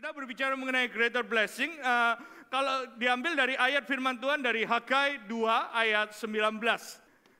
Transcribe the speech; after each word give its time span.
Kita 0.00 0.16
berbicara 0.16 0.56
mengenai 0.56 0.88
greater 0.88 1.20
blessing, 1.20 1.76
uh, 1.84 2.16
kalau 2.48 2.88
diambil 2.96 3.36
dari 3.36 3.52
ayat 3.52 3.84
firman 3.84 4.16
Tuhan 4.16 4.40
dari 4.40 4.64
Hagai 4.64 5.28
2 5.28 5.76
ayat 5.76 6.16
19. 6.16 6.56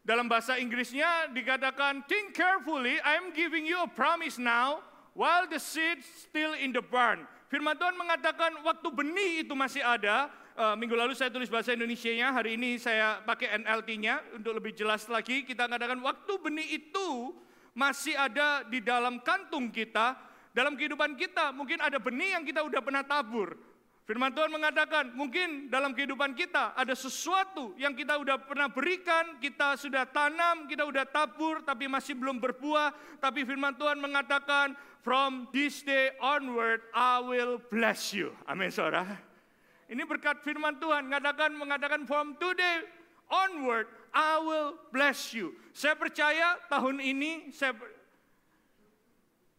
Dalam 0.05 0.29
bahasa 0.29 0.61
Inggrisnya 0.61 1.33
dikatakan, 1.33 2.05
Think 2.05 2.37
carefully, 2.37 3.01
I 3.01 3.17
am 3.17 3.33
giving 3.33 3.65
you 3.65 3.81
a 3.81 3.89
promise 3.89 4.37
now, 4.37 4.85
while 5.17 5.49
the 5.49 5.57
seed 5.57 6.05
still 6.05 6.53
in 6.53 6.77
the 6.77 6.85
barn. 6.85 7.25
Firman 7.49 7.81
Tuhan 7.81 7.97
mengatakan 7.97 8.61
waktu 8.61 8.93
benih 8.93 9.49
itu 9.49 9.57
masih 9.57 9.81
ada, 9.81 10.29
uh, 10.53 10.77
minggu 10.77 10.93
lalu 10.93 11.17
saya 11.17 11.33
tulis 11.33 11.49
bahasa 11.49 11.73
Indonesia-nya, 11.73 12.29
hari 12.29 12.61
ini 12.61 12.77
saya 12.77 13.25
pakai 13.25 13.57
NLT-nya 13.57 14.37
untuk 14.37 14.61
lebih 14.61 14.77
jelas 14.77 15.09
lagi. 15.09 15.49
Kita 15.49 15.65
katakan 15.65 15.97
waktu 16.05 16.33
benih 16.37 16.77
itu 16.77 17.33
masih 17.73 18.21
ada 18.21 18.69
di 18.69 18.85
dalam 18.85 19.17
kantung 19.25 19.73
kita, 19.73 20.29
dalam 20.51 20.75
kehidupan 20.75 21.15
kita 21.15 21.55
mungkin 21.55 21.79
ada 21.79 21.99
benih 22.03 22.35
yang 22.39 22.45
kita 22.47 22.63
udah 22.67 22.81
pernah 22.83 23.07
tabur. 23.07 23.55
Firman 24.11 24.35
Tuhan 24.35 24.51
mengatakan, 24.51 25.15
mungkin 25.15 25.71
dalam 25.71 25.95
kehidupan 25.95 26.35
kita 26.35 26.75
ada 26.75 26.99
sesuatu 26.99 27.79
yang 27.79 27.95
kita 27.95 28.19
udah 28.19 28.43
pernah 28.43 28.67
berikan, 28.67 29.39
kita 29.39 29.79
sudah 29.79 30.03
tanam, 30.03 30.67
kita 30.67 30.83
udah 30.83 31.07
tabur, 31.07 31.63
tapi 31.63 31.87
masih 31.87 32.19
belum 32.19 32.43
berbuah. 32.43 32.91
Tapi 33.23 33.47
firman 33.47 33.71
Tuhan 33.79 34.03
mengatakan, 34.03 34.75
from 35.07 35.47
this 35.55 35.87
day 35.87 36.11
onward, 36.19 36.83
I 36.91 37.23
will 37.23 37.63
bless 37.71 38.11
you. 38.11 38.35
Amin, 38.51 38.75
saudara. 38.75 39.15
Ini 39.87 40.03
berkat 40.03 40.43
firman 40.43 40.83
Tuhan, 40.83 41.07
mengatakan, 41.07 41.55
mengatakan 41.55 42.03
from 42.03 42.35
today 42.35 42.83
onward, 43.31 43.87
I 44.11 44.43
will 44.43 44.75
bless 44.91 45.31
you. 45.31 45.55
Saya 45.71 45.95
percaya 45.95 46.59
tahun 46.67 46.99
ini, 46.99 47.55
saya 47.55 47.79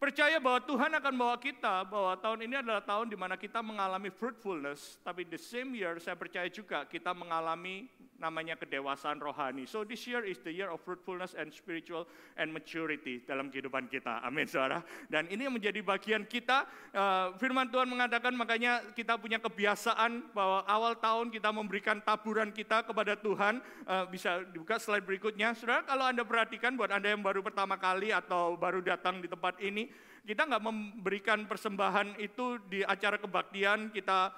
Percaya 0.02 0.42
bahwa 0.42 0.58
Tuhan 0.66 0.90
akan 0.98 1.14
bawa 1.14 1.38
kita, 1.38 1.86
bahwa 1.86 2.18
tahun 2.18 2.50
ini 2.50 2.58
adalah 2.58 2.82
tahun 2.82 3.06
di 3.06 3.14
mana 3.14 3.38
kita 3.38 3.62
mengalami 3.62 4.10
fruitfulness, 4.10 4.98
tapi 4.98 5.22
the 5.22 5.38
same 5.38 5.78
year 5.78 5.94
saya 6.02 6.18
percaya 6.18 6.50
juga 6.50 6.82
kita 6.90 7.14
mengalami 7.14 7.86
namanya 8.22 8.54
kedewasaan 8.54 9.18
rohani. 9.18 9.66
So 9.66 9.82
this 9.82 10.06
year 10.06 10.22
is 10.22 10.38
the 10.46 10.54
year 10.54 10.70
of 10.70 10.78
fruitfulness 10.86 11.34
and 11.34 11.50
spiritual 11.50 12.06
and 12.38 12.54
maturity 12.54 13.18
dalam 13.26 13.50
kehidupan 13.50 13.90
kita. 13.90 14.22
Amin 14.22 14.46
saudara. 14.46 14.86
Dan 15.10 15.26
ini 15.26 15.50
yang 15.50 15.54
menjadi 15.58 15.82
bagian 15.82 16.22
kita. 16.22 16.62
Uh, 16.94 17.34
firman 17.42 17.66
Tuhan 17.66 17.90
mengatakan 17.90 18.30
makanya 18.38 18.78
kita 18.94 19.18
punya 19.18 19.42
kebiasaan 19.42 20.30
bahwa 20.30 20.62
awal 20.70 20.94
tahun 20.94 21.34
kita 21.34 21.50
memberikan 21.50 21.98
taburan 21.98 22.54
kita 22.54 22.86
kepada 22.86 23.18
Tuhan. 23.18 23.58
Uh, 23.86 24.06
bisa 24.06 24.46
dibuka 24.54 24.78
slide 24.78 25.02
berikutnya. 25.02 25.58
Saudara 25.58 25.82
kalau 25.82 26.06
Anda 26.06 26.22
perhatikan 26.22 26.78
buat 26.78 26.94
Anda 26.94 27.10
yang 27.10 27.26
baru 27.26 27.42
pertama 27.42 27.74
kali 27.74 28.14
atau 28.14 28.54
baru 28.54 28.78
datang 28.82 29.18
di 29.18 29.26
tempat 29.26 29.58
ini. 29.62 29.90
Kita 30.22 30.46
nggak 30.46 30.62
memberikan 30.62 31.50
persembahan 31.50 32.18
itu 32.22 32.62
di 32.70 32.86
acara 32.86 33.18
kebaktian, 33.18 33.90
kita 33.90 34.30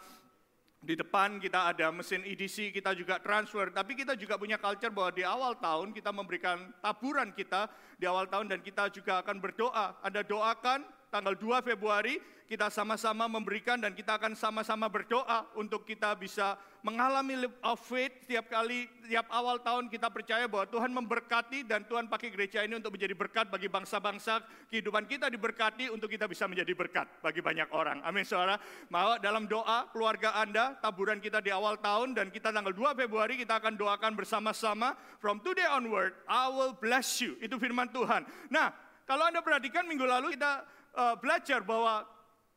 di 0.84 0.94
depan 1.00 1.40
kita 1.40 1.72
ada 1.72 1.88
mesin 1.88 2.20
EDC, 2.20 2.68
kita 2.72 2.92
juga 2.92 3.16
transfer, 3.16 3.72
tapi 3.72 3.96
kita 3.96 4.12
juga 4.20 4.36
punya 4.36 4.60
culture 4.60 4.92
bahwa 4.92 5.10
di 5.16 5.24
awal 5.24 5.56
tahun 5.56 5.96
kita 5.96 6.12
memberikan 6.12 6.72
taburan 6.84 7.32
kita 7.32 7.72
di 7.96 8.04
awal 8.04 8.28
tahun 8.28 8.52
dan 8.52 8.60
kita 8.60 8.92
juga 8.92 9.24
akan 9.24 9.40
berdoa. 9.40 9.96
Anda 10.04 10.20
doakan 10.20 10.84
tanggal 11.08 11.34
2 11.40 11.64
Februari 11.64 12.20
kita 12.44 12.68
sama-sama 12.68 13.24
memberikan 13.24 13.80
dan 13.80 13.96
kita 13.96 14.20
akan 14.20 14.36
sama-sama 14.36 14.92
berdoa 14.92 15.48
untuk 15.56 15.88
kita 15.88 16.12
bisa 16.20 16.60
mengalami 16.84 17.48
live 17.48 17.56
of 17.64 17.80
faith 17.80 18.12
setiap 18.28 18.52
kali, 18.52 18.84
tiap 19.08 19.24
awal 19.32 19.56
tahun 19.56 19.88
kita 19.88 20.12
percaya 20.12 20.44
bahwa 20.44 20.68
Tuhan 20.68 20.92
memberkati 20.92 21.64
dan 21.64 21.88
Tuhan 21.88 22.12
pakai 22.12 22.28
gereja 22.28 22.60
ini 22.60 22.76
untuk 22.76 22.92
menjadi 22.92 23.16
berkat 23.16 23.48
bagi 23.48 23.72
bangsa-bangsa. 23.72 24.44
Kehidupan 24.68 25.08
kita 25.08 25.32
diberkati 25.32 25.88
untuk 25.88 26.12
kita 26.12 26.28
bisa 26.28 26.44
menjadi 26.44 26.76
berkat 26.76 27.08
bagi 27.24 27.40
banyak 27.40 27.72
orang. 27.72 28.04
Amin 28.04 28.28
saudara. 28.28 28.60
Mau 28.92 29.16
dalam 29.16 29.48
doa 29.48 29.88
keluarga 29.96 30.36
Anda, 30.36 30.76
taburan 30.76 31.24
kita 31.24 31.40
di 31.40 31.48
awal 31.48 31.80
tahun 31.80 32.12
dan 32.12 32.28
kita 32.28 32.52
tanggal 32.52 32.76
2 32.76 33.00
Februari 33.00 33.40
kita 33.40 33.56
akan 33.64 33.80
doakan 33.80 34.12
bersama-sama. 34.12 34.92
From 35.24 35.40
today 35.40 35.64
onward, 35.72 36.12
I 36.28 36.52
will 36.52 36.76
bless 36.76 37.16
you. 37.24 37.40
Itu 37.40 37.56
firman 37.56 37.96
Tuhan. 37.96 38.28
Nah, 38.52 38.76
kalau 39.08 39.24
Anda 39.24 39.40
perhatikan 39.40 39.88
minggu 39.88 40.04
lalu 40.04 40.36
kita 40.36 40.68
uh, 41.00 41.16
belajar 41.16 41.64
bahwa 41.64 42.04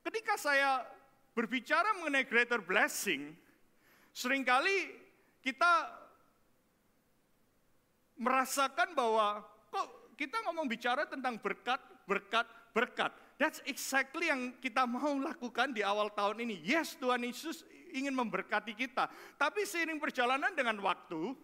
ketika 0.04 0.36
saya 0.36 0.84
berbicara 1.32 1.96
mengenai 2.04 2.28
greater 2.28 2.60
blessing, 2.60 3.47
Seringkali 4.18 4.98
kita 5.46 5.94
merasakan 8.18 8.98
bahwa 8.98 9.46
kok 9.70 10.18
kita 10.18 10.42
ngomong 10.50 10.66
bicara 10.66 11.06
tentang 11.06 11.38
berkat, 11.38 11.78
berkat, 12.10 12.50
berkat. 12.74 13.14
That's 13.38 13.62
exactly 13.70 14.34
yang 14.34 14.58
kita 14.58 14.90
mau 14.90 15.14
lakukan 15.22 15.70
di 15.70 15.86
awal 15.86 16.10
tahun 16.10 16.42
ini. 16.50 16.66
Yes, 16.66 16.98
Tuhan 16.98 17.22
Yesus 17.30 17.62
ingin 17.94 18.18
memberkati 18.18 18.74
kita. 18.74 19.06
Tapi 19.38 19.70
seiring 19.70 20.02
perjalanan 20.02 20.50
dengan 20.58 20.82
waktu, 20.82 21.38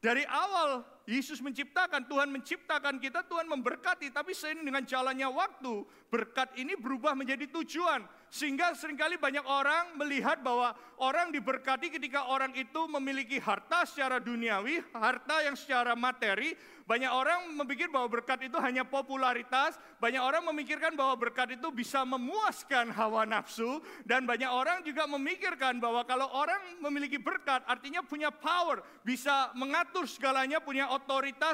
dari 0.00 0.24
awal 0.32 0.80
Yesus 1.10 1.42
menciptakan, 1.42 2.06
Tuhan 2.06 2.30
menciptakan 2.30 3.02
kita, 3.02 3.26
Tuhan 3.26 3.50
memberkati. 3.50 4.14
Tapi 4.14 4.30
seiring 4.30 4.62
dengan 4.62 4.86
jalannya 4.86 5.26
waktu, 5.26 5.82
berkat 6.06 6.54
ini 6.54 6.78
berubah 6.78 7.18
menjadi 7.18 7.50
tujuan. 7.50 8.06
Sehingga 8.30 8.78
sering 8.78 8.94
kali 8.94 9.18
banyak 9.18 9.42
orang 9.42 9.98
melihat 9.98 10.38
bahwa 10.38 10.70
orang 11.02 11.34
diberkati 11.34 11.90
ketika 11.90 12.30
orang 12.30 12.54
itu 12.54 12.86
memiliki 12.86 13.42
harta 13.42 13.82
secara 13.82 14.22
duniawi, 14.22 14.78
harta 14.94 15.42
yang 15.42 15.58
secara 15.58 15.98
materi. 15.98 16.54
Banyak 16.86 17.10
orang 17.10 17.54
memikir 17.54 17.90
bahwa 17.90 18.06
berkat 18.10 18.50
itu 18.50 18.58
hanya 18.58 18.82
popularitas, 18.82 19.78
banyak 19.98 20.18
orang 20.18 20.42
memikirkan 20.50 20.94
bahwa 20.98 21.14
berkat 21.14 21.54
itu 21.54 21.70
bisa 21.70 22.02
memuaskan 22.02 22.90
hawa 22.90 23.22
nafsu, 23.22 23.78
dan 24.02 24.26
banyak 24.26 24.50
orang 24.50 24.82
juga 24.82 25.06
memikirkan 25.06 25.78
bahwa 25.78 26.02
kalau 26.02 26.26
orang 26.34 26.58
memiliki 26.82 27.14
berkat 27.14 27.62
artinya 27.70 28.02
punya 28.02 28.34
power, 28.34 28.82
bisa 29.06 29.54
mengatur 29.54 30.02
segalanya, 30.10 30.58
punya 30.58 30.90
otoritas 30.90 30.99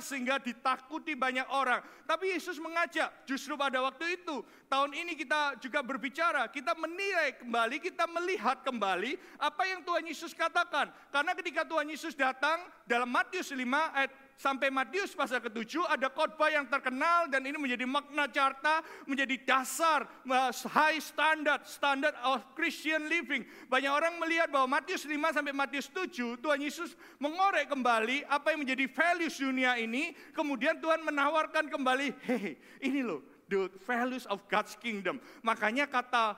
sehingga 0.01 0.39
ditakuti 0.39 1.15
banyak 1.19 1.47
orang. 1.51 1.83
Tapi 2.07 2.35
Yesus 2.35 2.57
mengajak, 2.63 3.27
justru 3.27 3.59
pada 3.59 3.83
waktu 3.83 4.19
itu, 4.21 4.43
tahun 4.71 4.95
ini 4.95 5.19
kita 5.19 5.59
juga 5.59 5.83
berbicara, 5.83 6.47
kita 6.51 6.75
menilai 6.79 7.39
kembali, 7.43 7.77
kita 7.83 8.07
melihat 8.07 8.63
kembali 8.63 9.19
apa 9.39 9.63
yang 9.67 9.83
Tuhan 9.83 10.07
Yesus 10.07 10.33
katakan. 10.35 10.91
Karena 11.11 11.33
ketika 11.35 11.67
Tuhan 11.67 11.87
Yesus 11.91 12.15
datang 12.15 12.63
dalam 12.87 13.11
Matius 13.11 13.51
5 13.51 13.59
ayat 13.95 14.13
sampai 14.37 14.69
Matius 14.69 15.17
pasal 15.17 15.41
ke-7 15.41 15.83
ada 15.89 16.09
khotbah 16.13 16.53
yang 16.53 16.69
terkenal 16.69 17.29
dan 17.33 17.43
ini 17.45 17.57
menjadi 17.57 17.89
makna 17.89 18.29
carta, 18.29 18.85
menjadi 19.09 19.37
dasar 19.43 20.05
uh, 20.07 20.53
high 20.71 21.01
standard, 21.01 21.65
standard 21.65 22.15
of 22.23 22.45
Christian 22.53 23.09
living. 23.09 23.45
Banyak 23.67 23.93
orang 23.93 24.15
melihat 24.21 24.53
bahwa 24.53 24.79
Matius 24.81 25.09
5 25.09 25.17
sampai 25.33 25.53
Matius 25.57 25.89
7 25.91 26.39
Tuhan 26.39 26.61
Yesus 26.61 26.95
mengorek 27.19 27.73
kembali 27.73 28.29
apa 28.29 28.55
yang 28.55 28.63
menjadi 28.63 28.85
values 28.93 29.41
dunia 29.41 29.81
ini, 29.81 30.13
kemudian 30.37 30.79
Tuhan 30.79 31.03
menawarkan 31.03 31.73
kembali, 31.73 32.13
hehe, 32.29 32.61
ini 32.85 33.01
loh 33.03 33.25
the 33.49 33.71
values 33.87 34.27
of 34.27 34.43
God's 34.51 34.75
kingdom. 34.79 35.23
Makanya 35.43 35.87
kata 35.87 36.35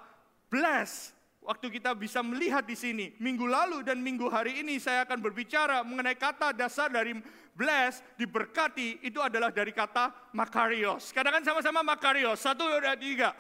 bless 0.53 1.12
waktu 1.48 1.72
kita 1.72 1.97
bisa 1.97 2.20
melihat 2.20 2.60
di 2.60 2.76
sini. 2.76 3.16
Minggu 3.16 3.48
lalu 3.48 3.81
dan 3.81 4.04
minggu 4.04 4.28
hari 4.28 4.60
ini 4.60 4.76
saya 4.76 5.09
akan 5.09 5.16
berbicara 5.16 5.81
mengenai 5.81 6.12
kata 6.12 6.53
dasar 6.53 6.92
dari 6.92 7.16
bless, 7.56 8.04
diberkati, 8.20 9.00
itu 9.00 9.16
adalah 9.25 9.48
dari 9.48 9.72
kata 9.72 10.12
makarios. 10.37 11.08
Katakan 11.16 11.41
sama-sama 11.41 11.81
makarios. 11.81 12.37
Satu, 12.37 12.69
dua, 12.69 12.92
tiga. 13.00 13.32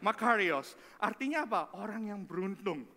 Makarios. 0.00 0.72
Artinya 0.96 1.44
apa? 1.44 1.76
Orang 1.76 2.08
yang 2.08 2.24
beruntung 2.24 2.88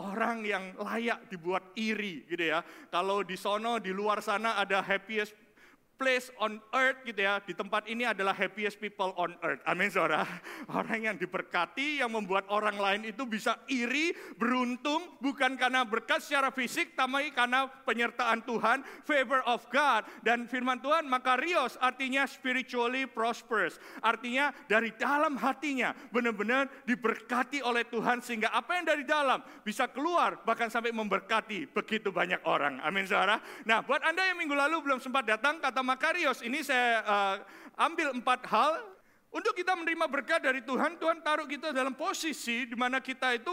orang 0.00 0.46
yang 0.48 0.72
layak 0.80 1.28
dibuat 1.28 1.76
iri 1.76 2.24
gitu 2.24 2.40
ya. 2.40 2.64
Kalau 2.88 3.20
di 3.20 3.36
sono 3.36 3.76
di 3.76 3.92
luar 3.92 4.24
sana 4.24 4.56
ada 4.56 4.80
happiest 4.80 5.36
place 6.00 6.32
on 6.40 6.56
earth 6.72 7.04
gitu 7.04 7.20
ya, 7.20 7.44
di 7.44 7.52
tempat 7.52 7.84
ini 7.84 8.08
adalah 8.08 8.32
happiest 8.32 8.80
people 8.80 9.12
on 9.20 9.36
earth. 9.44 9.60
Amin 9.68 9.92
saudara. 9.92 10.24
Orang 10.80 11.04
yang 11.04 11.20
diberkati, 11.20 12.00
yang 12.00 12.08
membuat 12.08 12.48
orang 12.48 12.80
lain 12.80 13.12
itu 13.12 13.28
bisa 13.28 13.60
iri, 13.68 14.16
beruntung, 14.40 15.20
bukan 15.20 15.60
karena 15.60 15.84
berkat 15.84 16.24
secara 16.24 16.48
fisik, 16.48 16.96
tapi 16.96 17.28
karena 17.36 17.68
penyertaan 17.84 18.40
Tuhan, 18.48 18.80
favor 19.04 19.44
of 19.44 19.60
God. 19.68 20.08
Dan 20.24 20.48
firman 20.48 20.80
Tuhan, 20.80 21.04
maka 21.04 21.36
rios 21.36 21.76
artinya 21.76 22.24
spiritually 22.24 23.04
prosperous. 23.04 23.76
Artinya 24.00 24.56
dari 24.64 24.96
dalam 24.96 25.36
hatinya 25.36 25.92
benar-benar 26.08 26.70
diberkati 26.88 27.60
oleh 27.60 27.84
Tuhan 27.90 28.24
sehingga 28.24 28.54
apa 28.54 28.78
yang 28.78 28.86
dari 28.86 29.04
dalam 29.04 29.42
bisa 29.60 29.90
keluar 29.90 30.40
bahkan 30.46 30.70
sampai 30.70 30.94
memberkati 30.94 31.68
begitu 31.74 32.14
banyak 32.14 32.40
orang. 32.46 32.78
Amin 32.80 33.04
saudara. 33.04 33.42
Nah 33.66 33.82
buat 33.82 34.00
Anda 34.06 34.30
yang 34.30 34.38
minggu 34.38 34.54
lalu 34.54 34.86
belum 34.86 35.02
sempat 35.02 35.26
datang, 35.26 35.58
kata 35.58 35.89
Makarios 35.90 36.38
ini 36.46 36.62
saya 36.62 37.02
uh, 37.02 37.36
ambil 37.74 38.14
empat 38.14 38.46
hal 38.46 38.78
untuk 39.34 39.58
kita 39.58 39.74
menerima 39.74 40.06
berkat 40.06 40.38
dari 40.38 40.62
Tuhan. 40.62 40.94
Tuhan 41.02 41.18
taruh 41.18 41.50
kita 41.50 41.74
dalam 41.74 41.98
posisi 41.98 42.62
di 42.62 42.78
mana 42.78 43.02
kita 43.02 43.34
itu 43.34 43.50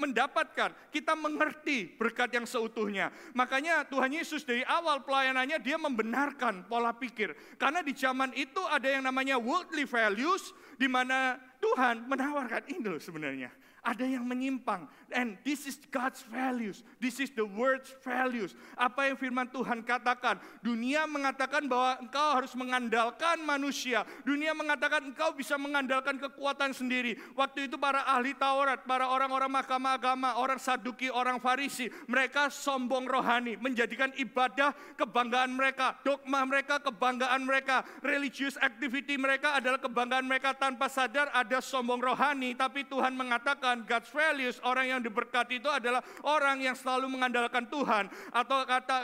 mendapatkan, 0.00 0.72
kita 0.88 1.12
mengerti 1.12 1.92
berkat 1.96 2.32
yang 2.32 2.48
seutuhnya. 2.48 3.12
Makanya 3.36 3.84
Tuhan 3.84 4.12
Yesus 4.16 4.48
dari 4.48 4.64
awal 4.64 5.04
pelayanannya 5.04 5.60
dia 5.60 5.76
membenarkan 5.76 6.64
pola 6.68 6.96
pikir. 6.96 7.36
Karena 7.60 7.84
di 7.84 7.92
zaman 7.92 8.32
itu 8.32 8.60
ada 8.68 8.88
yang 8.88 9.04
namanya 9.04 9.36
worldly 9.36 9.84
values, 9.84 10.56
di 10.80 10.88
mana 10.88 11.36
Tuhan 11.60 12.08
menawarkan 12.08 12.64
ini 12.68 12.84
loh 12.84 13.00
sebenarnya. 13.00 13.52
Ada 13.88 14.04
yang 14.04 14.28
menyimpang. 14.28 14.84
And 15.08 15.40
this 15.40 15.64
is 15.64 15.80
God's 15.88 16.20
values. 16.28 16.84
This 17.00 17.16
is 17.24 17.32
the 17.32 17.48
word's 17.48 17.88
values. 18.04 18.52
Apa 18.76 19.08
yang 19.08 19.16
firman 19.16 19.48
Tuhan 19.48 19.80
katakan. 19.80 20.36
Dunia 20.60 21.08
mengatakan 21.08 21.64
bahwa 21.64 21.96
engkau 22.04 22.28
harus 22.36 22.52
mengandalkan 22.52 23.40
manusia. 23.40 24.04
Dunia 24.28 24.52
mengatakan 24.52 25.08
engkau 25.08 25.32
bisa 25.32 25.56
mengandalkan 25.56 26.20
kekuatan 26.20 26.76
sendiri. 26.76 27.16
Waktu 27.32 27.72
itu 27.72 27.80
para 27.80 28.04
ahli 28.04 28.36
Taurat, 28.36 28.84
para 28.84 29.08
orang-orang 29.08 29.48
mahkamah 29.48 29.96
agama, 29.96 30.36
orang 30.36 30.60
saduki, 30.60 31.08
orang 31.08 31.40
farisi. 31.40 31.88
Mereka 32.04 32.52
sombong 32.52 33.08
rohani. 33.08 33.56
Menjadikan 33.56 34.12
ibadah 34.20 34.76
kebanggaan 35.00 35.56
mereka. 35.56 35.96
Dogma 36.04 36.44
mereka 36.44 36.84
kebanggaan 36.84 37.48
mereka. 37.48 37.80
Religious 38.04 38.60
activity 38.60 39.16
mereka 39.16 39.56
adalah 39.56 39.80
kebanggaan 39.80 40.28
mereka 40.28 40.52
tanpa 40.52 40.92
sadar 40.92 41.32
ada 41.32 41.64
sombong 41.64 42.04
rohani. 42.04 42.52
Tapi 42.52 42.84
Tuhan 42.84 43.16
mengatakan 43.16 43.77
God's 43.84 44.10
values, 44.10 44.56
orang 44.64 44.96
yang 44.96 45.00
diberkati 45.02 45.60
itu 45.60 45.70
adalah 45.70 46.02
orang 46.24 46.62
yang 46.62 46.74
selalu 46.74 47.10
mengandalkan 47.10 47.66
Tuhan. 47.66 48.10
Atau 48.32 48.64
kata 48.64 48.96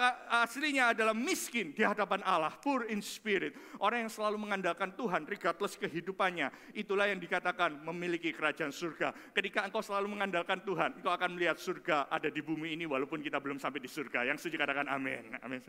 aslinya 0.47 0.97
adalah 0.97 1.13
miskin 1.13 1.77
di 1.77 1.83
hadapan 1.83 2.25
Allah, 2.25 2.55
poor 2.59 2.89
in 2.89 3.03
spirit. 3.05 3.55
Orang 3.79 4.09
yang 4.09 4.13
selalu 4.13 4.41
mengandalkan 4.41 4.95
Tuhan, 4.97 5.29
regardless 5.29 5.77
kehidupannya. 5.77 6.75
Itulah 6.75 7.11
yang 7.11 7.21
dikatakan 7.21 7.85
memiliki 7.85 8.33
kerajaan 8.33 8.73
surga. 8.73 9.13
Ketika 9.35 9.67
engkau 9.67 9.85
selalu 9.85 10.15
mengandalkan 10.15 10.63
Tuhan, 10.65 11.03
engkau 11.03 11.13
akan 11.13 11.31
melihat 11.37 11.61
surga 11.61 12.09
ada 12.09 12.31
di 12.31 12.41
bumi 12.41 12.75
ini 12.75 12.89
walaupun 12.89 13.21
kita 13.21 13.39
belum 13.43 13.59
sampai 13.61 13.83
di 13.83 13.91
surga. 13.91 14.27
Yang 14.27 14.47
setuju 14.47 14.65
katakan 14.65 14.87
amin. 14.89 15.37
Amin. 15.43 15.61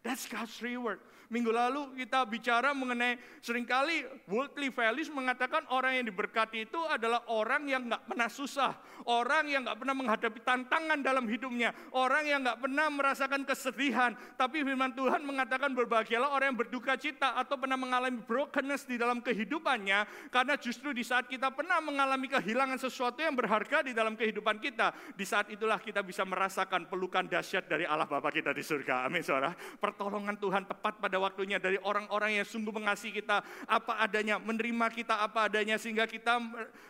That's 0.00 0.24
God's 0.24 0.56
reward. 0.64 1.00
Minggu 1.30 1.54
lalu 1.54 1.94
kita 1.94 2.26
bicara 2.26 2.74
mengenai 2.74 3.14
sering 3.38 3.62
kali 3.62 4.02
worldly 4.26 4.66
values 4.74 5.06
mengatakan 5.14 5.62
orang 5.70 6.02
yang 6.02 6.10
diberkati 6.10 6.66
itu 6.66 6.80
adalah 6.90 7.22
orang 7.30 7.70
yang 7.70 7.86
nggak 7.86 8.02
pernah 8.02 8.26
susah, 8.26 8.74
orang 9.06 9.46
yang 9.46 9.62
nggak 9.62 9.78
pernah 9.78 9.94
menghadapi 9.94 10.42
tantangan 10.42 10.98
dalam 10.98 11.30
hidupnya, 11.30 11.70
orang 11.94 12.26
yang 12.26 12.42
nggak 12.42 12.58
pernah 12.58 12.90
merasakan 12.90 13.46
kesedihan. 13.46 14.18
Tapi 14.34 14.66
firman 14.66 14.90
Tuhan 14.90 15.22
mengatakan 15.22 15.70
berbahagialah 15.70 16.34
orang 16.34 16.50
yang 16.50 16.58
berduka 16.66 16.98
cita 16.98 17.38
atau 17.38 17.54
pernah 17.62 17.78
mengalami 17.78 18.18
brokenness 18.18 18.90
di 18.90 18.98
dalam 18.98 19.22
kehidupannya, 19.22 20.34
karena 20.34 20.58
justru 20.58 20.90
di 20.90 21.06
saat 21.06 21.30
kita 21.30 21.54
pernah 21.54 21.78
mengalami 21.78 22.26
kehilangan 22.26 22.82
sesuatu 22.82 23.22
yang 23.22 23.38
berharga 23.38 23.86
di 23.86 23.94
dalam 23.94 24.18
kehidupan 24.18 24.58
kita, 24.58 24.90
di 25.14 25.22
saat 25.22 25.46
itulah 25.54 25.78
kita 25.78 26.02
bisa 26.02 26.26
merasakan 26.26 26.90
pelukan 26.90 27.22
dahsyat 27.30 27.70
dari 27.70 27.86
Allah 27.86 28.10
Bapa 28.10 28.34
kita 28.34 28.50
di 28.50 28.66
surga. 28.66 29.06
Amin, 29.06 29.22
saudara 29.22 29.54
pertolongan 29.90 30.38
Tuhan 30.38 30.62
tepat 30.70 31.02
pada 31.02 31.18
waktunya 31.18 31.58
dari 31.58 31.74
orang-orang 31.82 32.38
yang 32.38 32.46
sungguh 32.46 32.70
mengasihi 32.70 33.18
kita 33.18 33.42
apa 33.66 33.98
adanya, 33.98 34.38
menerima 34.38 34.86
kita 34.94 35.18
apa 35.18 35.50
adanya 35.50 35.74
sehingga 35.74 36.06
kita 36.06 36.38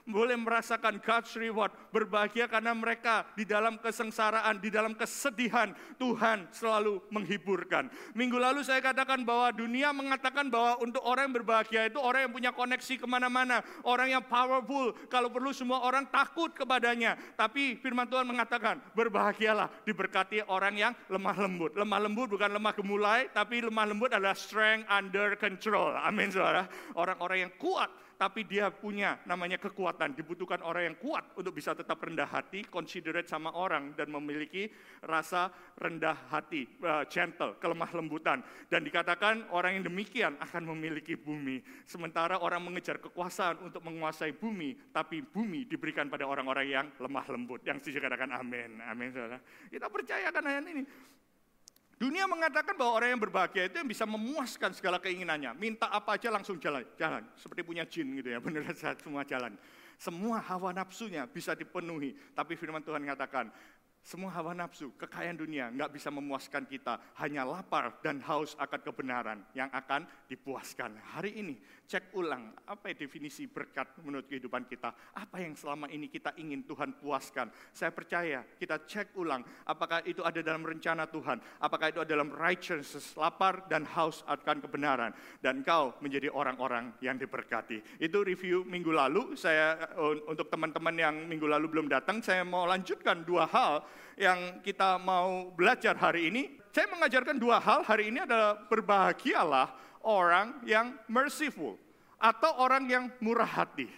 boleh 0.05 0.37
merasakan 0.37 1.00
God's 1.00 1.32
reward, 1.41 1.73
berbahagia 1.88 2.44
karena 2.44 2.76
mereka 2.76 3.25
di 3.32 3.49
dalam 3.49 3.81
kesengsaraan, 3.81 4.61
di 4.61 4.69
dalam 4.69 4.93
kesedihan 4.93 5.73
Tuhan 5.97 6.52
selalu 6.52 7.00
menghiburkan. 7.08 7.88
Minggu 8.12 8.37
lalu 8.37 8.61
saya 8.61 8.85
katakan 8.85 9.25
bahwa 9.25 9.49
dunia 9.56 9.97
mengatakan 9.97 10.52
bahwa 10.52 10.76
untuk 10.85 11.00
orang 11.06 11.32
yang 11.32 11.37
berbahagia 11.41 11.88
itu 11.88 11.97
orang 11.97 12.29
yang 12.29 12.32
punya 12.37 12.50
koneksi 12.52 12.94
ke 13.00 13.06
mana-mana, 13.08 13.64
orang 13.87 14.12
yang 14.12 14.25
powerful, 14.26 14.93
kalau 15.08 15.32
perlu 15.32 15.55
semua 15.56 15.81
orang 15.87 16.05
takut 16.11 16.52
kepadanya. 16.52 17.17
Tapi 17.38 17.81
firman 17.81 18.05
Tuhan 18.11 18.26
mengatakan 18.26 18.82
berbahagialah 18.93 19.70
diberkati 19.88 20.44
orang 20.50 20.75
yang 20.76 20.93
lemah 21.06 21.37
lembut. 21.38 21.73
Lemah 21.79 21.99
lembut 22.02 22.29
bukan 22.35 22.50
lemah 22.50 22.73
gemuk 22.75 22.89
mulai, 22.90 23.31
tapi 23.31 23.62
lemah 23.62 23.87
lembut 23.87 24.10
adalah 24.10 24.34
strength 24.34 24.90
under 24.90 25.38
control. 25.38 25.94
Amin 25.94 26.34
saudara. 26.34 26.66
Orang-orang 26.98 27.46
yang 27.46 27.54
kuat, 27.54 27.87
tapi 28.20 28.44
dia 28.44 28.69
punya 28.69 29.16
namanya 29.25 29.56
kekuatan. 29.56 30.12
Dibutuhkan 30.12 30.60
orang 30.60 30.92
yang 30.92 30.96
kuat 31.00 31.32
untuk 31.40 31.56
bisa 31.56 31.72
tetap 31.72 31.96
rendah 32.04 32.28
hati, 32.28 32.69
considerate 32.69 33.25
sama 33.25 33.48
orang, 33.56 33.96
dan 33.96 34.12
memiliki 34.12 34.69
rasa 35.06 35.48
rendah 35.81 36.28
hati, 36.28 36.69
uh, 36.84 37.08
gentle, 37.08 37.56
kelemah 37.56 37.88
lembutan. 37.96 38.44
Dan 38.69 38.84
dikatakan 38.84 39.48
orang 39.56 39.81
yang 39.81 39.88
demikian 39.88 40.37
akan 40.37 40.69
memiliki 40.76 41.16
bumi. 41.16 41.64
Sementara 41.88 42.37
orang 42.44 42.60
mengejar 42.60 43.00
kekuasaan 43.00 43.64
untuk 43.64 43.81
menguasai 43.88 44.37
bumi, 44.37 44.92
tapi 44.92 45.25
bumi 45.25 45.64
diberikan 45.64 46.12
pada 46.12 46.28
orang-orang 46.28 46.66
yang 46.69 46.87
lemah 47.00 47.25
lembut. 47.32 47.64
Yang 47.64 47.88
setuju 47.88 48.04
katakan 48.04 48.37
amin. 48.37 48.84
Amin 48.84 49.16
saudara. 49.16 49.40
Kita 49.72 49.88
percaya 49.88 50.28
kan 50.28 50.44
ayat 50.44 50.69
ini. 50.69 50.84
Dunia 52.00 52.25
mengatakan 52.25 52.73
bahwa 52.81 52.97
orang 52.97 53.12
yang 53.12 53.20
berbahagia 53.20 53.69
itu 53.69 53.76
yang 53.76 53.85
bisa 53.85 54.08
memuaskan 54.08 54.73
segala 54.73 54.97
keinginannya. 54.97 55.52
Minta 55.52 55.85
apa 55.93 56.17
aja 56.17 56.32
langsung 56.32 56.56
jalan, 56.56 56.81
jalan. 56.97 57.20
Seperti 57.37 57.61
punya 57.61 57.85
jin 57.85 58.17
gitu 58.17 58.32
ya, 58.32 58.41
benar 58.44 58.64
saja 58.73 58.97
semua 58.97 59.20
jalan. 59.29 59.52
Semua 60.00 60.41
hawa 60.41 60.73
nafsunya 60.73 61.29
bisa 61.29 61.52
dipenuhi. 61.52 62.17
Tapi 62.32 62.56
firman 62.56 62.81
Tuhan 62.81 63.05
mengatakan, 63.05 63.52
semua 64.00 64.32
hawa 64.32 64.56
nafsu, 64.56 64.97
kekayaan 64.97 65.37
dunia 65.37 65.69
nggak 65.76 65.93
bisa 65.93 66.08
memuaskan 66.08 66.64
kita. 66.64 66.97
Hanya 67.20 67.44
lapar 67.44 68.00
dan 68.00 68.25
haus 68.25 68.56
akan 68.56 68.81
kebenaran 68.81 69.44
yang 69.52 69.69
akan 69.69 70.08
dipuaskan. 70.25 70.97
Hari 70.97 71.37
ini 71.37 71.61
cek 71.90 72.14
ulang 72.14 72.54
apa 72.70 72.94
definisi 72.94 73.50
berkat 73.50 73.98
menurut 74.06 74.31
kehidupan 74.31 74.70
kita. 74.70 74.94
Apa 75.19 75.42
yang 75.42 75.58
selama 75.58 75.90
ini 75.90 76.06
kita 76.06 76.38
ingin 76.38 76.62
Tuhan 76.62 76.94
puaskan. 77.02 77.50
Saya 77.75 77.90
percaya 77.90 78.46
kita 78.46 78.87
cek 78.87 79.19
ulang 79.19 79.42
apakah 79.66 79.98
itu 80.06 80.22
ada 80.22 80.38
dalam 80.38 80.62
rencana 80.62 81.10
Tuhan. 81.10 81.42
Apakah 81.58 81.90
itu 81.90 81.98
ada 81.98 82.14
dalam 82.14 82.31
righteousness, 82.31 83.19
lapar 83.19 83.66
dan 83.66 83.82
haus 83.90 84.22
akan 84.31 84.62
kebenaran. 84.62 85.10
Dan 85.42 85.66
kau 85.66 85.98
menjadi 85.98 86.31
orang-orang 86.31 86.94
yang 87.02 87.19
diberkati. 87.19 87.98
Itu 87.98 88.22
review 88.22 88.62
minggu 88.62 88.94
lalu. 88.94 89.34
Saya 89.34 89.75
untuk 90.31 90.46
teman-teman 90.46 90.94
yang 90.94 91.26
minggu 91.26 91.50
lalu 91.50 91.66
belum 91.75 91.90
datang, 91.90 92.22
saya 92.22 92.46
mau 92.46 92.70
lanjutkan 92.70 93.26
dua 93.26 93.50
hal 93.50 93.82
yang 94.14 94.62
kita 94.62 95.00
mau 95.00 95.50
belajar 95.50 95.96
hari 95.96 96.31
ini, 96.31 96.60
saya 96.70 96.87
mengajarkan 96.87 97.40
dua 97.40 97.58
hal 97.58 97.82
hari 97.82 98.14
ini 98.14 98.22
adalah 98.22 98.62
berbahagialah 98.69 99.89
orang 100.05 100.64
yang 100.64 100.97
merciful 101.08 101.76
atau 102.20 102.50
orang 102.61 102.85
yang 102.88 103.05
murah 103.25 103.49
hati. 103.49 103.88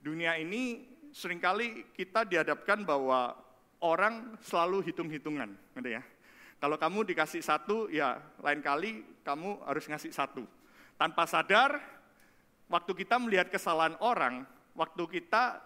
Dunia 0.00 0.36
ini 0.40 0.86
sering 1.12 1.40
kali 1.40 1.88
kita 1.96 2.24
dihadapkan 2.24 2.84
bahwa 2.84 3.36
orang 3.80 4.36
selalu 4.40 4.84
hitung-hitungan, 4.84 5.52
gitu 5.76 5.90
ya. 5.96 6.02
Kalau 6.56 6.80
kamu 6.80 7.04
dikasih 7.12 7.44
satu, 7.44 7.92
ya 7.92 8.16
lain 8.40 8.64
kali 8.64 9.04
kamu 9.20 9.60
harus 9.68 9.84
ngasih 9.84 10.08
satu. 10.08 10.44
Tanpa 10.96 11.28
sadar, 11.28 11.76
waktu 12.72 12.92
kita 12.96 13.20
melihat 13.20 13.52
kesalahan 13.52 13.92
orang, 14.00 14.48
waktu 14.72 15.04
kita 15.20 15.60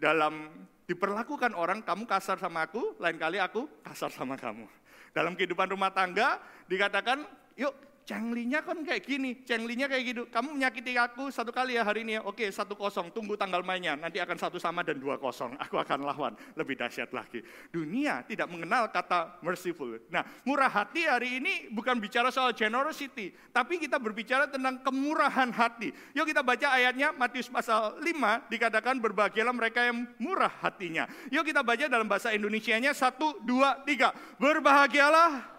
dalam 0.00 0.48
diperlakukan 0.88 1.52
orang, 1.52 1.84
kamu 1.84 2.08
kasar 2.08 2.40
sama 2.40 2.64
aku, 2.64 2.96
lain 2.96 3.20
kali 3.20 3.36
aku 3.36 3.68
kasar 3.84 4.08
sama 4.08 4.40
kamu. 4.40 4.64
Dalam 5.12 5.36
kehidupan 5.36 5.68
rumah 5.68 5.92
tangga 5.92 6.40
dikatakan, 6.64 7.24
yuk 7.56 7.74
Cenglinya 8.04 8.60
kan 8.60 8.84
kayak 8.84 9.00
gini, 9.00 9.40
cenglinya 9.48 9.88
kayak 9.88 10.04
gitu. 10.12 10.22
Kamu 10.28 10.60
menyakiti 10.60 10.92
aku 11.00 11.32
satu 11.32 11.48
kali 11.48 11.80
ya 11.80 11.88
hari 11.88 12.04
ini 12.04 12.20
ya. 12.20 12.22
Oke, 12.28 12.44
satu 12.52 12.76
kosong. 12.76 13.08
Tunggu 13.08 13.32
tanggal 13.32 13.64
mainnya. 13.64 13.96
Nanti 13.96 14.20
akan 14.20 14.36
satu 14.36 14.60
sama 14.60 14.84
dan 14.84 15.00
dua 15.00 15.16
kosong. 15.16 15.56
Aku 15.56 15.80
akan 15.80 16.04
lawan. 16.04 16.36
Lebih 16.52 16.76
dahsyat 16.76 17.16
lagi. 17.16 17.40
Dunia 17.72 18.20
tidak 18.28 18.52
mengenal 18.52 18.92
kata 18.92 19.40
merciful. 19.40 19.96
Nah, 20.12 20.20
murah 20.44 20.68
hati 20.68 21.08
hari 21.08 21.40
ini 21.40 21.72
bukan 21.72 21.96
bicara 21.96 22.28
soal 22.28 22.52
generosity. 22.52 23.32
Tapi 23.56 23.80
kita 23.80 23.96
berbicara 23.96 24.52
tentang 24.52 24.84
kemurahan 24.84 25.48
hati. 25.48 25.88
Yuk 26.12 26.28
kita 26.28 26.44
baca 26.44 26.76
ayatnya 26.76 27.08
Matius 27.16 27.48
pasal 27.48 28.04
5 28.04 28.52
dikatakan 28.52 29.00
berbahagialah 29.00 29.56
mereka 29.56 29.80
yang 29.80 30.04
murah 30.20 30.52
hatinya. 30.60 31.08
Yuk 31.32 31.48
kita 31.48 31.64
baca 31.64 31.88
dalam 31.88 32.04
bahasa 32.04 32.36
Indonesianya 32.36 32.92
satu, 32.92 33.40
dua, 33.48 33.80
tiga. 33.88 34.12
Berbahagialah 34.36 35.53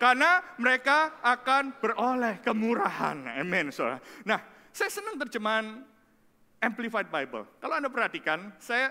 karena 0.00 0.42
mereka 0.56 1.18
akan 1.22 1.78
beroleh 1.78 2.40
kemurahan. 2.42 3.40
Amin. 3.40 3.70
Nah, 4.26 4.40
saya 4.74 4.90
senang 4.90 5.16
terjemahan 5.20 5.86
Amplified 6.64 7.12
Bible. 7.12 7.44
Kalau 7.60 7.74
Anda 7.76 7.92
perhatikan, 7.92 8.52
saya 8.56 8.88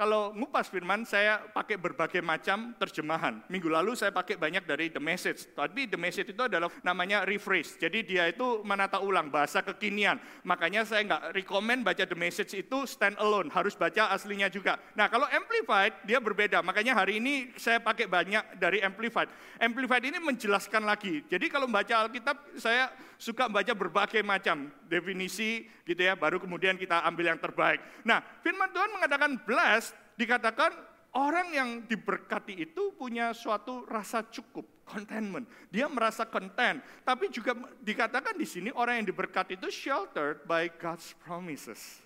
kalau 0.00 0.32
ngupas 0.32 0.72
firman, 0.72 1.04
saya 1.04 1.44
pakai 1.52 1.76
berbagai 1.76 2.24
macam 2.24 2.72
terjemahan. 2.80 3.44
Minggu 3.52 3.68
lalu 3.68 3.92
saya 3.92 4.08
pakai 4.08 4.40
banyak 4.40 4.64
dari 4.64 4.88
The 4.88 4.96
Message. 4.96 5.52
Tapi 5.52 5.92
The 5.92 6.00
Message 6.00 6.32
itu 6.32 6.40
adalah 6.40 6.72
namanya 6.80 7.28
rephrase. 7.28 7.76
Jadi 7.76 8.08
dia 8.08 8.32
itu 8.32 8.64
menata 8.64 8.96
ulang, 8.96 9.28
bahasa 9.28 9.60
kekinian. 9.60 10.16
Makanya 10.48 10.88
saya 10.88 11.04
nggak 11.04 11.36
rekomend 11.36 11.84
baca 11.84 12.08
The 12.08 12.16
Message 12.16 12.56
itu 12.56 12.88
stand 12.88 13.20
alone. 13.20 13.52
Harus 13.52 13.76
baca 13.76 14.08
aslinya 14.16 14.48
juga. 14.48 14.80
Nah 14.96 15.12
kalau 15.12 15.28
Amplified, 15.28 15.92
dia 16.08 16.16
berbeda. 16.16 16.64
Makanya 16.64 16.96
hari 16.96 17.20
ini 17.20 17.52
saya 17.60 17.76
pakai 17.76 18.08
banyak 18.08 18.56
dari 18.56 18.80
Amplified. 18.80 19.28
Amplified 19.60 20.08
ini 20.08 20.16
menjelaskan 20.16 20.80
lagi. 20.80 21.28
Jadi 21.28 21.52
kalau 21.52 21.68
baca 21.68 22.08
Alkitab, 22.08 22.56
saya 22.56 22.88
suka 23.20 23.52
baca 23.52 23.76
berbagai 23.76 24.24
macam 24.24 24.72
definisi 24.88 25.68
gitu 25.84 26.00
ya. 26.00 26.16
Baru 26.16 26.40
kemudian 26.40 26.80
kita 26.80 27.04
ambil 27.04 27.36
yang 27.36 27.40
terbaik. 27.40 27.84
Nah 28.08 28.24
firman 28.40 28.72
Tuhan 28.72 28.88
mengatakan 28.96 29.36
blessed 29.44 29.92
dikatakan 30.16 30.72
Orang 31.10 31.50
yang 31.50 31.70
diberkati 31.90 32.54
itu 32.54 32.94
punya 32.94 33.34
suatu 33.34 33.82
rasa 33.90 34.22
cukup, 34.30 34.62
contentment. 34.86 35.42
Dia 35.66 35.90
merasa 35.90 36.22
content. 36.22 36.78
Tapi 37.02 37.26
juga 37.34 37.50
dikatakan 37.82 38.38
di 38.38 38.46
sini 38.46 38.70
orang 38.70 39.02
yang 39.02 39.10
diberkati 39.10 39.58
itu 39.58 39.74
sheltered 39.74 40.46
by 40.46 40.70
God's 40.78 41.10
promises. 41.18 41.98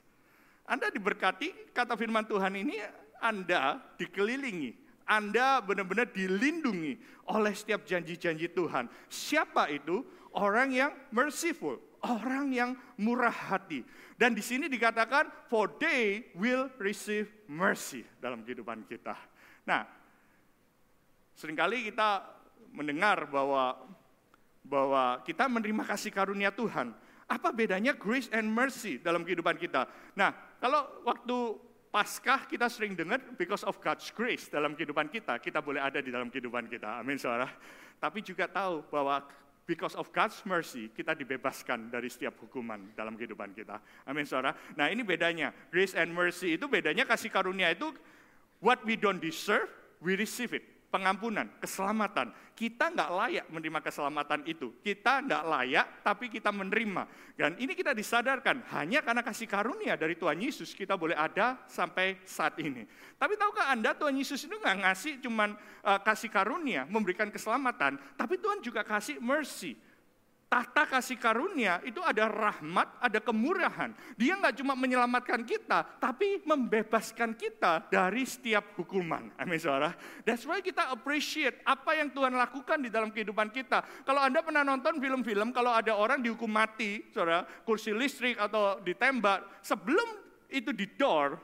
Anda 0.64 0.88
diberkati, 0.88 1.76
kata 1.76 2.00
firman 2.00 2.24
Tuhan 2.24 2.56
ini, 2.56 2.80
Anda 3.20 3.76
dikelilingi. 4.00 4.83
Anda 5.04 5.60
benar-benar 5.60 6.10
dilindungi 6.12 6.96
oleh 7.28 7.52
setiap 7.52 7.84
janji-janji 7.84 8.52
Tuhan. 8.52 8.88
Siapa 9.08 9.68
itu? 9.72 10.04
Orang 10.34 10.74
yang 10.74 10.90
merciful, 11.14 11.78
orang 12.02 12.50
yang 12.50 12.70
murah 12.98 13.30
hati. 13.30 13.86
Dan 14.18 14.34
di 14.34 14.42
sini 14.42 14.66
dikatakan, 14.66 15.30
for 15.46 15.70
they 15.78 16.26
will 16.34 16.66
receive 16.82 17.30
mercy 17.46 18.02
dalam 18.18 18.42
kehidupan 18.42 18.82
kita. 18.90 19.14
Nah, 19.62 19.86
sering 21.38 21.54
kali 21.54 21.86
kita 21.86 22.26
mendengar 22.74 23.30
bahwa 23.30 23.78
bahwa 24.64 25.20
kita 25.22 25.44
menerima 25.46 25.84
kasih 25.84 26.10
karunia 26.10 26.50
Tuhan. 26.50 26.96
Apa 27.28 27.52
bedanya 27.52 27.92
grace 27.92 28.28
and 28.32 28.48
mercy 28.48 29.00
dalam 29.00 29.24
kehidupan 29.24 29.56
kita? 29.60 29.88
Nah, 30.16 30.32
kalau 30.60 30.88
waktu 31.04 31.56
Paskah 31.94 32.50
kita 32.50 32.66
sering 32.66 32.98
dengar 32.98 33.22
because 33.38 33.62
of 33.62 33.78
God's 33.78 34.10
grace 34.10 34.50
dalam 34.50 34.74
kehidupan 34.74 35.06
kita, 35.14 35.38
kita 35.38 35.62
boleh 35.62 35.78
ada 35.78 36.02
di 36.02 36.10
dalam 36.10 36.26
kehidupan 36.26 36.66
kita. 36.66 36.98
Amin 36.98 37.14
saudara. 37.14 37.46
Tapi 38.02 38.18
juga 38.18 38.50
tahu 38.50 38.82
bahwa 38.90 39.22
because 39.62 39.94
of 39.94 40.10
God's 40.10 40.42
mercy 40.42 40.90
kita 40.90 41.14
dibebaskan 41.14 41.94
dari 41.94 42.10
setiap 42.10 42.34
hukuman 42.42 42.90
dalam 42.98 43.14
kehidupan 43.14 43.54
kita. 43.54 43.78
Amin 44.10 44.26
saudara. 44.26 44.58
Nah 44.74 44.90
ini 44.90 45.06
bedanya. 45.06 45.54
Grace 45.70 45.94
and 45.94 46.10
mercy 46.10 46.58
itu 46.58 46.66
bedanya 46.66 47.06
kasih 47.06 47.30
karunia 47.30 47.70
itu 47.70 47.94
what 48.58 48.82
we 48.82 48.98
don't 48.98 49.22
deserve, 49.22 49.70
we 50.02 50.18
receive 50.18 50.50
it 50.50 50.73
pengampunan, 50.94 51.50
keselamatan. 51.58 52.30
Kita 52.54 52.94
nggak 52.94 53.10
layak 53.10 53.46
menerima 53.50 53.82
keselamatan 53.82 54.46
itu. 54.46 54.78
Kita 54.78 55.26
nggak 55.26 55.42
layak, 55.42 55.86
tapi 56.06 56.30
kita 56.30 56.54
menerima. 56.54 57.34
Dan 57.34 57.58
ini 57.58 57.74
kita 57.74 57.90
disadarkan, 57.90 58.62
hanya 58.78 59.02
karena 59.02 59.26
kasih 59.26 59.50
karunia 59.50 59.98
dari 59.98 60.14
Tuhan 60.14 60.38
Yesus 60.38 60.70
kita 60.70 60.94
boleh 60.94 61.18
ada 61.18 61.58
sampai 61.66 62.22
saat 62.22 62.54
ini. 62.62 62.86
Tapi 63.18 63.34
tahukah 63.34 63.74
Anda 63.74 63.98
Tuhan 63.98 64.14
Yesus 64.14 64.46
itu 64.46 64.54
nggak 64.54 64.86
ngasih 64.86 65.18
cuman 65.18 65.58
uh, 65.82 65.98
kasih 65.98 66.30
karunia, 66.30 66.86
memberikan 66.86 67.26
keselamatan, 67.26 67.98
tapi 68.14 68.38
Tuhan 68.38 68.62
juga 68.62 68.86
kasih 68.86 69.18
mercy, 69.18 69.74
tahta 70.54 70.86
kasih 70.86 71.18
karunia 71.18 71.82
itu 71.82 71.98
ada 71.98 72.30
rahmat, 72.30 72.86
ada 73.02 73.18
kemurahan. 73.18 73.90
Dia 74.14 74.38
nggak 74.38 74.62
cuma 74.62 74.78
menyelamatkan 74.78 75.42
kita, 75.42 75.82
tapi 75.98 76.46
membebaskan 76.46 77.34
kita 77.34 77.90
dari 77.90 78.22
setiap 78.22 78.78
hukuman. 78.78 79.34
Amin 79.34 79.58
saudara. 79.58 79.98
That's 80.22 80.46
why 80.46 80.62
kita 80.62 80.94
appreciate 80.94 81.58
apa 81.66 81.98
yang 81.98 82.14
Tuhan 82.14 82.38
lakukan 82.38 82.86
di 82.86 82.86
dalam 82.86 83.10
kehidupan 83.10 83.50
kita. 83.50 83.82
Kalau 84.06 84.22
Anda 84.22 84.46
pernah 84.46 84.62
nonton 84.62 85.02
film-film, 85.02 85.50
kalau 85.50 85.74
ada 85.74 85.98
orang 85.98 86.22
dihukum 86.22 86.46
mati, 86.46 87.02
saudara, 87.10 87.42
kursi 87.66 87.90
listrik 87.90 88.38
atau 88.38 88.78
ditembak, 88.78 89.58
sebelum 89.58 90.06
itu 90.54 90.70
di 90.70 90.86
door, 90.94 91.34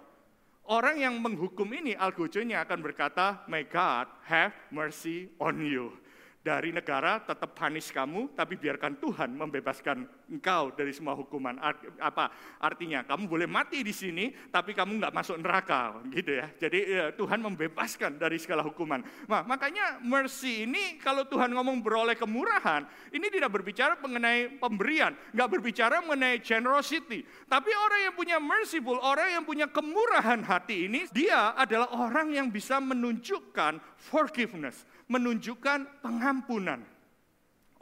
orang 0.71 1.03
yang 1.03 1.19
menghukum 1.19 1.67
ini, 1.75 1.99
algojonya 1.99 2.63
akan 2.63 2.79
berkata, 2.79 3.43
May 3.51 3.67
God 3.67 4.07
have 4.31 4.55
mercy 4.71 5.35
on 5.43 5.59
you 5.59 5.99
dari 6.41 6.73
negara 6.73 7.21
tetap 7.21 7.53
panis 7.53 7.93
kamu, 7.93 8.33
tapi 8.33 8.57
biarkan 8.57 8.97
Tuhan 8.97 9.37
membebaskan 9.37 10.09
engkau 10.33 10.73
dari 10.73 10.89
semua 10.97 11.13
hukuman. 11.13 11.53
apa 12.01 12.33
artinya? 12.57 13.05
Kamu 13.05 13.29
boleh 13.29 13.45
mati 13.45 13.85
di 13.85 13.93
sini, 13.93 14.33
tapi 14.49 14.73
kamu 14.73 15.05
nggak 15.05 15.13
masuk 15.13 15.37
neraka, 15.37 16.01
gitu 16.09 16.41
ya. 16.41 16.49
Jadi 16.57 16.79
ya, 16.89 17.05
Tuhan 17.13 17.45
membebaskan 17.45 18.17
dari 18.17 18.41
segala 18.41 18.65
hukuman. 18.65 19.05
Nah, 19.29 19.45
makanya 19.45 20.01
mercy 20.01 20.65
ini 20.65 20.97
kalau 20.97 21.29
Tuhan 21.29 21.53
ngomong 21.53 21.85
beroleh 21.85 22.17
kemurahan, 22.17 22.89
ini 23.13 23.29
tidak 23.29 23.53
berbicara 23.53 24.01
mengenai 24.01 24.57
pemberian, 24.57 25.13
nggak 25.37 25.49
berbicara 25.61 26.01
mengenai 26.01 26.41
generosity. 26.41 27.21
Tapi 27.53 27.71
orang 27.77 28.01
yang 28.09 28.15
punya 28.17 28.37
merciful, 28.41 28.97
orang 29.05 29.29
yang 29.37 29.45
punya 29.45 29.69
kemurahan 29.69 30.41
hati 30.41 30.89
ini, 30.89 31.05
dia 31.13 31.53
adalah 31.53 31.93
orang 31.93 32.33
yang 32.33 32.49
bisa 32.49 32.81
menunjukkan 32.81 33.77
forgiveness 34.01 34.89
menunjukkan 35.11 36.01
pengampunan. 36.01 36.79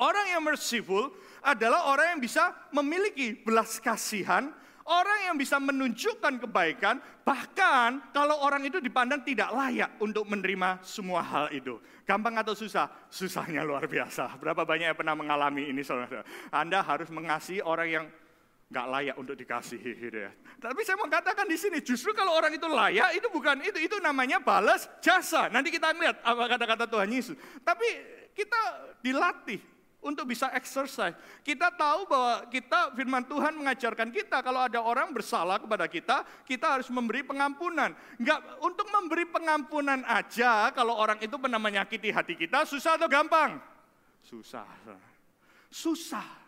Orang 0.01 0.27
yang 0.33 0.41
merciful 0.41 1.13
adalah 1.45 1.93
orang 1.93 2.17
yang 2.17 2.21
bisa 2.23 2.55
memiliki 2.73 3.35
belas 3.35 3.77
kasihan, 3.83 4.49
orang 4.89 5.29
yang 5.29 5.37
bisa 5.37 5.61
menunjukkan 5.61 6.41
kebaikan, 6.49 6.97
bahkan 7.27 8.01
kalau 8.17 8.41
orang 8.41 8.65
itu 8.65 8.81
dipandang 8.81 9.21
tidak 9.27 9.53
layak 9.53 9.93
untuk 10.01 10.25
menerima 10.25 10.81
semua 10.81 11.21
hal 11.21 11.53
itu. 11.53 11.77
Gampang 12.09 12.41
atau 12.41 12.57
susah? 12.57 12.89
Susahnya 13.13 13.61
luar 13.67 13.85
biasa. 13.85 14.41
Berapa 14.41 14.65
banyak 14.65 14.95
yang 14.95 14.99
pernah 14.99 15.13
mengalami 15.13 15.69
ini 15.69 15.85
saudara? 15.85 16.25
Anda 16.49 16.81
harus 16.81 17.13
mengasihi 17.13 17.61
orang 17.61 17.89
yang 17.91 18.07
nggak 18.69 18.87
layak 18.93 19.17
untuk 19.17 19.33
dikasihi 19.33 19.93
gitu 19.97 20.19
ya. 20.29 20.31
Tapi 20.61 20.81
saya 20.85 21.01
mau 21.01 21.09
katakan 21.09 21.49
di 21.49 21.57
sini 21.57 21.81
justru 21.81 22.13
kalau 22.13 22.37
orang 22.37 22.53
itu 22.53 22.69
layak 22.69 23.17
itu 23.17 23.29
bukan 23.33 23.65
itu 23.65 23.79
itu 23.81 23.97
namanya 24.05 24.45
balas 24.45 24.85
jasa. 25.01 25.49
Nanti 25.49 25.73
kita 25.73 25.97
lihat 25.97 26.21
apa 26.21 26.45
kata-kata 26.53 26.85
Tuhan 26.85 27.09
Yesus. 27.09 27.37
Tapi 27.65 27.89
kita 28.37 28.61
dilatih 29.01 29.59
untuk 30.05 30.29
bisa 30.31 30.53
exercise. 30.55 31.17
Kita 31.43 31.75
tahu 31.75 32.07
bahwa 32.07 32.47
kita 32.53 32.93
firman 32.93 33.25
Tuhan 33.25 33.57
mengajarkan 33.57 34.13
kita 34.15 34.45
kalau 34.45 34.63
ada 34.63 34.85
orang 34.85 35.11
bersalah 35.11 35.59
kepada 35.59 35.89
kita, 35.91 36.23
kita 36.47 36.79
harus 36.79 36.93
memberi 36.93 37.25
pengampunan. 37.25 37.97
Enggak 38.21 38.39
untuk 38.63 38.87
memberi 38.93 39.25
pengampunan 39.27 40.05
aja 40.07 40.71
kalau 40.77 40.93
orang 40.95 41.19
itu 41.25 41.35
pernah 41.41 41.59
menyakiti 41.59 42.13
hati 42.13 42.37
kita 42.37 42.69
susah 42.69 43.01
atau 43.01 43.09
gampang? 43.11 43.59
Susah. 44.23 44.69
Susah. 45.73 46.48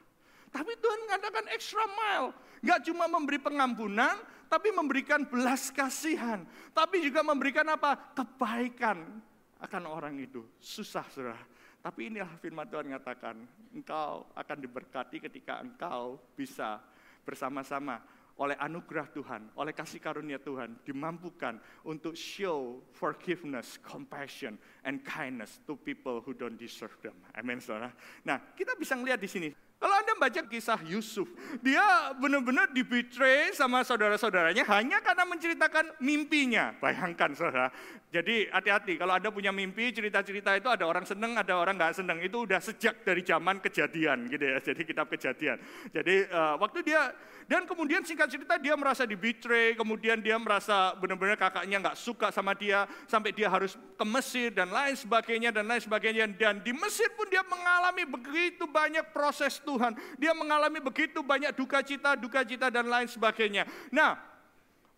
Tapi 0.50 0.72
Tuhan 0.78 0.98
mengatakan 1.06 1.44
extra 1.54 1.86
mile. 1.86 2.34
Gak 2.60 2.90
cuma 2.90 3.06
memberi 3.06 3.38
pengampunan, 3.38 4.18
tapi 4.50 4.74
memberikan 4.74 5.22
belas 5.24 5.70
kasihan. 5.70 6.42
Tapi 6.74 7.06
juga 7.06 7.22
memberikan 7.22 7.64
apa? 7.70 7.94
Kebaikan 8.12 9.22
akan 9.62 9.82
orang 9.86 10.18
itu. 10.18 10.42
Susah, 10.58 11.06
saudara. 11.08 11.40
Tapi 11.80 12.12
inilah 12.12 12.28
firman 12.42 12.68
Tuhan 12.68 12.92
mengatakan, 12.92 13.40
engkau 13.72 14.28
akan 14.36 14.58
diberkati 14.60 15.16
ketika 15.16 15.64
engkau 15.64 16.20
bisa 16.36 16.76
bersama-sama 17.24 18.04
oleh 18.40 18.56
anugerah 18.56 19.08
Tuhan, 19.12 19.52
oleh 19.56 19.72
kasih 19.76 20.00
karunia 20.00 20.40
Tuhan, 20.40 20.80
dimampukan 20.84 21.60
untuk 21.84 22.16
show 22.16 22.80
forgiveness, 22.96 23.76
compassion, 23.80 24.56
and 24.84 25.04
kindness 25.04 25.60
to 25.68 25.76
people 25.76 26.24
who 26.24 26.32
don't 26.32 26.56
deserve 26.56 26.96
them. 27.04 27.16
Amin, 27.36 27.60
saudara. 27.60 27.92
Nah, 28.24 28.40
kita 28.56 28.76
bisa 28.80 28.96
melihat 28.96 29.20
di 29.20 29.28
sini. 29.28 29.48
Kalau 29.80 29.96
Anda 29.96 30.12
baca 30.20 30.44
kisah 30.44 30.76
Yusuf, 30.84 31.24
dia 31.64 32.12
benar-benar 32.20 32.68
dibetray 32.68 33.48
sama 33.56 33.80
saudara-saudaranya 33.80 34.60
hanya 34.68 35.00
karena 35.00 35.24
menceritakan 35.24 35.96
mimpinya. 36.04 36.76
Bayangkan 36.76 37.32
saudara. 37.32 37.72
Jadi 38.12 38.44
hati-hati, 38.52 39.00
kalau 39.00 39.16
Anda 39.16 39.32
punya 39.32 39.48
mimpi, 39.48 39.88
cerita-cerita 39.88 40.52
itu 40.52 40.68
ada 40.68 40.84
orang 40.84 41.08
seneng, 41.08 41.32
ada 41.32 41.56
orang 41.56 41.80
nggak 41.80 41.96
seneng. 41.96 42.20
Itu 42.20 42.44
udah 42.44 42.60
sejak 42.60 43.08
dari 43.08 43.24
zaman 43.24 43.64
kejadian 43.64 44.28
gitu 44.28 44.44
ya, 44.52 44.60
jadi 44.60 44.82
kitab 44.84 45.08
kejadian. 45.08 45.56
Jadi 45.96 46.28
uh, 46.28 46.60
waktu 46.60 46.84
dia, 46.84 47.16
dan 47.46 47.64
kemudian 47.64 48.04
singkat 48.04 48.28
cerita 48.28 48.60
dia 48.60 48.76
merasa 48.76 49.08
dibetray, 49.08 49.72
kemudian 49.78 50.20
dia 50.20 50.36
merasa 50.36 50.92
benar-benar 50.98 51.38
kakaknya 51.40 51.80
nggak 51.80 51.96
suka 51.96 52.28
sama 52.28 52.52
dia, 52.52 52.84
sampai 53.08 53.32
dia 53.32 53.48
harus 53.48 53.74
ke 53.74 54.04
Mesir 54.04 54.52
dan 54.52 54.68
lain 54.68 54.94
sebagainya, 54.98 55.54
dan 55.54 55.64
lain 55.64 55.80
sebagainya. 55.80 56.28
Dan 56.36 56.60
di 56.60 56.74
Mesir 56.74 57.08
pun 57.16 57.26
dia 57.30 57.40
mengalami 57.46 58.04
begitu 58.04 58.66
banyak 58.68 59.14
proses 59.14 59.62
Tuhan. 59.62 59.96
Dia 60.20 60.36
mengalami 60.36 60.82
begitu 60.82 61.24
banyak 61.24 61.54
duka 61.56 61.80
cita, 61.80 62.18
duka 62.18 62.44
cita 62.44 62.68
dan 62.68 62.86
lain 62.90 63.08
sebagainya. 63.08 63.64
Nah, 63.94 64.18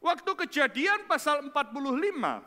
waktu 0.03 0.31
kejadian 0.49 1.07
pasal 1.07 1.47
45 1.49 2.43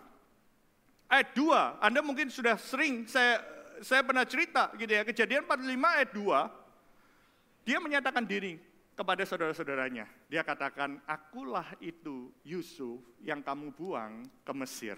ayat 1.07 1.29
2, 1.33 1.81
Anda 1.81 1.99
mungkin 2.01 2.33
sudah 2.33 2.57
sering 2.57 3.05
saya 3.05 3.41
saya 3.83 4.01
pernah 4.07 4.23
cerita 4.23 4.71
gitu 4.79 4.87
ya, 4.87 5.03
kejadian 5.03 5.43
45 5.43 5.97
ayat 5.99 6.09
2, 6.15 7.67
dia 7.67 7.77
menyatakan 7.81 8.23
diri 8.23 8.61
kepada 8.95 9.27
saudara-saudaranya. 9.27 10.07
Dia 10.31 10.41
katakan, 10.41 11.03
akulah 11.03 11.67
itu 11.83 12.31
Yusuf 12.47 13.03
yang 13.19 13.43
kamu 13.43 13.75
buang 13.75 14.23
ke 14.41 14.53
Mesir. 14.55 14.95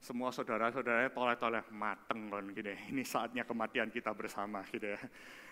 Semua 0.00 0.32
saudara-saudaranya 0.32 1.12
toleh-toleh 1.12 1.68
mateng 1.76 2.32
kan 2.32 2.44
gitu. 2.56 2.72
Ini 2.96 3.04
saatnya 3.04 3.44
kematian 3.44 3.92
kita 3.92 4.16
bersama 4.16 4.64
gitu 4.72 4.96
ya. 4.96 5.00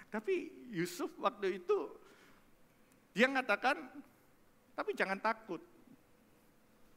Tapi 0.09 0.49
Yusuf 0.73 1.13
waktu 1.21 1.61
itu 1.61 1.93
dia 3.13 3.29
mengatakan, 3.29 3.77
tapi 4.73 4.97
jangan 4.97 5.21
takut. 5.21 5.61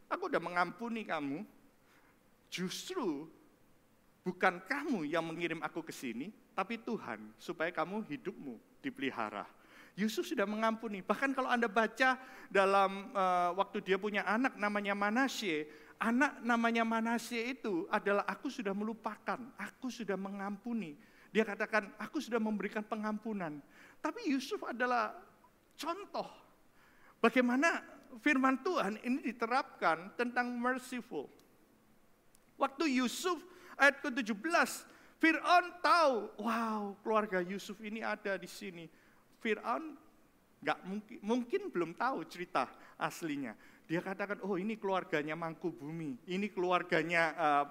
Aku 0.08 0.32
udah 0.32 0.40
mengampuni 0.40 1.04
kamu. 1.04 1.44
Justru 2.48 3.28
bukan 4.24 4.64
kamu 4.64 5.08
yang 5.08 5.28
mengirim 5.28 5.60
aku 5.60 5.84
ke 5.84 5.92
sini, 5.92 6.32
tapi 6.56 6.80
Tuhan 6.80 7.36
supaya 7.36 7.72
kamu 7.76 8.08
hidupmu 8.08 8.56
dipelihara. 8.80 9.44
Yusuf 10.02 10.26
sudah 10.26 10.50
mengampuni. 10.50 11.06
Bahkan 11.06 11.38
kalau 11.38 11.54
Anda 11.54 11.70
baca 11.70 12.18
dalam 12.50 13.14
uh, 13.14 13.54
waktu 13.54 13.86
dia 13.86 14.02
punya 14.02 14.26
anak 14.26 14.58
namanya 14.58 14.98
Manasye, 14.98 15.70
anak 16.02 16.42
namanya 16.42 16.82
Manasye 16.82 17.54
itu 17.54 17.86
adalah 17.94 18.26
aku 18.26 18.50
sudah 18.50 18.74
melupakan, 18.74 19.38
aku 19.62 19.94
sudah 19.94 20.18
mengampuni. 20.18 20.98
Dia 21.30 21.46
katakan, 21.46 21.94
aku 22.02 22.20
sudah 22.20 22.42
memberikan 22.42 22.84
pengampunan. 22.84 23.62
Tapi 24.02 24.34
Yusuf 24.34 24.60
adalah 24.66 25.14
contoh 25.78 26.28
bagaimana 27.22 27.86
firman 28.20 28.60
Tuhan 28.66 29.00
ini 29.06 29.22
diterapkan 29.22 30.18
tentang 30.18 30.50
merciful. 30.58 31.30
Waktu 32.58 33.00
Yusuf 33.00 33.38
ayat 33.78 34.02
ke-17, 34.02 34.90
Fir'aun 35.22 35.66
tahu, 35.86 36.16
wow 36.42 36.98
keluarga 37.06 37.40
Yusuf 37.46 37.78
ini 37.86 38.02
ada 38.02 38.36
di 38.42 38.50
sini. 38.50 38.90
Fir'aun 39.42 39.98
nggak 40.62 40.80
mungkin, 40.86 41.18
mungkin 41.26 41.62
belum 41.74 41.92
tahu 41.98 42.22
cerita 42.30 42.70
aslinya. 43.02 43.58
Dia 43.92 44.00
katakan, 44.00 44.40
oh 44.48 44.56
ini 44.56 44.80
keluarganya 44.80 45.36
Mangku 45.36 45.68
Bumi, 45.68 46.16
ini 46.32 46.48
keluarganya 46.48 47.36
uh, 47.36 47.66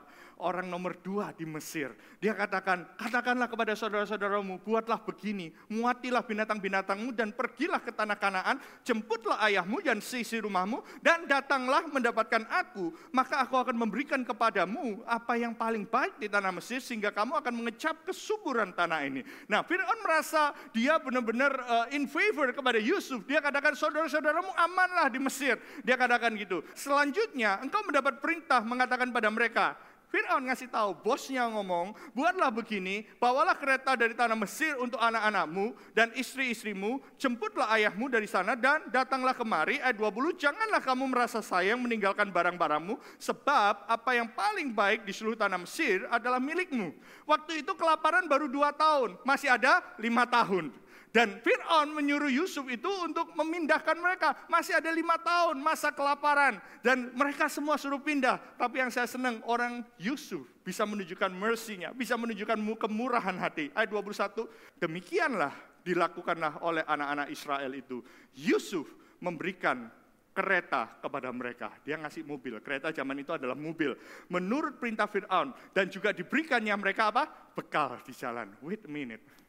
orang 0.45 0.69
nomor 0.69 1.01
dua 1.01 1.33
di 1.33 1.49
Mesir. 1.49 1.97
Dia 2.21 2.37
katakan, 2.37 2.85
katakanlah 3.01 3.49
kepada 3.49 3.73
saudara-saudaramu, 3.73 4.61
buatlah 4.61 5.01
begini, 5.01 5.49
muatilah 5.73 6.21
binatang-binatangmu 6.21 7.17
dan 7.17 7.33
pergilah 7.33 7.81
ke 7.81 7.89
tanah 7.89 8.21
kanaan, 8.21 8.61
jemputlah 8.85 9.41
ayahmu 9.49 9.81
dan 9.81 10.05
sisi 10.05 10.45
rumahmu, 10.45 10.85
dan 11.01 11.25
datanglah 11.25 11.89
mendapatkan 11.89 12.45
aku, 12.53 12.93
maka 13.17 13.41
aku 13.41 13.57
akan 13.57 13.81
memberikan 13.81 14.21
kepadamu 14.21 15.01
apa 15.09 15.41
yang 15.41 15.57
paling 15.57 15.89
baik 15.89 16.21
di 16.21 16.29
tanah 16.29 16.53
Mesir, 16.53 16.85
sehingga 16.85 17.17
kamu 17.17 17.41
akan 17.41 17.65
mengecap 17.65 17.97
kesuburan 18.05 18.77
tanah 18.77 19.09
ini. 19.09 19.25
Nah, 19.49 19.65
Fir'aun 19.65 20.05
merasa 20.05 20.53
dia 20.77 21.01
benar-benar 21.01 21.53
uh, 21.65 21.87
in 21.97 22.05
favor 22.05 22.53
kepada 22.53 22.77
Yusuf. 22.77 23.25
Dia 23.25 23.41
katakan, 23.41 23.73
saudara-saudaramu 23.73 24.53
amanlah 24.53 25.09
di 25.09 25.17
Mesir. 25.17 25.57
Dia 25.81 25.97
katakan, 25.97 26.09
katakan 26.11 26.35
gitu. 26.35 26.67
Selanjutnya 26.75 27.63
engkau 27.63 27.87
mendapat 27.87 28.19
perintah 28.19 28.59
mengatakan 28.67 29.15
pada 29.15 29.31
mereka, 29.31 29.79
Fir'aun 30.11 30.43
ngasih 30.43 30.75
tahu, 30.75 31.07
bosnya 31.07 31.47
ngomong, 31.47 31.95
buatlah 32.19 32.51
begini, 32.51 33.07
bawalah 33.23 33.55
kereta 33.55 33.95
dari 33.95 34.11
tanah 34.11 34.35
Mesir 34.35 34.75
untuk 34.83 34.99
anak-anakmu 34.99 35.71
dan 35.95 36.11
istri-istrimu, 36.19 36.99
jemputlah 37.15 37.71
ayahmu 37.79 38.11
dari 38.11 38.27
sana 38.27 38.59
dan 38.59 38.91
datanglah 38.91 39.39
kemari, 39.39 39.79
ayat 39.79 39.95
20, 39.95 40.35
janganlah 40.35 40.83
kamu 40.83 41.15
merasa 41.15 41.39
sayang 41.39 41.79
meninggalkan 41.79 42.27
barang-barangmu, 42.27 42.99
sebab 43.23 43.87
apa 43.87 44.11
yang 44.19 44.27
paling 44.35 44.75
baik 44.75 45.07
di 45.07 45.15
seluruh 45.15 45.39
tanah 45.39 45.63
Mesir 45.63 46.03
adalah 46.11 46.43
milikmu. 46.43 46.91
Waktu 47.23 47.63
itu 47.63 47.71
kelaparan 47.79 48.27
baru 48.27 48.51
dua 48.51 48.75
tahun, 48.75 49.15
masih 49.23 49.55
ada 49.55 49.79
lima 50.03 50.27
tahun. 50.27 50.75
Dan 51.11 51.43
Fir'aun 51.43 51.91
menyuruh 51.91 52.31
Yusuf 52.31 52.71
itu 52.71 52.87
untuk 53.03 53.35
memindahkan 53.35 53.99
mereka. 53.99 54.39
Masih 54.47 54.79
ada 54.79 54.95
lima 54.95 55.19
tahun 55.19 55.59
masa 55.59 55.91
kelaparan. 55.91 56.63
Dan 56.87 57.11
mereka 57.19 57.51
semua 57.51 57.75
suruh 57.75 57.99
pindah. 57.99 58.39
Tapi 58.55 58.79
yang 58.79 58.95
saya 58.95 59.11
senang 59.11 59.43
orang 59.51 59.83
Yusuf 59.99 60.47
bisa 60.63 60.87
menunjukkan 60.87 61.35
mercy-nya. 61.35 61.91
Bisa 61.91 62.15
menunjukkan 62.15 62.59
kemurahan 62.79 63.35
hati. 63.43 63.75
Ayat 63.75 63.91
21. 63.91 64.47
Demikianlah 64.79 65.51
dilakukanlah 65.83 66.63
oleh 66.63 66.87
anak-anak 66.87 67.27
Israel 67.35 67.75
itu. 67.75 68.07
Yusuf 68.39 68.87
memberikan 69.19 69.91
kereta 70.31 70.95
kepada 71.03 71.35
mereka. 71.35 71.75
Dia 71.83 71.99
ngasih 71.99 72.23
mobil. 72.23 72.63
Kereta 72.63 72.95
zaman 72.95 73.19
itu 73.19 73.35
adalah 73.35 73.59
mobil. 73.59 73.99
Menurut 74.31 74.79
perintah 74.79 75.11
Fir'aun. 75.11 75.51
Dan 75.75 75.91
juga 75.91 76.15
diberikannya 76.15 76.71
mereka 76.79 77.11
apa? 77.11 77.27
Bekal 77.51 77.99
di 78.07 78.15
jalan. 78.15 78.55
Wait 78.63 78.87
a 78.87 78.91
minute 78.91 79.40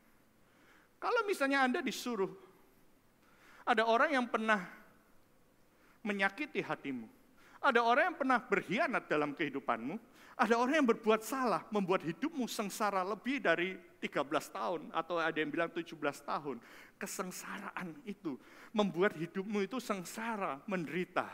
kalau 1.02 1.26
misalnya 1.26 1.66
Anda 1.66 1.82
disuruh, 1.82 2.30
ada 3.66 3.90
orang 3.90 4.14
yang 4.14 4.30
pernah 4.30 4.62
menyakiti 6.06 6.62
hatimu, 6.62 7.10
ada 7.58 7.82
orang 7.82 8.14
yang 8.14 8.18
pernah 8.22 8.38
berkhianat 8.38 9.10
dalam 9.10 9.34
kehidupanmu, 9.34 9.98
ada 10.38 10.58
orang 10.58 10.82
yang 10.82 10.90
berbuat 10.94 11.26
salah, 11.26 11.66
membuat 11.74 12.06
hidupmu 12.06 12.46
sengsara 12.46 13.02
lebih 13.02 13.42
dari 13.42 13.78
13 13.98 14.30
tahun, 14.54 14.82
atau 14.94 15.18
ada 15.18 15.38
yang 15.38 15.50
bilang 15.50 15.70
17 15.74 15.98
tahun. 16.22 16.58
Kesengsaraan 16.98 17.98
itu 18.06 18.38
membuat 18.74 19.18
hidupmu 19.18 19.66
itu 19.66 19.82
sengsara, 19.82 20.62
menderita. 20.70 21.30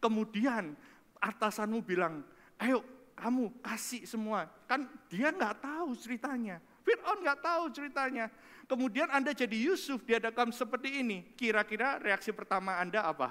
Kemudian 0.00 0.72
atasanmu 1.20 1.84
bilang, 1.84 2.24
ayo 2.60 2.80
kamu 3.16 3.60
kasih 3.60 4.08
semua. 4.08 4.48
Kan 4.68 4.88
dia 5.08 5.32
nggak 5.32 5.62
tahu 5.62 5.96
ceritanya. 5.96 6.60
Fir'aun 6.82 7.22
nggak 7.22 7.40
tahu 7.40 7.64
ceritanya. 7.70 8.26
Kemudian 8.72 9.12
Anda 9.12 9.36
jadi 9.36 9.52
Yusuf 9.52 10.00
diadakan 10.00 10.48
seperti 10.48 11.04
ini. 11.04 11.36
Kira-kira 11.36 12.00
reaksi 12.00 12.32
pertama 12.32 12.80
Anda 12.80 13.04
apa? 13.04 13.28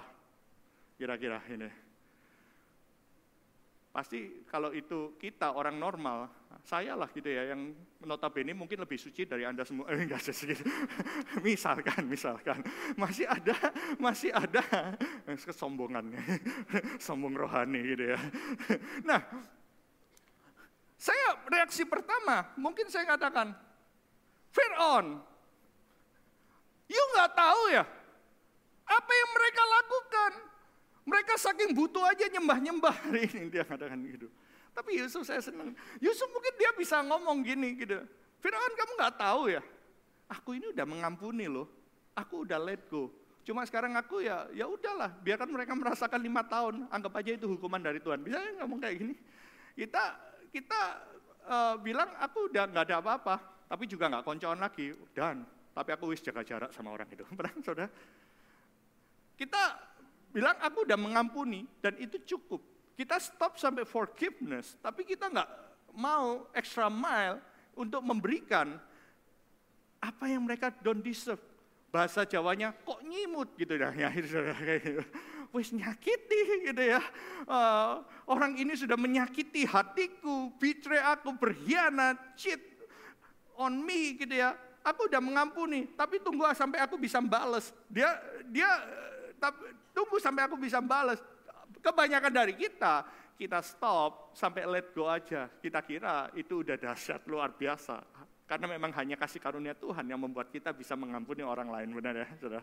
Kira-kira 1.02 1.42
ini. 1.50 1.66
Pasti 3.90 4.46
kalau 4.46 4.70
itu 4.70 5.18
kita 5.18 5.58
orang 5.58 5.82
normal, 5.82 6.30
saya 6.62 6.94
lah 6.94 7.10
gitu 7.10 7.26
ya 7.26 7.58
yang 7.58 7.74
notabene 8.06 8.54
mungkin 8.54 8.86
lebih 8.86 9.02
suci 9.02 9.26
dari 9.26 9.42
Anda 9.42 9.66
semua. 9.66 9.90
Eh, 9.90 10.06
enggak 10.06 10.22
segitu. 10.22 10.62
misalkan, 11.42 12.06
misalkan 12.06 12.62
masih 12.94 13.26
ada 13.26 13.58
masih 13.98 14.30
ada 14.30 14.62
kesombongannya. 15.26 16.22
Sombong 17.02 17.34
rohani 17.34 17.82
gitu 17.98 18.14
ya. 18.14 18.20
Nah, 19.10 19.26
saya 21.02 21.34
reaksi 21.50 21.82
pertama 21.90 22.54
mungkin 22.62 22.94
saya 22.94 23.10
katakan, 23.10 23.58
Fir'aun. 24.54 25.31
You 26.92 27.04
nggak 27.16 27.32
tahu 27.32 27.62
ya? 27.72 27.84
Apa 28.84 29.12
yang 29.16 29.30
mereka 29.32 29.62
lakukan? 29.64 30.32
Mereka 31.08 31.34
saking 31.40 31.72
butuh 31.72 32.04
aja 32.04 32.28
nyembah-nyembah 32.28 32.96
hari 33.08 33.32
ini 33.32 33.48
dia 33.48 33.64
katakan 33.64 33.96
gitu. 34.04 34.28
Tapi 34.76 35.00
Yusuf 35.00 35.24
saya 35.24 35.40
senang. 35.40 35.72
Yusuf 36.04 36.28
mungkin 36.32 36.54
dia 36.60 36.72
bisa 36.76 37.00
ngomong 37.00 37.48
gini 37.48 37.80
gitu. 37.80 38.04
Fir'aun 38.44 38.74
kamu 38.76 38.92
nggak 39.00 39.16
tahu 39.16 39.42
ya? 39.56 39.64
Aku 40.32 40.56
ini 40.56 40.72
udah 40.72 40.86
mengampuni 40.88 41.48
loh. 41.48 41.68
Aku 42.16 42.44
udah 42.44 42.60
let 42.60 42.84
go. 42.92 43.12
Cuma 43.42 43.66
sekarang 43.66 43.96
aku 43.98 44.22
ya 44.22 44.46
ya 44.54 44.70
udahlah, 44.70 45.10
biarkan 45.26 45.50
mereka 45.50 45.74
merasakan 45.74 46.22
lima 46.22 46.46
tahun, 46.46 46.86
anggap 46.94 47.14
aja 47.18 47.32
itu 47.34 47.50
hukuman 47.50 47.82
dari 47.82 47.98
Tuhan. 47.98 48.22
Bisa 48.22 48.38
ngomong 48.62 48.80
kayak 48.80 48.96
gini? 49.02 49.16
Kita 49.74 50.04
kita 50.54 50.82
uh, 51.48 51.76
bilang 51.82 52.12
aku 52.22 52.52
udah 52.52 52.70
nggak 52.70 52.86
ada 52.92 52.96
apa-apa 53.02 53.36
tapi 53.66 53.88
juga 53.88 54.12
nggak 54.12 54.28
koncoan 54.28 54.60
lagi. 54.60 54.92
Dan, 55.16 55.48
tapi 55.72 55.90
aku 55.96 56.12
wis 56.12 56.20
jaga 56.20 56.44
jarak 56.44 56.72
sama 56.76 56.92
orang 56.92 57.08
itu. 57.12 57.24
Pernah 57.38 57.54
saudara? 57.64 57.90
Kita 59.40 59.64
bilang 60.32 60.56
aku 60.60 60.88
udah 60.88 61.00
mengampuni 61.00 61.68
dan 61.80 61.96
itu 62.00 62.20
cukup. 62.36 62.62
Kita 62.96 63.18
stop 63.18 63.58
sampai 63.58 63.88
forgiveness, 63.88 64.78
tapi 64.84 65.08
kita 65.08 65.32
nggak 65.32 65.50
mau 65.98 66.48
extra 66.54 66.92
mile 66.92 67.42
untuk 67.74 68.04
memberikan 68.04 68.78
apa 70.02 70.26
yang 70.28 70.44
mereka 70.46 70.70
don't 70.84 71.02
deserve. 71.02 71.42
Bahasa 71.92 72.24
Jawanya 72.24 72.72
kok 72.72 73.04
nyimut 73.04 73.52
gitu 73.60 73.76
ya, 73.82 73.92
ya 73.92 74.10
gitu. 74.16 75.04
Wis 75.52 75.76
nyakiti 75.76 76.72
gitu 76.72 76.84
ya. 76.84 77.04
Uh, 77.44 78.00
orang 78.32 78.56
ini 78.56 78.72
sudah 78.80 78.96
menyakiti 78.96 79.68
hatiku, 79.68 80.56
betray 80.56 81.04
aku, 81.04 81.36
berkhianat, 81.36 82.16
cheat, 82.40 82.64
on 83.60 83.84
me 83.84 84.16
gitu 84.16 84.32
ya. 84.32 84.56
Aku 84.82 85.06
udah 85.06 85.22
mengampuni, 85.22 85.86
tapi 85.94 86.18
tunggu 86.18 86.50
sampai 86.58 86.82
aku 86.82 86.98
bisa 86.98 87.22
balas. 87.22 87.70
Dia 87.86 88.18
dia 88.50 88.70
tunggu 89.94 90.18
sampai 90.18 90.50
aku 90.50 90.58
bisa 90.58 90.82
balas. 90.82 91.22
Kebanyakan 91.82 92.34
dari 92.34 92.54
kita 92.58 93.06
kita 93.42 93.58
stop 93.66 94.38
sampai 94.38 94.70
let 94.70 94.94
go 94.94 95.10
aja. 95.10 95.50
Kita 95.50 95.82
kira 95.82 96.30
itu 96.38 96.62
udah 96.62 96.78
dahsyat 96.78 97.26
luar 97.26 97.58
biasa. 97.58 97.98
Karena 98.46 98.70
memang 98.70 98.94
hanya 99.02 99.18
kasih 99.18 99.42
karunia 99.42 99.74
Tuhan 99.74 100.06
yang 100.06 100.22
membuat 100.22 100.54
kita 100.54 100.70
bisa 100.78 100.94
mengampuni 100.94 101.42
orang 101.42 101.74
lain, 101.74 101.90
benar 101.98 102.22
ya, 102.22 102.28
saudara. 102.38 102.62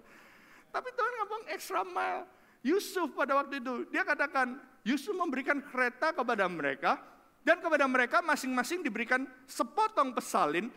Tapi 0.71 0.89
Tuhan 0.95 1.13
ngomong 1.19 1.43
extra 1.51 1.83
mile. 1.83 2.29
Yusuf 2.61 3.11
pada 3.17 3.41
waktu 3.41 3.59
itu, 3.59 3.89
dia 3.89 4.05
katakan, 4.05 4.61
Yusuf 4.85 5.17
memberikan 5.17 5.65
kereta 5.65 6.13
kepada 6.13 6.45
mereka, 6.45 7.01
dan 7.41 7.59
kepada 7.65 7.89
mereka 7.89 8.21
masing-masing 8.21 8.85
diberikan 8.85 9.25
sepotong 9.49 10.13
pesalin 10.13 10.69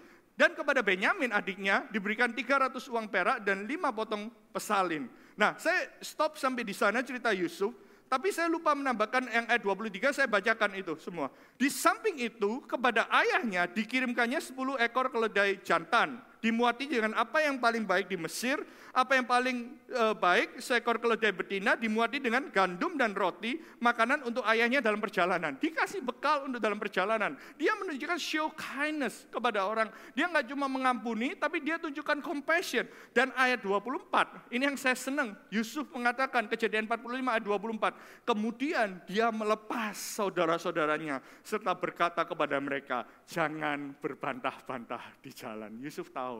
dan 0.42 0.58
kepada 0.58 0.82
Benyamin 0.82 1.30
adiknya 1.30 1.86
diberikan 1.94 2.34
300 2.34 2.74
uang 2.90 3.06
perak 3.14 3.46
dan 3.46 3.70
5 3.70 3.94
potong 3.94 4.34
pesalin. 4.50 5.06
Nah, 5.38 5.54
saya 5.62 5.94
stop 6.02 6.34
sampai 6.42 6.66
di 6.66 6.74
sana 6.74 7.06
cerita 7.06 7.30
Yusuf, 7.30 7.78
tapi 8.10 8.34
saya 8.34 8.50
lupa 8.50 8.74
menambahkan 8.74 9.30
yang 9.30 9.46
ayat 9.46 9.62
23, 9.62 10.18
saya 10.18 10.26
bacakan 10.26 10.74
itu 10.82 10.98
semua. 10.98 11.30
Di 11.62 11.70
samping 11.70 12.18
itu, 12.18 12.58
kepada 12.66 13.06
ayahnya 13.14 13.70
dikirimkannya 13.70 14.42
10 14.42 14.82
ekor 14.82 15.14
keledai 15.14 15.62
jantan, 15.62 16.18
dimuati 16.42 16.90
dengan 16.90 17.14
apa 17.14 17.46
yang 17.46 17.62
paling 17.62 17.86
baik 17.86 18.10
di 18.10 18.18
Mesir, 18.18 18.58
apa 18.92 19.16
yang 19.16 19.24
paling 19.24 19.78
uh, 19.94 20.12
baik 20.18 20.60
seekor 20.60 20.98
keledai 20.98 21.32
betina 21.32 21.78
dimuati 21.78 22.18
dengan 22.18 22.50
gandum 22.50 22.98
dan 22.98 23.14
roti, 23.14 23.62
makanan 23.80 24.26
untuk 24.26 24.44
ayahnya 24.50 24.82
dalam 24.82 24.98
perjalanan. 24.98 25.56
Dikasih 25.62 26.02
bekal 26.02 26.50
untuk 26.50 26.58
dalam 26.60 26.82
perjalanan. 26.82 27.38
Dia 27.56 27.78
menunjukkan 27.78 28.20
show 28.20 28.50
kindness 28.58 29.30
kepada 29.30 29.64
orang. 29.64 29.94
Dia 30.18 30.28
nggak 30.28 30.50
cuma 30.50 30.66
mengampuni, 30.66 31.38
tapi 31.38 31.62
dia 31.62 31.78
tunjukkan 31.78 32.20
compassion. 32.26 32.90
Dan 33.14 33.30
ayat 33.38 33.62
24, 33.62 34.50
ini 34.52 34.74
yang 34.74 34.78
saya 34.82 34.98
senang. 34.98 35.38
Yusuf 35.54 35.88
mengatakan 35.94 36.50
kejadian 36.50 36.90
45 36.90 37.38
ayat 37.38 37.44
24. 37.46 38.28
Kemudian 38.28 38.88
dia 39.06 39.30
melepas 39.30 39.94
saudara-saudaranya 39.96 41.22
serta 41.46 41.72
berkata 41.78 42.26
kepada 42.26 42.58
mereka, 42.58 43.06
jangan 43.30 43.94
berbantah-bantah 44.02 45.22
di 45.22 45.32
jalan. 45.32 45.78
Yusuf 45.80 46.10
tahu 46.12 46.31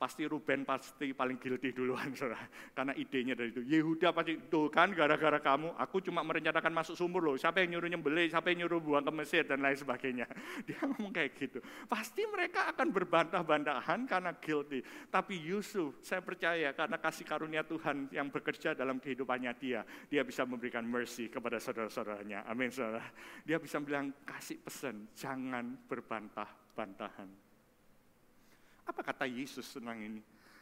pasti 0.00 0.24
Ruben 0.24 0.64
pasti 0.64 1.12
paling 1.12 1.36
guilty 1.36 1.76
duluan 1.76 2.08
saudara. 2.16 2.40
Karena 2.72 2.96
idenya 2.96 3.36
dari 3.36 3.52
itu. 3.52 3.60
Yehuda 3.60 4.16
pasti 4.16 4.40
tuh 4.48 4.72
kan 4.72 4.96
gara-gara 4.96 5.36
kamu, 5.36 5.76
aku 5.76 6.00
cuma 6.00 6.24
merencanakan 6.24 6.72
masuk 6.72 6.96
sumur 6.96 7.20
loh. 7.20 7.36
Siapa 7.36 7.60
yang 7.60 7.76
nyuruh 7.76 7.92
nyembelih, 7.92 8.32
siapa 8.32 8.48
yang 8.48 8.64
nyuruh 8.64 8.80
buang 8.80 9.04
ke 9.04 9.12
Mesir 9.12 9.44
dan 9.44 9.60
lain 9.60 9.76
sebagainya. 9.76 10.24
Dia 10.66 10.80
ngomong 10.88 11.12
kayak 11.12 11.36
gitu. 11.36 11.60
Pasti 11.84 12.24
mereka 12.24 12.72
akan 12.72 12.88
berbantah-bantahan 12.96 14.08
karena 14.08 14.32
guilty. 14.40 14.80
Tapi 15.12 15.36
Yusuf, 15.36 16.00
saya 16.00 16.24
percaya 16.24 16.72
karena 16.72 16.96
kasih 16.96 17.28
karunia 17.28 17.60
Tuhan 17.68 18.08
yang 18.08 18.32
bekerja 18.32 18.72
dalam 18.72 18.96
kehidupannya 18.96 19.52
dia, 19.60 19.84
dia 20.08 20.24
bisa 20.24 20.48
memberikan 20.48 20.88
mercy 20.88 21.28
kepada 21.28 21.60
saudara-saudaranya. 21.60 22.48
Amin 22.48 22.72
saudara. 22.72 23.04
Dia 23.44 23.60
bisa 23.60 23.76
bilang 23.84 24.16
kasih 24.24 24.64
pesan, 24.64 25.12
jangan 25.12 25.76
berbantah-bantahan. 25.84 27.49
Apa 28.90 29.06
kata 29.06 29.22
Yesus 29.30 29.70
tentang 29.70 30.02
ini? 30.02 30.18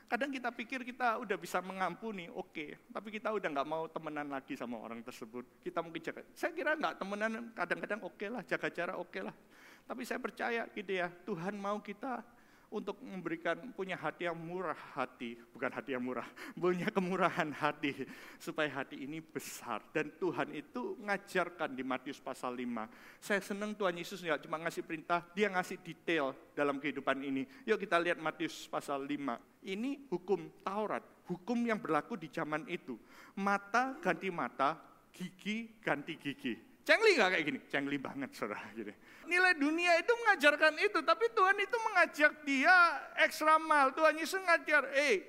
Kadang 0.09 0.29
kita 0.33 0.53
pikir 0.53 0.85
kita 0.85 1.21
udah 1.21 1.37
bisa 1.37 1.61
mengampuni, 1.61 2.33
oke, 2.33 2.53
okay. 2.53 2.71
tapi 2.89 3.13
kita 3.13 3.29
udah 3.29 3.45
nggak 3.45 3.69
mau 3.69 3.85
temenan 3.93 4.29
lagi 4.33 4.57
sama 4.57 4.81
orang 4.81 5.05
tersebut. 5.05 5.61
Kita 5.61 5.85
mungkin 5.85 6.01
jaga, 6.01 6.25
saya 6.33 6.53
kira 6.57 6.77
nggak 6.77 6.97
temenan, 6.97 7.53
kadang-kadang 7.53 8.01
oke 8.01 8.17
okay 8.17 8.29
lah, 8.33 8.41
jaga 8.45 8.69
jarak 8.73 8.97
oke 8.97 9.13
okay 9.13 9.21
lah. 9.25 9.37
Tapi 9.85 10.03
saya 10.09 10.17
percaya 10.17 10.65
gitu 10.73 10.93
ya, 10.97 11.13
Tuhan 11.13 11.61
mau 11.61 11.81
kita 11.85 12.25
untuk 12.69 13.01
memberikan 13.01 13.73
punya 13.73 13.97
hati 13.97 14.29
yang 14.29 14.37
murah 14.37 14.77
hati, 14.93 15.41
bukan 15.57 15.73
hati 15.73 15.97
yang 15.97 16.05
murah, 16.05 16.29
punya 16.61 16.93
kemurahan 16.93 17.49
hati 17.57 18.05
supaya 18.37 18.69
hati 18.85 19.09
ini 19.09 19.25
besar 19.25 19.81
dan 19.97 20.13
Tuhan 20.21 20.53
itu 20.53 21.01
ngajarkan 21.01 21.73
di 21.73 21.81
Matius 21.81 22.21
pasal 22.21 22.53
5. 22.53 23.25
Saya 23.25 23.41
senang 23.41 23.73
Tuhan 23.73 23.97
Yesus 23.97 24.21
nggak 24.21 24.45
cuma 24.45 24.61
ngasih 24.61 24.85
perintah, 24.85 25.25
dia 25.33 25.49
ngasih 25.49 25.81
detail 25.81 26.37
dalam 26.53 26.77
kehidupan 26.77 27.25
ini. 27.25 27.49
Yuk 27.65 27.81
kita 27.81 27.97
lihat 27.97 28.21
Matius 28.21 28.69
pasal 28.69 29.01
5. 29.01 29.65
Ini 29.65 30.13
hukum 30.13 30.61
Taurat, 30.61 31.03
hukum 31.25 31.59
yang 31.65 31.81
berlaku 31.81 32.21
di 32.21 32.29
zaman 32.29 32.69
itu. 32.69 33.01
Mata 33.41 33.97
ganti 33.97 34.29
mata, 34.29 34.77
gigi 35.09 35.81
ganti 35.81 36.21
gigi. 36.21 36.68
Cengli 36.89 37.21
nggak 37.21 37.31
kayak 37.37 37.45
gini? 37.45 37.61
Cengli 37.69 37.97
banget 38.01 38.33
saudara. 38.33 38.65
Gitu 38.73 38.97
nilai 39.29 39.53
dunia 39.55 40.01
itu 40.01 40.09
mengajarkan 40.25 40.75
itu, 40.81 40.99
tapi 41.05 41.29
Tuhan 41.37 41.57
itu 41.61 41.77
mengajak 41.77 42.33
dia 42.49 42.77
ekstra 43.21 43.61
mal. 43.61 43.93
Tuhan 43.93 44.17
Yesus 44.17 44.41
ngajar, 44.41 44.89
eh, 44.97 45.23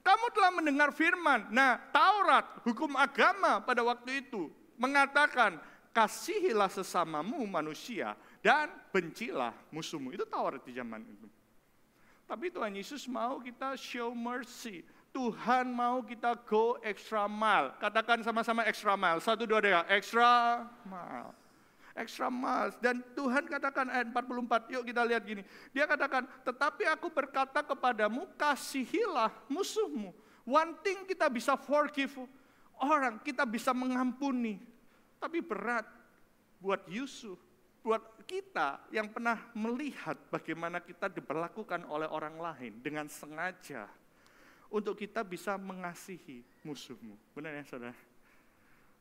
kamu 0.00 0.26
telah 0.32 0.50
mendengar 0.50 0.90
firman. 0.96 1.52
Nah, 1.52 1.76
Taurat, 1.92 2.64
hukum 2.64 2.96
agama 2.96 3.60
pada 3.60 3.84
waktu 3.84 4.24
itu 4.24 4.48
mengatakan, 4.80 5.60
kasihilah 5.92 6.72
sesamamu 6.72 7.44
manusia 7.44 8.16
dan 8.40 8.72
bencilah 8.88 9.52
musuhmu. 9.68 10.16
Itu 10.16 10.24
Taurat 10.24 10.64
di 10.64 10.72
zaman 10.72 11.04
itu. 11.04 11.28
Tapi 12.24 12.52
Tuhan 12.52 12.72
Yesus 12.76 13.04
mau 13.08 13.40
kita 13.40 13.76
show 13.76 14.12
mercy. 14.16 14.84
Tuhan 15.10 15.72
mau 15.72 16.04
kita 16.04 16.36
go 16.46 16.78
extra 16.84 17.26
mile. 17.26 17.74
Katakan 17.80 18.22
sama-sama 18.22 18.62
extra 18.68 18.94
mile. 18.94 19.18
Satu, 19.18 19.48
dua, 19.48 19.58
tiga. 19.58 19.82
Extra 19.88 20.62
mile 20.86 21.38
extra 21.98 22.30
miles. 22.30 22.78
Dan 22.78 23.02
Tuhan 23.18 23.50
katakan 23.50 23.90
ayat 23.90 24.06
44, 24.14 24.70
yuk 24.70 24.86
kita 24.86 25.02
lihat 25.02 25.26
gini. 25.26 25.42
Dia 25.74 25.84
katakan, 25.90 26.24
tetapi 26.46 26.86
aku 26.86 27.10
berkata 27.10 27.60
kepadamu, 27.66 28.30
kasihilah 28.38 29.34
musuhmu. 29.50 30.14
One 30.46 30.78
thing 30.80 31.04
kita 31.04 31.26
bisa 31.28 31.58
forgive 31.58 32.14
orang, 32.78 33.18
kita 33.20 33.42
bisa 33.42 33.74
mengampuni. 33.74 34.62
Tapi 35.18 35.42
berat 35.42 35.84
buat 36.62 36.86
Yusuf, 36.86 37.36
buat 37.82 38.00
kita 38.24 38.88
yang 38.94 39.10
pernah 39.10 39.50
melihat 39.52 40.14
bagaimana 40.30 40.78
kita 40.78 41.10
diperlakukan 41.10 41.84
oleh 41.90 42.06
orang 42.06 42.38
lain 42.38 42.78
dengan 42.78 43.10
sengaja 43.10 43.90
untuk 44.68 44.94
kita 44.96 45.24
bisa 45.24 45.56
mengasihi 45.56 46.44
musuhmu. 46.64 47.16
Benar 47.32 47.56
ya 47.56 47.64
saudara? 47.64 47.96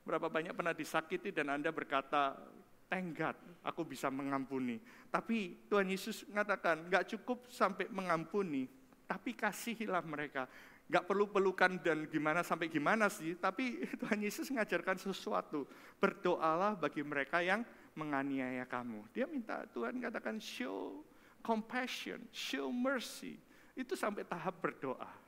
Berapa 0.08 0.32
banyak 0.32 0.56
pernah 0.56 0.72
disakiti 0.72 1.36
dan 1.36 1.52
Anda 1.52 1.68
berkata, 1.76 2.40
tenggat, 2.88 3.36
aku 3.68 3.84
bisa 3.84 4.08
mengampuni. 4.08 4.80
Tapi 5.12 5.68
Tuhan 5.68 5.92
Yesus 5.92 6.24
mengatakan, 6.32 6.88
nggak 6.88 7.12
cukup 7.16 7.52
sampai 7.52 7.92
mengampuni, 7.92 8.72
tapi 9.04 9.36
kasihilah 9.36 10.04
mereka. 10.08 10.48
Nggak 10.88 11.04
perlu 11.04 11.28
pelukan 11.28 11.76
dan 11.84 12.08
gimana 12.08 12.48
sampai 12.48 12.72
gimana 12.72 13.12
sih, 13.12 13.36
tapi 13.36 13.84
Tuhan 14.02 14.24
Yesus 14.24 14.48
mengajarkan 14.56 14.96
sesuatu. 14.96 15.68
Berdoalah 16.00 16.80
bagi 16.80 17.04
mereka 17.04 17.44
yang 17.44 17.68
menganiaya 17.92 18.64
kamu. 18.64 19.04
Dia 19.12 19.28
minta 19.28 19.68
Tuhan 19.76 20.00
katakan 20.00 20.40
show 20.40 21.04
compassion, 21.44 22.24
show 22.32 22.72
mercy. 22.72 23.36
Itu 23.76 24.00
sampai 24.00 24.24
tahap 24.24 24.64
berdoa. 24.64 25.27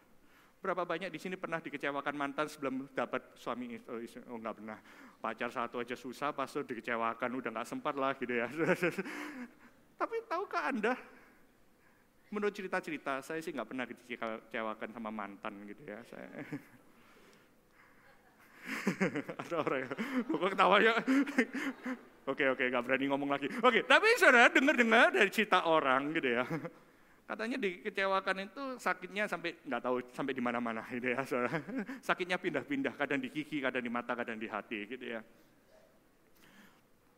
Berapa 0.59 0.83
banyak 0.83 1.07
di 1.07 1.19
sini 1.19 1.39
pernah 1.39 1.63
dikecewakan 1.63 2.15
mantan 2.19 2.51
sebelum 2.51 2.91
dapat 2.91 3.31
suami 3.39 3.79
oh, 3.87 4.03
oh 4.03 4.37
enggak 4.37 4.59
pernah. 4.59 4.77
Pacar 5.19 5.49
satu 5.51 5.79
aja 5.79 5.95
susah, 5.95 6.35
pas 6.35 6.51
itu 6.51 6.63
dikecewakan 6.63 7.31
udah 7.31 7.49
nggak 7.55 7.67
sempat 7.67 7.95
lah 7.95 8.11
gitu 8.19 8.35
ya. 8.35 8.47
Tapi 9.99 10.15
tahukah 10.27 10.63
Anda 10.67 10.93
menurut 12.29 12.53
cerita-cerita 12.53 13.25
saya 13.25 13.41
sih 13.41 13.55
nggak 13.55 13.67
pernah 13.67 13.85
dikecewakan 13.87 14.89
sama 14.93 15.09
mantan 15.09 15.53
gitu 15.65 15.81
ya. 15.87 15.99
Saya 16.05 16.27
ada 19.41 19.55
orang 19.65 19.79
yang 19.87 20.39
ketawa 20.51 20.77
ya. 20.83 20.93
Oke 22.29 22.45
oke 22.45 22.61
nggak 22.61 22.85
berani 22.85 23.09
ngomong 23.09 23.33
lagi. 23.33 23.49
Oke 23.65 23.81
tapi 23.89 24.05
saudara 24.21 24.53
dengar-dengar 24.53 25.09
dari 25.09 25.33
cerita 25.33 25.65
orang 25.65 26.13
gitu 26.13 26.37
ya. 26.37 26.45
Katanya 27.29 27.61
dikecewakan 27.61 28.49
itu 28.49 28.63
sakitnya 28.81 29.29
sampai 29.29 29.53
nggak 29.61 29.81
tahu 29.85 30.01
sampai 30.09 30.33
di 30.33 30.41
mana-mana 30.41 30.81
gitu 30.89 31.13
ya. 31.13 31.21
Sakitnya 32.09 32.41
pindah-pindah, 32.41 32.97
kadang 32.97 33.21
di 33.21 33.29
gigi, 33.29 33.61
kadang 33.61 33.85
di 33.85 33.91
mata, 33.93 34.17
kadang 34.17 34.41
di 34.41 34.49
hati 34.49 34.89
gitu 34.89 35.05
ya. 35.05 35.21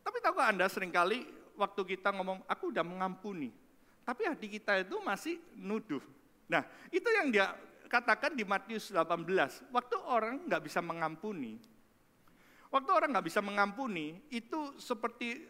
Tapi 0.03 0.17
tahukah 0.19 0.51
Anda 0.51 0.67
sering 0.67 0.91
kali 0.91 1.23
waktu 1.55 1.95
kita 1.95 2.11
ngomong 2.11 2.43
aku 2.43 2.75
udah 2.75 2.83
mengampuni, 2.83 3.55
tapi 4.03 4.27
hati 4.27 4.51
kita 4.51 4.83
itu 4.83 4.99
masih 4.99 5.39
nuduh. 5.55 6.03
Nah, 6.51 6.67
itu 6.91 7.07
yang 7.07 7.31
dia 7.31 7.55
katakan 7.87 8.35
di 8.35 8.43
Matius 8.43 8.91
18. 8.91 9.71
Waktu 9.71 9.95
orang 9.95 10.43
nggak 10.43 10.67
bisa 10.67 10.83
mengampuni, 10.83 11.55
waktu 12.67 12.91
orang 12.91 13.15
nggak 13.15 13.31
bisa 13.31 13.39
mengampuni 13.39 14.19
itu 14.27 14.75
seperti 14.75 15.47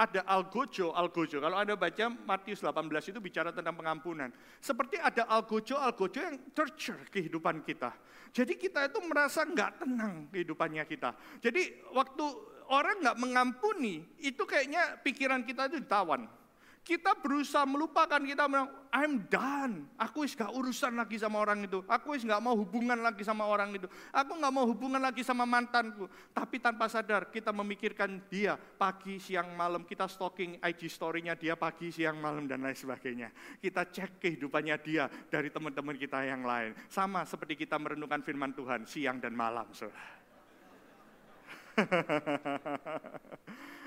ada 0.00 0.24
algojo, 0.24 0.96
algojo. 0.96 1.44
Kalau 1.44 1.60
Anda 1.60 1.76
baca 1.76 2.08
Matius 2.08 2.64
18 2.64 3.12
itu 3.12 3.20
bicara 3.20 3.52
tentang 3.52 3.76
pengampunan. 3.76 4.32
Seperti 4.56 4.96
ada 4.96 5.28
algojo, 5.28 5.76
algojo 5.76 6.24
yang 6.24 6.40
torture 6.56 7.04
kehidupan 7.12 7.60
kita. 7.68 7.92
Jadi 8.32 8.56
kita 8.56 8.88
itu 8.88 8.98
merasa 9.04 9.44
nggak 9.44 9.84
tenang 9.84 10.32
kehidupannya 10.32 10.88
kita. 10.88 11.12
Jadi 11.44 11.92
waktu 11.92 12.24
orang 12.72 13.04
nggak 13.04 13.18
mengampuni, 13.20 14.00
itu 14.24 14.40
kayaknya 14.48 14.96
pikiran 15.04 15.44
kita 15.44 15.68
itu 15.68 15.84
ditawan. 15.84 16.39
Kita 16.80 17.12
berusaha 17.12 17.68
melupakan, 17.68 18.16
kita 18.16 18.48
bilang, 18.48 18.72
I'm 18.90 19.28
done. 19.28 19.86
Aku 20.00 20.26
is 20.26 20.34
gak 20.34 20.50
urusan 20.50 20.96
lagi 20.96 21.20
sama 21.20 21.38
orang 21.38 21.68
itu. 21.68 21.84
Aku 21.86 22.16
is 22.16 22.26
gak 22.26 22.40
mau 22.40 22.56
hubungan 22.56 22.98
lagi 22.98 23.22
sama 23.22 23.46
orang 23.46 23.76
itu. 23.76 23.86
Aku 24.10 24.34
gak 24.34 24.50
mau 24.50 24.66
hubungan 24.66 24.98
lagi 24.98 25.20
sama 25.20 25.46
mantanku. 25.46 26.08
Tapi 26.32 26.56
tanpa 26.58 26.88
sadar 26.88 27.28
kita 27.28 27.52
memikirkan 27.52 28.24
dia 28.26 28.56
pagi, 28.56 29.20
siang, 29.20 29.52
malam. 29.54 29.84
Kita 29.84 30.08
stalking 30.08 30.58
IG 30.58 30.90
story-nya 30.90 31.36
dia 31.36 31.54
pagi, 31.54 31.92
siang, 31.92 32.18
malam 32.18 32.48
dan 32.48 32.64
lain 32.64 32.74
sebagainya. 32.74 33.28
Kita 33.60 33.86
cek 33.86 34.18
kehidupannya 34.18 34.76
dia 34.82 35.06
dari 35.28 35.52
teman-teman 35.52 35.94
kita 36.00 36.24
yang 36.24 36.42
lain. 36.42 36.72
Sama 36.88 37.28
seperti 37.28 37.60
kita 37.60 37.76
merenungkan 37.76 38.24
firman 38.24 38.56
Tuhan 38.56 38.88
siang 38.88 39.20
dan 39.20 39.36
malam. 39.36 39.68
Saudara. 39.76 40.18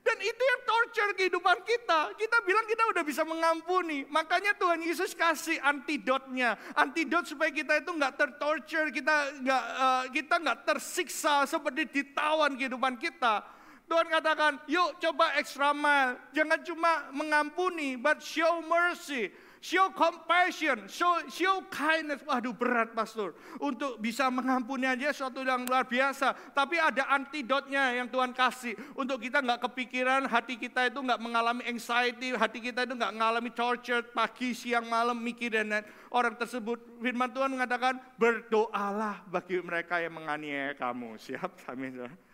Dan 0.00 0.16
itu 0.16 0.42
yang 0.42 0.60
torture 0.64 1.12
kehidupan 1.12 1.60
kita. 1.60 2.16
Kita 2.16 2.36
bilang 2.48 2.64
kita 2.64 2.88
udah 2.88 3.04
bisa 3.04 3.22
mengampuni. 3.22 4.08
Makanya 4.08 4.56
Tuhan 4.56 4.80
Yesus 4.80 5.12
kasih 5.12 5.60
antidotnya. 5.60 6.56
Antidot 6.72 7.28
supaya 7.28 7.52
kita 7.52 7.84
itu 7.84 7.92
nggak 7.92 8.16
tertorture, 8.16 8.88
kita 8.88 9.44
nggak 9.44 9.64
uh, 9.76 10.04
kita 10.08 10.34
nggak 10.40 10.58
tersiksa 10.64 11.44
seperti 11.44 11.84
ditawan 12.00 12.56
kehidupan 12.56 12.96
kita. 12.96 13.44
Tuhan 13.90 14.06
katakan, 14.06 14.62
yuk 14.70 15.02
coba 15.02 15.34
extra 15.36 15.74
mile. 15.74 16.14
Jangan 16.30 16.62
cuma 16.62 16.92
mengampuni, 17.10 17.98
but 17.98 18.22
show 18.22 18.62
mercy. 18.62 19.34
Show 19.60 19.92
compassion, 19.92 20.88
show, 20.88 21.20
show 21.28 21.60
kindness. 21.68 22.24
Waduh 22.24 22.56
berat 22.56 22.96
pastor. 22.96 23.36
Untuk 23.60 24.00
bisa 24.00 24.32
mengampuni 24.32 24.88
aja 24.88 25.12
suatu 25.12 25.44
yang 25.44 25.68
luar 25.68 25.84
biasa. 25.86 26.32
Tapi 26.56 26.80
ada 26.80 27.06
antidotnya 27.12 27.92
yang 27.94 28.08
Tuhan 28.08 28.32
kasih. 28.32 28.74
Untuk 28.96 29.20
kita 29.20 29.44
nggak 29.44 29.60
kepikiran, 29.70 30.24
hati 30.26 30.56
kita 30.56 30.88
itu 30.88 30.98
nggak 30.98 31.20
mengalami 31.20 31.62
anxiety, 31.68 32.32
hati 32.32 32.58
kita 32.64 32.88
itu 32.88 32.96
nggak 32.96 33.12
mengalami 33.14 33.52
torture 33.52 34.02
pagi, 34.10 34.56
siang, 34.56 34.88
malam, 34.88 35.20
mikir 35.20 35.52
dan 35.52 35.84
orang 36.08 36.34
tersebut. 36.34 36.80
Firman 36.98 37.30
Tuhan 37.30 37.52
mengatakan, 37.52 38.00
berdoalah 38.16 39.22
bagi 39.28 39.60
mereka 39.60 40.00
yang 40.00 40.16
menganiaya 40.16 40.72
kamu. 40.74 41.16
Siap? 41.28 41.68
Amin. 41.68 42.29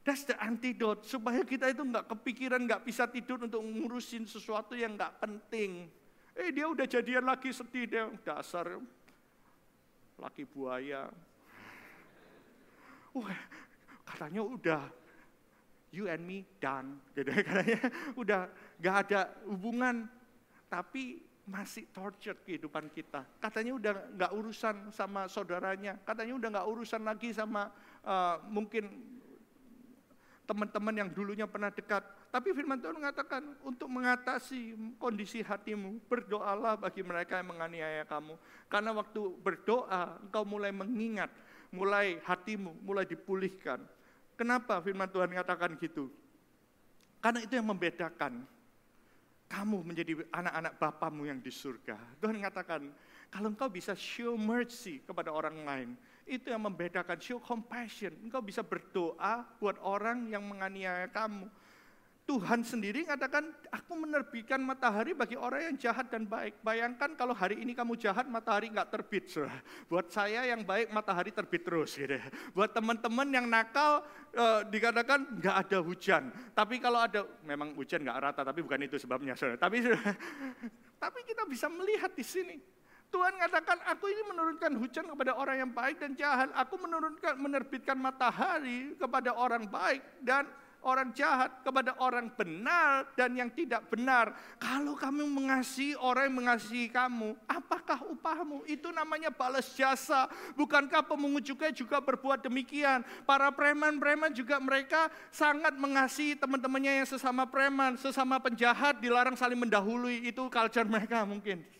That's 0.00 0.24
the 0.24 0.36
antidote. 0.40 1.04
Supaya 1.04 1.44
kita 1.44 1.68
itu 1.68 1.84
nggak 1.84 2.08
kepikiran, 2.08 2.64
nggak 2.64 2.82
bisa 2.88 3.04
tidur 3.04 3.44
untuk 3.44 3.60
ngurusin 3.60 4.24
sesuatu 4.24 4.72
yang 4.72 4.96
nggak 4.96 5.20
penting. 5.20 5.92
Eh 6.32 6.48
dia 6.48 6.64
udah 6.64 6.88
jadian 6.88 7.28
lagi 7.28 7.52
sedih, 7.52 7.84
dia 7.84 8.08
dasar 8.24 8.80
laki 10.16 10.48
buaya. 10.48 11.08
Wah, 13.12 13.40
katanya 14.08 14.40
udah 14.40 14.82
you 15.92 16.08
and 16.08 16.24
me 16.24 16.48
done. 16.62 16.96
Gitu, 17.12 17.28
katanya 17.48 17.80
udah 18.16 18.40
nggak 18.80 18.96
ada 19.04 19.20
hubungan. 19.52 20.08
Tapi 20.70 21.18
masih 21.50 21.90
tortured 21.90 22.40
kehidupan 22.46 22.88
kita. 22.94 23.26
Katanya 23.42 23.74
udah 23.74 23.92
nggak 24.16 24.32
urusan 24.32 24.94
sama 24.94 25.26
saudaranya. 25.26 25.98
Katanya 26.06 26.38
udah 26.38 26.48
nggak 26.56 26.68
urusan 26.70 27.02
lagi 27.02 27.34
sama 27.34 27.68
uh, 28.06 28.38
mungkin 28.46 28.86
teman-teman 30.50 30.90
yang 30.90 31.06
dulunya 31.14 31.46
pernah 31.46 31.70
dekat. 31.70 32.02
Tapi 32.34 32.50
firman 32.50 32.82
Tuhan 32.82 32.98
mengatakan 32.98 33.54
untuk 33.62 33.86
mengatasi 33.86 34.74
kondisi 34.98 35.46
hatimu, 35.46 36.02
berdoalah 36.10 36.74
bagi 36.74 37.06
mereka 37.06 37.38
yang 37.38 37.54
menganiaya 37.54 38.02
kamu. 38.02 38.34
Karena 38.66 38.90
waktu 38.90 39.30
berdoa, 39.46 40.18
engkau 40.26 40.42
mulai 40.42 40.74
mengingat, 40.74 41.30
mulai 41.70 42.18
hatimu, 42.26 42.74
mulai 42.82 43.06
dipulihkan. 43.06 43.78
Kenapa 44.34 44.82
firman 44.82 45.06
Tuhan 45.06 45.30
mengatakan 45.30 45.78
gitu? 45.78 46.10
Karena 47.22 47.46
itu 47.46 47.54
yang 47.54 47.70
membedakan 47.70 48.42
kamu 49.46 49.78
menjadi 49.86 50.12
anak-anak 50.34 50.72
Bapamu 50.82 51.30
yang 51.30 51.38
di 51.38 51.54
surga. 51.54 51.94
Tuhan 52.18 52.42
mengatakan, 52.42 52.90
kalau 53.30 53.54
engkau 53.54 53.70
bisa 53.70 53.94
show 53.94 54.34
mercy 54.34 54.98
kepada 55.06 55.30
orang 55.30 55.62
lain, 55.62 55.90
itu 56.30 56.46
yang 56.54 56.62
membedakan 56.62 57.18
show 57.18 57.42
compassion. 57.42 58.14
Engkau 58.22 58.38
bisa 58.38 58.62
berdoa 58.62 59.42
buat 59.58 59.76
orang 59.82 60.30
yang 60.30 60.46
menganiaya 60.46 61.10
kamu. 61.10 61.50
Tuhan 62.30 62.62
sendiri 62.62 63.02
mengatakan, 63.02 63.50
aku 63.74 64.06
menerbitkan 64.06 64.62
matahari 64.62 65.18
bagi 65.18 65.34
orang 65.34 65.74
yang 65.74 65.76
jahat 65.82 66.14
dan 66.14 66.30
baik. 66.30 66.62
Bayangkan 66.62 67.18
kalau 67.18 67.34
hari 67.34 67.58
ini 67.58 67.74
kamu 67.74 67.98
jahat, 67.98 68.30
matahari 68.30 68.70
nggak 68.70 68.86
terbit. 68.86 69.26
Saudara. 69.26 69.58
Buat 69.90 70.14
saya 70.14 70.46
yang 70.46 70.62
baik, 70.62 70.94
matahari 70.94 71.34
terbit 71.34 71.66
terus. 71.66 71.98
Gitu. 71.98 72.22
Buat 72.54 72.70
teman-teman 72.70 73.26
yang 73.34 73.50
nakal, 73.50 74.06
eh, 74.30 74.62
dikatakan 74.70 75.42
nggak 75.42 75.56
ada 75.66 75.78
hujan. 75.82 76.30
Tapi 76.54 76.78
kalau 76.78 77.02
ada, 77.02 77.26
memang 77.42 77.74
hujan 77.74 78.06
nggak 78.06 78.18
rata, 78.22 78.46
tapi 78.46 78.62
bukan 78.62 78.78
itu 78.86 78.94
sebabnya. 78.94 79.34
Saudara. 79.34 79.58
Tapi, 79.58 79.82
tapi 81.02 81.18
kita 81.26 81.42
bisa 81.50 81.66
melihat 81.66 82.14
di 82.14 82.22
sini 82.22 82.62
Tuhan 83.10 83.34
mengatakan, 83.34 83.78
aku 83.90 84.06
ini 84.06 84.22
menurunkan 84.30 84.72
hujan 84.78 85.04
kepada 85.10 85.34
orang 85.34 85.56
yang 85.66 85.72
baik 85.74 85.98
dan 85.98 86.14
jahat. 86.14 86.48
Aku 86.54 86.78
menurunkan, 86.78 87.34
menerbitkan 87.42 87.98
matahari 87.98 88.94
kepada 88.94 89.34
orang 89.34 89.66
baik 89.66 90.02
dan 90.22 90.46
orang 90.80 91.12
jahat, 91.12 91.60
kepada 91.60 91.92
orang 92.00 92.32
benar 92.32 93.04
dan 93.18 93.36
yang 93.36 93.50
tidak 93.52 93.84
benar. 93.92 94.32
Kalau 94.56 94.96
kamu 94.96 95.28
mengasihi 95.28 95.96
orang 95.98 96.32
yang 96.32 96.36
mengasihi 96.44 96.88
kamu, 96.88 97.36
apakah 97.44 98.00
upahmu? 98.08 98.64
Itu 98.64 98.88
namanya 98.94 99.28
balas 99.28 99.68
jasa. 99.76 100.28
Bukankah 100.56 101.04
pemungut 101.04 101.44
juga 101.44 101.68
juga 101.72 102.00
berbuat 102.00 102.44
demikian? 102.44 103.04
Para 103.28 103.52
preman-preman 103.52 104.32
juga 104.32 104.56
mereka 104.62 105.12
sangat 105.28 105.76
mengasihi 105.76 106.36
teman-temannya 106.38 107.04
yang 107.04 107.08
sesama 107.08 107.44
preman, 107.44 107.98
sesama 108.00 108.40
penjahat, 108.40 109.02
dilarang 109.02 109.36
saling 109.36 109.58
mendahului. 109.60 110.24
Itu 110.24 110.48
culture 110.48 110.88
mereka 110.88 111.26
mungkin. 111.28 111.79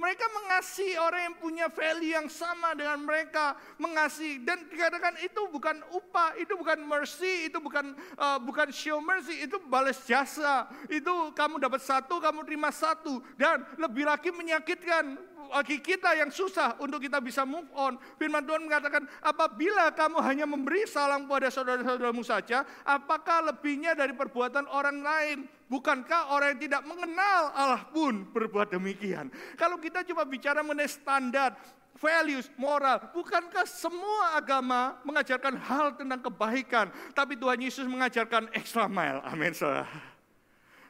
Mereka 0.00 0.24
mengasihi 0.32 0.96
orang 0.96 1.22
yang 1.28 1.36
punya 1.36 1.66
value 1.68 2.16
yang 2.16 2.24
sama 2.32 2.72
dengan 2.72 3.04
mereka, 3.04 3.52
mengasihi 3.76 4.40
dan 4.40 4.64
dikatakan 4.72 5.20
itu 5.20 5.44
bukan 5.52 5.76
upah, 5.92 6.40
itu 6.40 6.56
bukan 6.56 6.80
mercy, 6.80 7.52
itu 7.52 7.60
bukan 7.60 7.92
uh, 8.16 8.40
bukan 8.40 8.72
show 8.72 8.96
mercy, 9.04 9.44
itu 9.44 9.60
balas 9.68 10.00
jasa. 10.08 10.72
Itu 10.88 11.36
kamu 11.36 11.60
dapat 11.60 11.84
satu, 11.84 12.16
kamu 12.16 12.48
terima 12.48 12.72
satu 12.72 13.20
dan 13.36 13.60
lebih 13.76 14.08
lagi 14.08 14.32
menyakitkan 14.32 15.20
bagi 15.48 15.80
kita 15.80 16.12
yang 16.18 16.28
susah 16.28 16.76
untuk 16.82 17.00
kita 17.00 17.22
bisa 17.22 17.48
move 17.48 17.66
on. 17.72 17.96
Firman 18.20 18.44
Tuhan 18.44 18.66
mengatakan, 18.68 19.08
apabila 19.24 19.88
kamu 19.96 20.18
hanya 20.20 20.44
memberi 20.44 20.84
salam 20.84 21.24
kepada 21.24 21.48
saudara-saudaramu 21.48 22.20
saja, 22.20 22.68
apakah 22.84 23.48
lebihnya 23.48 23.96
dari 23.96 24.12
perbuatan 24.12 24.68
orang 24.68 25.00
lain? 25.00 25.38
Bukankah 25.70 26.34
orang 26.34 26.58
yang 26.58 26.62
tidak 26.66 26.82
mengenal 26.82 27.42
Allah 27.54 27.82
pun 27.88 28.26
berbuat 28.28 28.74
demikian? 28.74 29.30
Kalau 29.54 29.78
kita 29.78 30.02
cuma 30.02 30.26
bicara 30.26 30.66
mengenai 30.66 30.90
standar, 30.90 31.54
values, 32.00 32.48
moral. 32.56 33.12
Bukankah 33.12 33.68
semua 33.68 34.34
agama 34.34 34.98
mengajarkan 35.04 35.54
hal 35.60 35.94
tentang 35.94 36.20
kebaikan, 36.24 36.86
tapi 37.12 37.36
Tuhan 37.36 37.60
Yesus 37.60 37.86
mengajarkan 37.86 38.50
extra 38.56 38.88
mile. 38.90 39.22
Amin, 39.22 39.54
saudara. 39.54 39.88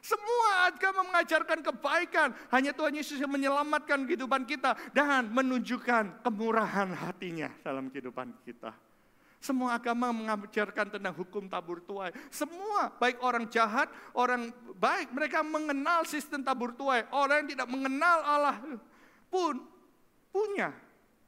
Semua 0.01 0.73
agama 0.73 1.05
mengajarkan 1.13 1.61
kebaikan, 1.61 2.33
hanya 2.49 2.73
Tuhan 2.73 2.97
Yesus 2.97 3.21
yang 3.21 3.29
menyelamatkan 3.29 4.01
kehidupan 4.09 4.49
kita 4.49 4.73
dan 4.97 5.29
menunjukkan 5.29 6.25
kemurahan 6.25 6.89
hatinya 6.97 7.53
dalam 7.61 7.93
kehidupan 7.93 8.33
kita. 8.41 8.73
Semua 9.41 9.77
agama 9.77 10.09
mengajarkan 10.09 10.97
tentang 10.97 11.13
hukum 11.17 11.45
tabur 11.49 11.81
tuai. 11.81 12.13
Semua, 12.33 12.93
baik 12.97 13.21
orang 13.21 13.45
jahat, 13.49 13.89
orang 14.13 14.53
baik, 14.77 15.13
mereka 15.13 15.41
mengenal 15.45 16.05
sistem 16.05 16.45
tabur 16.45 16.73
tuai. 16.73 17.05
Orang 17.09 17.45
yang 17.45 17.49
tidak 17.57 17.69
mengenal 17.69 18.17
Allah 18.21 18.57
pun 19.29 19.65
punya 20.29 20.73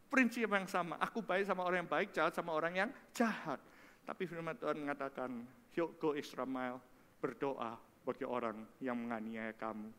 prinsip 0.09 0.49
yang 0.49 0.69
sama. 0.69 0.97
Aku 1.01 1.25
baik 1.25 1.49
sama 1.49 1.65
orang 1.65 1.86
yang 1.86 1.91
baik, 1.93 2.13
jahat 2.13 2.33
sama 2.38 2.53
orang 2.53 2.73
yang 2.73 2.89
jahat. 3.17 3.57
Tapi 4.05 4.29
firman 4.29 4.57
Tuhan 4.62 4.77
mengatakan, 4.77 5.29
yuk 5.73 5.97
go 5.97 6.13
mile, 6.45 6.77
berdoa 7.17 7.92
bagi 8.04 8.28
orang 8.28 8.68
yang 8.84 9.00
menganiaya 9.00 9.56
kamu. 9.56 9.89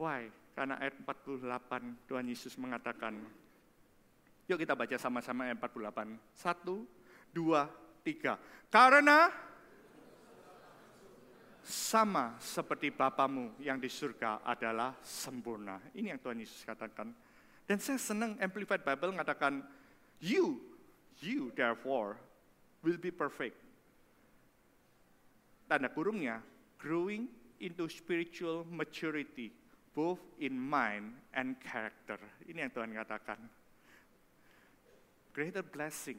Why? 0.00 0.32
Karena 0.56 0.80
ayat 0.80 0.98
48 1.04 2.08
Tuhan 2.08 2.26
Yesus 2.26 2.58
mengatakan, 2.58 3.14
Yuk 4.48 4.64
kita 4.64 4.72
baca 4.72 4.96
sama-sama 4.96 5.44
ayat 5.44 5.60
48. 5.60 6.16
Satu, 6.32 6.88
dua, 7.36 7.68
tiga. 8.00 8.40
Karena 8.72 9.28
sama 11.68 12.32
seperti 12.40 12.88
Bapamu 12.88 13.52
yang 13.60 13.76
di 13.76 13.92
surga 13.92 14.40
adalah 14.40 14.96
sempurna. 15.04 15.76
Ini 15.92 16.16
yang 16.16 16.20
Tuhan 16.24 16.40
Yesus 16.40 16.64
katakan. 16.64 17.12
Dan 17.68 17.76
saya 17.76 18.00
senang 18.00 18.40
Amplified 18.40 18.80
Bible 18.80 19.12
mengatakan, 19.12 19.60
you, 20.24 20.64
you 21.20 21.52
therefore 21.52 22.16
will 22.80 22.96
be 22.96 23.12
perfect. 23.12 23.60
Tanda 25.68 25.92
kurungnya, 25.92 26.40
growing 26.78 27.26
into 27.58 27.90
spiritual 27.90 28.64
maturity, 28.70 29.50
both 29.94 30.22
in 30.38 30.54
mind 30.54 31.10
and 31.34 31.58
character. 31.58 32.16
Ini 32.46 32.66
yang 32.66 32.72
Tuhan 32.72 32.94
katakan 32.94 33.38
greater 35.34 35.66
blessing. 35.66 36.18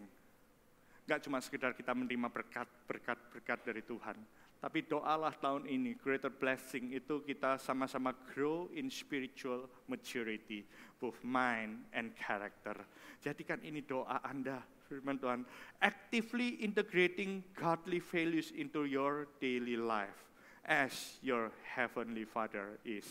Gak 1.08 1.26
cuma 1.26 1.41
sekedar 1.41 1.74
kita 1.74 1.95
menerima 1.95 2.30
berkat, 2.30 2.69
berkat, 2.86 3.60
dari 3.65 3.82
Tuhan. 3.82 4.13
Tapi 4.60 4.84
doalah 4.86 5.32
tahun 5.39 5.65
ini, 5.65 5.95
greater 5.95 6.30
blessing 6.30 6.91
itu 6.91 7.24
kita 7.24 7.56
sama-sama 7.58 8.12
grow 8.36 8.67
in 8.76 8.91
spiritual 8.91 9.72
maturity, 9.88 10.67
both 11.00 11.15
mind 11.24 11.88
and 11.95 12.12
character. 12.19 12.76
Jadikan 13.24 13.63
ini 13.63 13.80
doa 13.82 14.19
Anda, 14.22 14.60
firman 14.91 15.17
Tuhan. 15.17 15.48
Actively 15.80 16.60
integrating 16.60 17.41
godly 17.56 18.04
values 18.04 18.52
into 18.52 18.84
your 18.84 19.32
daily 19.39 19.80
life 19.80 20.29
as 20.65 21.19
your 21.22 21.52
heavenly 21.76 22.26
Father 22.26 22.80
is 22.84 23.06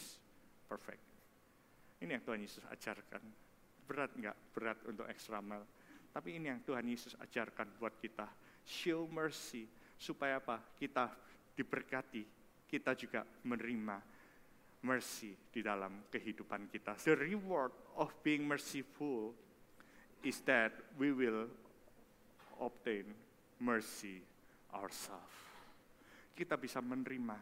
perfect. 0.68 1.00
Ini 1.98 2.18
yang 2.18 2.22
Tuhan 2.22 2.40
Yesus 2.44 2.62
ajarkan. 2.68 3.22
Berat 3.88 4.14
nggak? 4.14 4.36
Berat 4.54 4.78
untuk 4.86 5.08
extra 5.10 5.42
mile. 5.42 5.66
Tapi 6.12 6.38
ini 6.38 6.50
yang 6.50 6.62
Tuhan 6.62 6.86
Yesus 6.86 7.18
ajarkan 7.18 7.78
buat 7.80 7.98
kita. 7.98 8.28
Show 8.62 9.08
mercy. 9.10 9.66
Supaya 9.98 10.38
apa? 10.38 10.62
Kita 10.78 11.10
diberkati. 11.58 12.22
Kita 12.68 12.94
juga 12.94 13.24
menerima 13.24 13.96
mercy 14.86 15.34
di 15.50 15.58
dalam 15.64 16.06
kehidupan 16.06 16.70
kita. 16.70 16.94
The 17.02 17.18
reward 17.18 17.74
of 17.98 18.14
being 18.22 18.46
merciful 18.46 19.34
is 20.22 20.38
that 20.46 20.70
we 20.94 21.10
will 21.10 21.50
obtain 22.62 23.10
mercy 23.58 24.22
ourselves. 24.70 25.47
Kita 26.38 26.54
bisa 26.54 26.78
menerima 26.78 27.34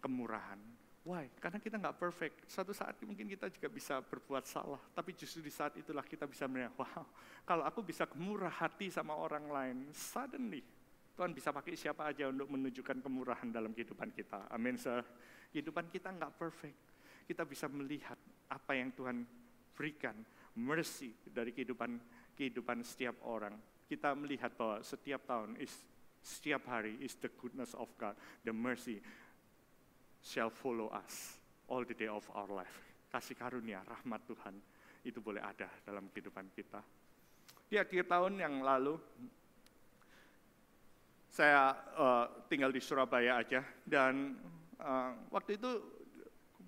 kemurahan, 0.00 0.60
Why? 1.00 1.32
Karena 1.40 1.56
kita 1.56 1.80
nggak 1.80 1.96
perfect. 1.96 2.44
Suatu 2.44 2.76
saat 2.76 3.00
mungkin 3.08 3.24
kita 3.24 3.48
juga 3.48 3.72
bisa 3.72 4.04
berbuat 4.04 4.44
salah. 4.44 4.80
Tapi 4.92 5.16
justru 5.16 5.40
di 5.40 5.48
saat 5.48 5.72
itulah 5.80 6.04
kita 6.04 6.28
bisa 6.28 6.44
melihat, 6.44 6.76
wow, 6.76 7.08
kalau 7.48 7.64
aku 7.64 7.80
bisa 7.80 8.04
murah 8.20 8.52
hati 8.52 8.92
sama 8.92 9.16
orang 9.16 9.48
lain, 9.48 9.76
suddenly 9.96 10.60
Tuhan 11.16 11.32
bisa 11.32 11.56
pakai 11.56 11.72
siapa 11.72 12.04
aja 12.04 12.28
untuk 12.28 12.52
menunjukkan 12.52 13.00
kemurahan 13.00 13.48
dalam 13.48 13.72
kehidupan 13.72 14.12
kita. 14.12 14.52
Amin. 14.52 14.76
Kehidupan 15.48 15.88
kita 15.88 16.12
nggak 16.12 16.36
perfect. 16.36 16.80
Kita 17.24 17.48
bisa 17.48 17.64
melihat 17.72 18.20
apa 18.52 18.72
yang 18.76 18.92
Tuhan 18.92 19.24
berikan, 19.72 20.16
mercy 20.60 21.16
dari 21.32 21.56
kehidupan 21.56 21.96
kehidupan 22.36 22.84
setiap 22.84 23.24
orang. 23.24 23.56
Kita 23.88 24.12
melihat 24.12 24.52
bahwa 24.52 24.84
setiap 24.84 25.24
tahun 25.24 25.56
is 25.56 25.72
setiap 26.20 26.68
hari 26.68 27.00
is 27.00 27.16
the 27.18 27.32
goodness 27.40 27.72
of 27.74 27.88
God, 27.96 28.14
the 28.44 28.52
mercy 28.52 29.00
shall 30.20 30.52
follow 30.52 30.92
us 30.92 31.40
all 31.68 31.82
the 31.84 31.96
day 31.96 32.08
of 32.08 32.24
our 32.36 32.48
life. 32.48 32.76
Kasih 33.10 33.34
karunia, 33.34 33.80
rahmat 33.88 34.22
Tuhan 34.28 34.54
itu 35.02 35.18
boleh 35.18 35.40
ada 35.40 35.66
dalam 35.82 36.12
kehidupan 36.12 36.52
kita. 36.52 36.84
Di 37.70 37.80
akhir 37.80 38.06
tahun 38.10 38.36
yang 38.36 38.60
lalu, 38.60 39.00
saya 41.30 41.72
uh, 41.94 42.26
tinggal 42.50 42.74
di 42.74 42.82
Surabaya 42.82 43.38
aja 43.38 43.62
dan 43.86 44.34
uh, 44.82 45.14
waktu 45.30 45.56
itu 45.56 45.70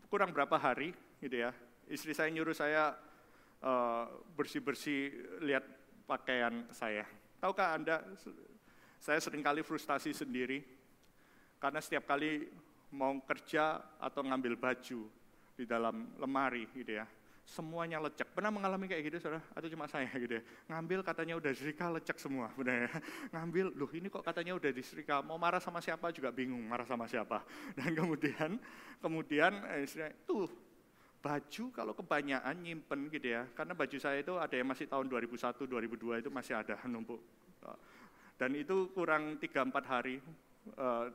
kurang 0.06 0.30
berapa 0.30 0.54
hari 0.54 0.94
gitu 1.18 1.42
ya, 1.42 1.50
istri 1.90 2.14
saya 2.14 2.30
nyuruh 2.30 2.54
saya 2.54 2.94
uh, 3.60 4.06
bersih-bersih 4.38 5.12
lihat 5.42 5.66
pakaian 6.06 6.66
saya. 6.70 7.04
Tahukah 7.42 7.74
Anda, 7.74 8.06
saya 9.02 9.18
sering 9.18 9.42
kali 9.42 9.66
frustasi 9.66 10.14
sendiri 10.14 10.62
karena 11.58 11.82
setiap 11.82 12.06
kali 12.06 12.46
mau 12.94 13.18
kerja 13.26 13.82
atau 13.98 14.22
ngambil 14.22 14.54
baju 14.54 15.10
di 15.58 15.64
dalam 15.66 16.14
lemari 16.22 16.70
gitu 16.70 17.02
ya. 17.02 17.06
Semuanya 17.42 17.98
lecek. 17.98 18.30
Pernah 18.30 18.54
mengalami 18.54 18.86
kayak 18.86 19.02
gitu 19.10 19.26
saudara? 19.26 19.42
Atau 19.58 19.66
cuma 19.66 19.90
saya 19.90 20.06
gitu 20.14 20.38
ya? 20.38 20.42
Ngambil 20.70 21.02
katanya 21.02 21.34
udah 21.34 21.50
disetrika 21.50 21.90
lecek 21.90 22.14
semua. 22.22 22.54
Benar 22.58 22.86
ya? 22.86 22.90
Ngambil, 23.34 23.74
loh 23.74 23.90
ini 23.90 24.06
kok 24.06 24.22
katanya 24.22 24.54
udah 24.54 24.70
disetrika. 24.70 25.18
Mau 25.26 25.34
marah 25.34 25.58
sama 25.58 25.82
siapa 25.82 26.14
juga 26.14 26.30
bingung 26.30 26.62
marah 26.62 26.86
sama 26.86 27.10
siapa. 27.10 27.42
Dan 27.76 27.98
kemudian, 27.98 28.62
kemudian 29.02 29.66
eh, 29.74 30.14
tuh 30.22 30.46
baju 31.18 31.64
kalau 31.74 31.92
kebanyakan 31.98 32.54
nyimpen 32.62 33.10
gitu 33.10 33.34
ya. 33.34 33.50
Karena 33.50 33.74
baju 33.74 33.96
saya 33.98 34.22
itu 34.22 34.38
ada 34.38 34.54
yang 34.54 34.70
masih 34.70 34.86
tahun 34.86 35.10
2001, 35.10 35.58
2002 35.66 36.22
itu 36.22 36.30
masih 36.30 36.54
ada 36.54 36.78
numpuk. 36.86 37.18
Dan 38.42 38.58
itu 38.58 38.90
kurang 38.90 39.38
3-4 39.38 39.70
hari, 39.86 40.18
uh, 40.74 41.06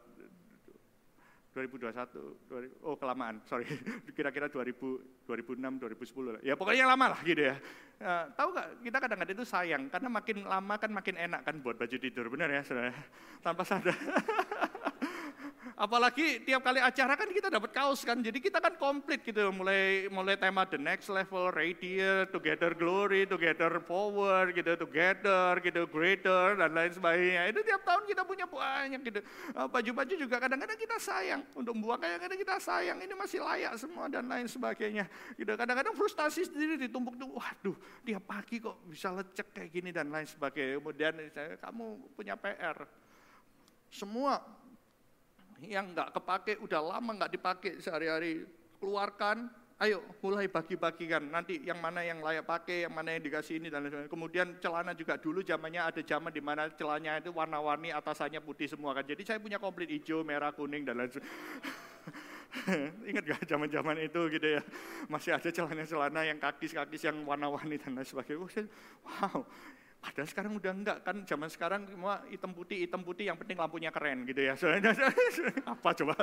2021, 1.52 2.80
oh 2.88 2.96
kelamaan, 2.96 3.44
sorry, 3.44 3.68
kira-kira 4.16 4.48
2000, 4.48 5.28
2006, 5.28 6.40
2010, 6.40 6.40
ya 6.48 6.56
pokoknya 6.56 6.88
lama 6.88 7.12
lah 7.12 7.20
gitu 7.28 7.52
ya. 7.52 7.60
Uh, 8.00 8.32
tahu 8.32 8.56
gak, 8.56 8.68
kita 8.80 8.98
kadang-kadang 9.04 9.36
itu 9.36 9.44
sayang, 9.44 9.84
karena 9.92 10.08
makin 10.08 10.48
lama 10.48 10.80
kan 10.80 10.88
makin 10.88 11.20
enak 11.20 11.44
kan 11.44 11.60
buat 11.60 11.76
baju 11.76 11.98
tidur, 12.00 12.32
benar 12.32 12.48
ya 12.48 12.64
saudara? 12.64 12.96
Tanpa 13.44 13.68
sadar. 13.68 13.92
Apalagi 15.78 16.42
tiap 16.42 16.66
kali 16.66 16.82
acara 16.82 17.14
kan 17.14 17.30
kita 17.30 17.54
dapat 17.54 17.70
kaos 17.70 18.02
kan, 18.02 18.18
jadi 18.18 18.42
kita 18.42 18.58
kan 18.58 18.74
komplit 18.82 19.22
gitu, 19.22 19.54
mulai 19.54 20.10
mulai 20.10 20.34
tema 20.34 20.66
the 20.66 20.74
next 20.74 21.06
level, 21.06 21.54
radiant, 21.54 22.34
together 22.34 22.74
glory, 22.74 23.30
together 23.30 23.78
forward, 23.86 24.58
gitu, 24.58 24.74
together, 24.74 25.62
gitu, 25.62 25.86
greater 25.86 26.58
dan 26.58 26.74
lain 26.74 26.90
sebagainya. 26.90 27.54
Itu 27.54 27.62
tiap 27.62 27.86
tahun 27.86 28.10
kita 28.10 28.26
punya 28.26 28.50
banyak 28.50 29.06
gitu. 29.06 29.22
Eh, 29.54 29.68
baju-baju 29.70 30.14
juga 30.18 30.42
kadang-kadang 30.42 30.82
kita 30.82 30.98
sayang 30.98 31.46
untuk 31.54 31.78
buang 31.78 32.02
kadang-kadang 32.02 32.42
kita 32.42 32.58
sayang 32.58 32.98
ini 32.98 33.14
masih 33.14 33.46
layak 33.46 33.78
semua 33.78 34.10
dan 34.10 34.26
lain 34.26 34.50
sebagainya. 34.50 35.06
Gitu. 35.38 35.54
Kadang-kadang 35.54 35.94
frustasi 35.94 36.50
sendiri 36.50 36.90
ditumpuk 36.90 37.22
tuh, 37.22 37.30
waduh, 37.38 37.78
tiap 38.02 38.26
pagi 38.26 38.58
kok 38.58 38.82
bisa 38.90 39.14
lecek 39.14 39.54
kayak 39.54 39.70
gini 39.70 39.94
dan 39.94 40.10
lain 40.10 40.26
sebagainya. 40.26 40.82
Kemudian 40.82 41.14
kamu 41.62 42.18
punya 42.18 42.34
PR. 42.34 42.82
Semua 43.94 44.57
yang 45.66 45.94
nggak 45.94 46.14
kepake 46.14 46.54
udah 46.62 46.82
lama 46.82 47.12
nggak 47.18 47.32
dipakai 47.34 47.72
sehari-hari 47.82 48.46
keluarkan 48.78 49.50
ayo 49.78 50.02
mulai 50.26 50.50
bagi-bagikan. 50.50 51.30
Nanti 51.30 51.62
yang 51.62 51.78
mana 51.78 52.02
yang 52.02 52.22
layak 52.22 52.46
pakai 52.50 52.90
yang 52.90 52.94
mana 52.94 53.14
yang 53.14 53.22
dikasih 53.22 53.62
ini 53.62 53.70
dan 53.70 53.86
lain 53.86 53.94
sebagainya. 53.94 54.12
Kemudian 54.14 54.48
celana 54.58 54.92
juga 54.98 55.22
dulu 55.22 55.46
zamannya 55.46 55.82
ada 55.86 56.02
zaman 56.02 56.34
di 56.34 56.42
mana 56.42 56.70
celananya 56.74 57.22
itu 57.22 57.30
warna-warni 57.30 57.94
atasannya 57.94 58.42
putih 58.42 58.66
semua 58.66 58.98
kan. 58.98 59.06
Jadi 59.06 59.22
saya 59.22 59.38
punya 59.38 59.62
komplit 59.62 59.90
hijau 59.94 60.26
merah 60.26 60.50
kuning 60.50 60.82
dan 60.82 60.98
lain 60.98 61.10
sebagainya. 61.14 61.86
Ingat 63.10 63.24
gak 63.28 63.42
zaman-zaman 63.46 63.96
itu 64.02 64.22
gitu 64.34 64.48
ya. 64.58 64.62
Masih 65.06 65.38
ada 65.38 65.50
celana-celana 65.52 66.22
yang 66.26 66.42
kakis-kakis 66.42 67.06
yang 67.06 67.22
warna-warni 67.22 67.78
dan 67.78 67.94
lain 67.94 68.08
sebagainya. 68.08 68.66
Wow, 69.06 69.46
Padahal 70.08 70.30
sekarang 70.32 70.52
udah 70.56 70.72
enggak 70.72 70.98
kan 71.04 71.28
zaman 71.28 71.52
sekarang 71.52 71.84
semua 71.92 72.24
hitam 72.32 72.56
putih 72.56 72.88
hitam 72.88 73.04
putih 73.04 73.28
yang 73.28 73.36
penting 73.36 73.60
lampunya 73.60 73.92
keren 73.92 74.24
gitu 74.24 74.40
ya. 74.40 74.56
Apa 75.76 75.92
coba? 75.92 76.16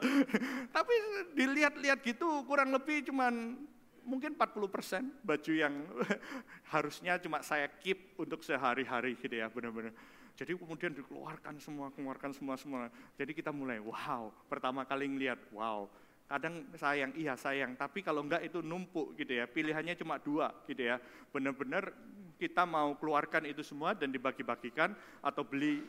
Tapi 0.73 0.95
dilihat-lihat 1.37 2.01
gitu 2.01 2.49
kurang 2.49 2.73
lebih 2.73 3.05
cuman 3.13 3.61
mungkin 4.05 4.37
40 4.37 4.73
persen 4.73 5.03
baju 5.21 5.53
yang 5.53 5.75
harusnya 6.73 7.21
cuma 7.21 7.45
saya 7.45 7.69
keep 7.81 8.17
untuk 8.17 8.41
sehari-hari 8.41 9.21
gitu 9.21 9.37
ya 9.37 9.53
benar-benar. 9.53 9.93
Jadi 10.35 10.59
kemudian 10.59 10.91
dikeluarkan 10.97 11.63
semua, 11.63 11.95
keluarkan 11.95 12.35
semua 12.35 12.59
semua. 12.59 12.91
Jadi 13.15 13.37
kita 13.37 13.55
mulai 13.55 13.79
wow, 13.79 14.33
pertama 14.51 14.83
kali 14.83 15.07
ngeliat 15.07 15.39
wow. 15.55 15.87
Kadang 16.25 16.67
sayang, 16.75 17.13
iya 17.15 17.37
sayang, 17.37 17.77
tapi 17.77 18.01
kalau 18.01 18.25
enggak 18.25 18.43
itu 18.43 18.65
numpuk 18.65 19.15
gitu 19.15 19.39
ya. 19.39 19.45
Pilihannya 19.45 19.95
cuma 19.95 20.19
dua 20.19 20.51
gitu 20.67 20.83
ya. 20.89 20.99
Benar-benar 21.31 21.95
kita 22.39 22.67
mau 22.67 22.95
keluarkan 22.99 23.47
itu 23.49 23.63
semua 23.63 23.95
dan 23.95 24.11
dibagi-bagikan 24.11 24.93
atau 25.23 25.43
beli 25.47 25.85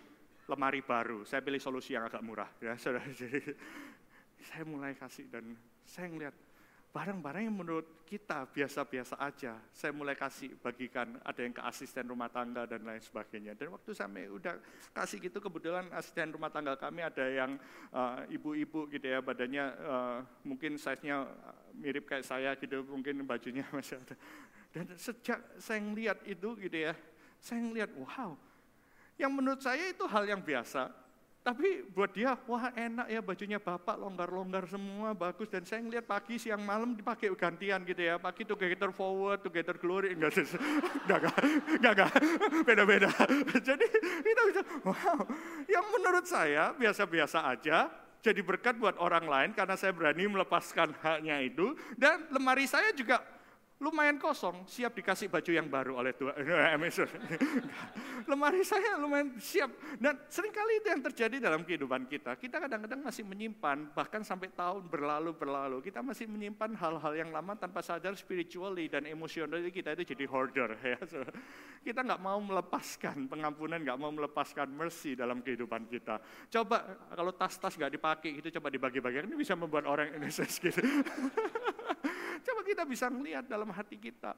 lemari 0.46 0.82
baru. 0.86 1.26
Saya 1.26 1.42
pilih 1.42 1.62
solusi 1.62 1.98
yang 1.98 2.06
agak 2.06 2.22
murah 2.22 2.50
ya, 2.62 2.78
saudara. 2.82 3.06
Jadi 3.10 3.42
saya 4.46 4.64
mulai 4.66 4.94
kasih 4.94 5.26
dan 5.30 5.58
saya 5.86 6.10
melihat 6.10 6.36
barang-barang 6.96 7.44
yang 7.52 7.58
menurut 7.60 8.08
kita 8.08 8.48
biasa-biasa 8.48 9.20
aja, 9.20 9.60
saya 9.76 9.92
mulai 9.92 10.16
kasih 10.16 10.56
bagikan, 10.64 11.20
ada 11.28 11.44
yang 11.44 11.52
ke 11.52 11.60
asisten 11.68 12.08
rumah 12.08 12.32
tangga 12.32 12.64
dan 12.64 12.88
lain 12.88 13.04
sebagainya. 13.04 13.52
Dan 13.52 13.76
waktu 13.76 13.92
saya 13.92 14.08
udah 14.32 14.56
kasih 14.96 15.20
gitu, 15.20 15.44
kebetulan 15.44 15.92
asisten 15.92 16.32
rumah 16.32 16.48
tangga 16.48 16.80
kami 16.80 17.04
ada 17.04 17.28
yang 17.28 17.60
uh, 17.92 18.24
ibu-ibu 18.32 18.88
uh, 18.88 18.96
gitu 18.96 19.12
ya, 19.12 19.20
badannya 19.20 19.66
uh, 19.84 20.20
mungkin 20.48 20.80
size-nya 20.80 21.28
mirip 21.76 22.08
kayak 22.08 22.24
saya 22.24 22.56
gitu, 22.56 22.88
mungkin 22.88 23.28
bajunya 23.28 23.68
masih 23.76 24.00
ada. 24.00 24.16
Dan 24.76 24.92
sejak 25.00 25.40
saya 25.56 25.80
ngeliat 25.80 26.20
itu 26.28 26.52
gitu 26.60 26.92
ya, 26.92 26.92
saya 27.40 27.64
ngeliat 27.64 27.96
wow, 27.96 28.36
yang 29.16 29.32
menurut 29.32 29.64
saya 29.64 29.88
itu 29.88 30.04
hal 30.04 30.28
yang 30.28 30.44
biasa, 30.44 30.92
tapi 31.46 31.86
buat 31.94 32.10
dia, 32.10 32.34
wah 32.50 32.74
enak 32.74 33.06
ya 33.06 33.22
bajunya 33.22 33.62
bapak 33.62 34.02
longgar-longgar 34.02 34.66
semua, 34.66 35.14
bagus. 35.14 35.46
Dan 35.46 35.62
saya 35.62 35.86
ngeliat 35.86 36.10
pagi, 36.10 36.42
siang, 36.42 36.66
malam 36.66 36.98
dipakai 36.98 37.30
gantian 37.38 37.86
gitu 37.86 38.02
ya. 38.02 38.18
Pagi 38.18 38.50
together 38.50 38.90
forward, 38.90 39.46
together 39.46 39.78
glory. 39.78 40.18
Enggak, 40.18 40.36
enggak, 41.06 41.22
enggak, 41.78 41.94
enggak, 41.94 42.12
beda-beda. 42.66 43.14
Jadi 43.72 43.86
kita 44.26 44.42
bisa, 44.50 44.62
wow. 44.90 45.22
Yang 45.70 45.86
menurut 45.94 46.26
saya 46.26 46.74
biasa-biasa 46.74 47.46
aja, 47.46 47.94
jadi 48.26 48.42
berkat 48.42 48.82
buat 48.82 48.98
orang 48.98 49.30
lain 49.30 49.50
karena 49.54 49.78
saya 49.78 49.94
berani 49.94 50.26
melepaskan 50.26 50.98
haknya 50.98 51.46
itu. 51.46 51.78
Dan 51.94 52.26
lemari 52.34 52.66
saya 52.66 52.90
juga 52.98 53.22
lumayan 53.86 54.18
kosong, 54.18 54.66
siap 54.66 54.98
dikasih 54.98 55.30
baju 55.30 55.52
yang 55.54 55.70
baru 55.70 56.02
oleh 56.02 56.18
Tuhan. 56.18 56.34
Lemari 58.30 58.66
saya 58.66 58.98
lumayan 58.98 59.38
siap. 59.38 59.70
Dan 60.02 60.18
sering 60.26 60.50
kali 60.50 60.82
itu 60.82 60.88
yang 60.90 61.06
terjadi 61.06 61.38
dalam 61.38 61.62
kehidupan 61.62 62.10
kita. 62.10 62.34
Kita 62.42 62.58
kadang-kadang 62.58 63.06
masih 63.06 63.22
menyimpan, 63.22 63.94
bahkan 63.94 64.26
sampai 64.26 64.50
tahun 64.58 64.90
berlalu-berlalu, 64.90 65.86
kita 65.86 66.02
masih 66.02 66.26
menyimpan 66.26 66.74
hal-hal 66.74 67.14
yang 67.14 67.30
lama 67.30 67.54
tanpa 67.54 67.86
sadar 67.86 68.18
spiritually 68.18 68.90
dan 68.90 69.06
emosionally 69.06 69.70
kita 69.70 69.94
itu 69.94 70.18
jadi 70.18 70.26
hoarder. 70.26 70.74
Ya. 70.86 71.02
Kita 71.82 72.06
nggak 72.06 72.22
mau 72.22 72.38
melepaskan 72.38 73.26
pengampunan, 73.26 73.82
nggak 73.82 73.98
mau 73.98 74.14
melepaskan 74.14 74.70
mercy 74.70 75.18
dalam 75.18 75.42
kehidupan 75.42 75.90
kita. 75.90 76.22
Coba 76.50 76.82
kalau 77.10 77.34
tas-tas 77.34 77.74
nggak 77.74 77.90
dipakai, 77.90 78.32
itu 78.38 78.54
coba 78.54 78.70
dibagi-bagi. 78.70 79.26
Ini 79.26 79.36
bisa 79.36 79.58
membuat 79.58 79.90
orang 79.90 80.14
Indonesia 80.14 80.46
gitu. 80.46 80.82
Coba 82.46 82.62
kita 82.62 82.86
bisa 82.86 83.10
melihat 83.10 83.50
dalam 83.50 83.74
hati 83.74 83.98
kita. 83.98 84.38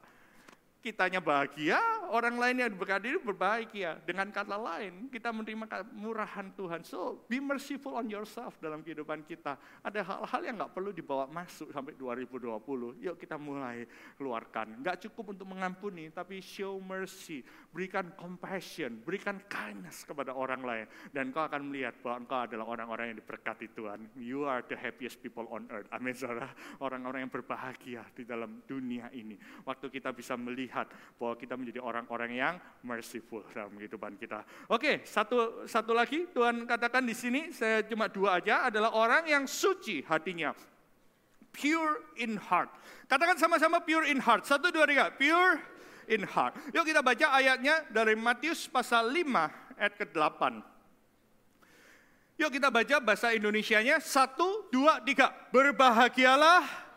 Kitanya 0.78 1.18
bahagia, 1.18 1.78
orang 2.08 2.38
lain 2.38 2.56
yang 2.62 2.72
berkati 2.72 3.18
berbahagia. 3.20 3.98
Dengan 4.06 4.30
kata 4.30 4.54
lain, 4.54 5.10
kita 5.10 5.34
menerima 5.34 5.66
murahan 5.92 6.48
Tuhan. 6.54 6.86
So, 6.86 7.26
be 7.26 7.42
merciful 7.42 7.98
on 7.98 8.06
yourself 8.06 8.56
dalam 8.62 8.80
kehidupan 8.86 9.26
kita. 9.26 9.58
Ada 9.82 10.06
hal-hal 10.06 10.40
yang 10.46 10.56
nggak 10.62 10.72
perlu 10.72 10.90
dibawa 10.94 11.26
masuk 11.26 11.74
sampai 11.74 11.98
2020. 11.98 13.02
Yuk 13.02 13.16
kita 13.18 13.36
mulai 13.36 13.84
keluarkan. 14.16 14.80
Nggak 14.80 15.10
cukup 15.10 15.36
untuk 15.36 15.50
mengampuni, 15.50 16.08
tapi 16.14 16.38
show 16.38 16.78
mercy. 16.78 17.42
Berikan 17.74 18.14
compassion, 18.14 19.02
berikan 19.02 19.42
kindness 19.50 20.06
kepada 20.06 20.32
orang 20.32 20.62
lain. 20.62 20.86
Dan 21.10 21.34
kau 21.34 21.42
akan 21.42 21.68
melihat 21.68 21.98
bahwa 22.00 22.24
engkau 22.24 22.40
adalah 22.46 22.66
orang-orang 22.70 23.12
yang 23.12 23.18
diberkati 23.18 23.66
Tuhan. 23.74 24.14
You 24.14 24.46
are 24.46 24.62
the 24.64 24.78
happiest 24.78 25.18
people 25.20 25.50
on 25.50 25.66
earth. 25.74 25.90
Amin, 25.90 26.14
saudara. 26.14 26.54
Orang-orang 26.78 27.26
yang 27.26 27.32
berbahagia 27.32 28.06
di 28.14 28.22
dalam 28.22 28.62
dunia 28.64 29.10
ini. 29.10 29.34
Waktu 29.66 29.90
kita 29.90 30.14
bisa 30.14 30.38
melihat 30.38 30.67
melihat 30.68 30.84
bahwa 31.16 31.34
kita 31.40 31.56
menjadi 31.56 31.80
orang-orang 31.80 32.36
yang 32.36 32.54
merciful 32.84 33.40
dalam 33.56 33.72
kehidupan 33.80 34.20
kita. 34.20 34.44
Oke, 34.68 35.00
satu 35.08 35.64
satu 35.64 35.96
lagi 35.96 36.28
Tuhan 36.28 36.68
katakan 36.68 37.08
di 37.08 37.16
sini 37.16 37.48
saya 37.56 37.80
cuma 37.88 38.12
dua 38.12 38.36
aja 38.36 38.68
adalah 38.68 38.92
orang 38.92 39.24
yang 39.24 39.48
suci 39.48 40.04
hatinya. 40.04 40.52
Pure 41.48 42.20
in 42.20 42.36
heart. 42.36 42.68
Katakan 43.08 43.40
sama-sama 43.40 43.80
pure 43.80 44.04
in 44.12 44.20
heart. 44.20 44.44
Satu, 44.44 44.68
dua, 44.68 44.84
tiga. 44.84 45.08
Pure 45.10 45.58
in 46.12 46.22
heart. 46.28 46.54
Yuk 46.76 46.84
kita 46.84 47.00
baca 47.00 47.34
ayatnya 47.34 47.88
dari 47.88 48.14
Matius 48.14 48.68
pasal 48.68 49.10
5 49.10 49.80
ayat 49.80 49.96
ke-8. 49.96 50.40
Yuk 52.38 52.52
kita 52.52 52.68
baca 52.70 52.96
bahasa 53.02 53.34
Indonesianya. 53.34 53.98
Satu, 53.98 54.70
dua, 54.70 55.02
tiga. 55.02 55.34
Berbahagialah 55.50 56.87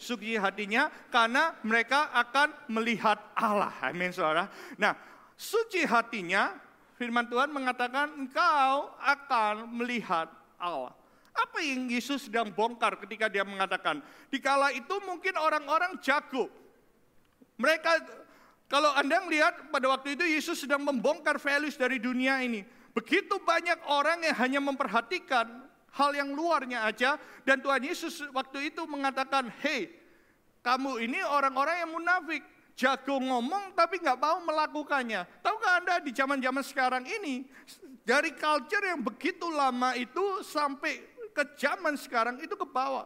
suci 0.00 0.40
hatinya 0.40 0.88
karena 1.12 1.52
mereka 1.60 2.08
akan 2.16 2.72
melihat 2.72 3.20
Allah. 3.36 3.68
Amin 3.84 4.08
saudara. 4.16 4.48
Nah, 4.80 4.96
suci 5.36 5.84
hatinya 5.84 6.56
firman 6.96 7.28
Tuhan 7.28 7.52
mengatakan 7.52 8.16
engkau 8.16 8.96
akan 8.96 9.68
melihat 9.76 10.32
Allah. 10.56 10.96
Apa 11.36 11.60
yang 11.62 11.86
Yesus 11.86 12.26
sedang 12.26 12.50
bongkar 12.50 12.96
ketika 13.04 13.28
dia 13.28 13.44
mengatakan, 13.44 14.02
dikala 14.32 14.72
itu 14.74 14.92
mungkin 15.04 15.36
orang-orang 15.38 16.00
jago. 16.02 16.50
Mereka, 17.60 18.02
kalau 18.66 18.90
Anda 18.96 19.22
melihat 19.24 19.68
pada 19.68 19.86
waktu 19.88 20.18
itu 20.18 20.24
Yesus 20.26 20.64
sedang 20.64 20.82
membongkar 20.82 21.38
values 21.38 21.78
dari 21.78 22.00
dunia 22.02 22.40
ini. 22.42 22.64
Begitu 22.90 23.38
banyak 23.38 23.86
orang 23.86 24.26
yang 24.26 24.36
hanya 24.36 24.60
memperhatikan 24.64 25.69
hal 25.94 26.10
yang 26.14 26.30
luarnya 26.34 26.86
aja. 26.86 27.18
Dan 27.42 27.62
Tuhan 27.62 27.82
Yesus 27.82 28.22
waktu 28.30 28.70
itu 28.70 28.86
mengatakan, 28.86 29.50
hei 29.62 29.90
kamu 30.60 31.00
ini 31.08 31.18
orang-orang 31.24 31.86
yang 31.86 31.90
munafik. 31.92 32.42
Jago 32.76 33.20
ngomong 33.20 33.76
tapi 33.76 34.00
nggak 34.00 34.16
mau 34.16 34.40
melakukannya. 34.40 35.28
Tahukah 35.44 35.84
Anda 35.84 36.00
di 36.00 36.16
zaman-zaman 36.16 36.64
sekarang 36.64 37.04
ini, 37.04 37.44
dari 38.08 38.32
culture 38.32 38.80
yang 38.80 39.04
begitu 39.04 39.52
lama 39.52 39.92
itu 39.92 40.40
sampai 40.40 40.96
ke 41.36 41.44
zaman 41.60 42.00
sekarang 42.00 42.40
itu 42.40 42.56
ke 42.56 42.64
bawah. 42.64 43.04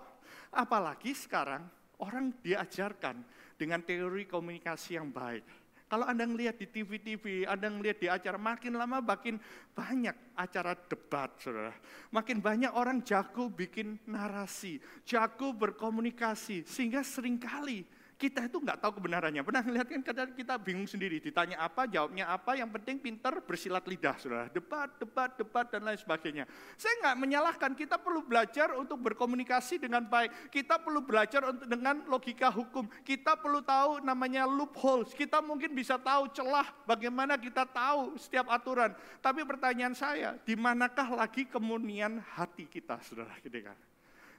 Apalagi 0.54 1.10
sekarang 1.10 1.66
orang 1.98 2.30
diajarkan 2.38 3.18
dengan 3.58 3.82
teori 3.82 4.30
komunikasi 4.30 4.94
yang 4.94 5.10
baik 5.10 5.42
kalau 5.84 6.08
Anda 6.08 6.24
ngelihat 6.24 6.56
di 6.56 6.66
TV-TV, 6.66 7.44
Anda 7.44 7.68
ngelihat 7.68 7.98
di 8.00 8.08
acara, 8.08 8.40
makin 8.40 8.72
lama 8.74 9.04
makin 9.04 9.36
banyak 9.76 10.16
acara 10.32 10.72
debat, 10.88 11.30
saudara. 11.36 11.76
Makin 12.08 12.40
banyak 12.40 12.72
orang 12.72 13.04
jago 13.04 13.52
bikin 13.52 14.00
narasi, 14.08 14.80
jago 15.04 15.52
berkomunikasi, 15.52 16.64
sehingga 16.64 17.04
sering 17.04 17.36
kali 17.36 17.84
kita 18.24 18.48
itu 18.48 18.56
nggak 18.56 18.80
tahu 18.80 19.04
kebenarannya. 19.04 19.44
Pernah 19.44 19.60
ngeliat 19.60 19.84
kan 19.84 20.00
kadang 20.00 20.32
kita 20.32 20.56
bingung 20.56 20.88
sendiri, 20.88 21.20
ditanya 21.20 21.60
apa, 21.60 21.84
jawabnya 21.84 22.32
apa, 22.32 22.56
yang 22.56 22.72
penting 22.72 22.96
pinter 22.96 23.44
bersilat 23.44 23.84
lidah, 23.84 24.16
saudara. 24.16 24.48
Debat, 24.48 24.88
debat, 24.96 25.36
debat, 25.36 25.68
dan 25.68 25.84
lain 25.84 26.00
sebagainya. 26.00 26.48
Saya 26.80 27.04
nggak 27.04 27.16
menyalahkan, 27.20 27.76
kita 27.76 28.00
perlu 28.00 28.24
belajar 28.24 28.72
untuk 28.80 28.96
berkomunikasi 29.04 29.76
dengan 29.76 30.08
baik. 30.08 30.48
Kita 30.48 30.80
perlu 30.80 31.04
belajar 31.04 31.52
untuk 31.52 31.68
dengan 31.68 32.00
logika 32.08 32.48
hukum. 32.48 32.88
Kita 33.04 33.36
perlu 33.36 33.60
tahu 33.60 34.00
namanya 34.00 34.48
loopholes. 34.48 35.12
Kita 35.12 35.44
mungkin 35.44 35.76
bisa 35.76 36.00
tahu 36.00 36.32
celah 36.32 36.64
bagaimana 36.88 37.36
kita 37.36 37.68
tahu 37.68 38.16
setiap 38.16 38.48
aturan. 38.48 38.96
Tapi 39.20 39.44
pertanyaan 39.44 39.92
saya, 39.92 40.32
di 40.40 40.56
manakah 40.56 41.12
lagi 41.12 41.44
kemunian 41.44 42.24
hati 42.40 42.64
kita, 42.72 43.04
saudara? 43.04 43.36
Gitu 43.44 43.60
kan? 43.60 43.76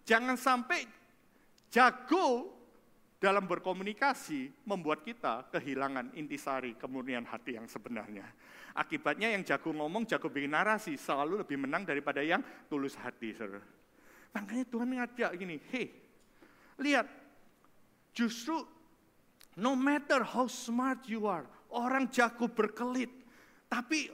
Jangan 0.10 0.42
sampai 0.42 0.90
jago 1.70 2.56
dalam 3.16 3.48
berkomunikasi 3.48 4.68
membuat 4.68 5.02
kita 5.02 5.48
kehilangan 5.50 6.14
intisari 6.20 6.76
kemurnian 6.76 7.24
hati 7.24 7.56
yang 7.56 7.66
sebenarnya. 7.66 8.28
Akibatnya 8.76 9.32
yang 9.32 9.48
jago 9.48 9.72
ngomong, 9.72 10.04
jago 10.04 10.28
bikin 10.28 10.52
narasi 10.52 11.00
selalu 11.00 11.48
lebih 11.48 11.56
menang 11.64 11.88
daripada 11.88 12.20
yang 12.20 12.44
tulus 12.68 13.00
hati. 13.00 13.32
Saudara. 13.32 13.64
Makanya 14.36 14.66
Tuhan 14.68 14.90
ngajak 15.00 15.32
gini, 15.40 15.56
hei, 15.72 15.96
lihat, 16.84 17.08
justru 18.12 18.68
no 19.56 19.80
matter 19.80 20.28
how 20.28 20.44
smart 20.44 21.08
you 21.08 21.24
are, 21.24 21.48
orang 21.72 22.12
jago 22.12 22.52
berkelit, 22.52 23.12
tapi 23.72 24.12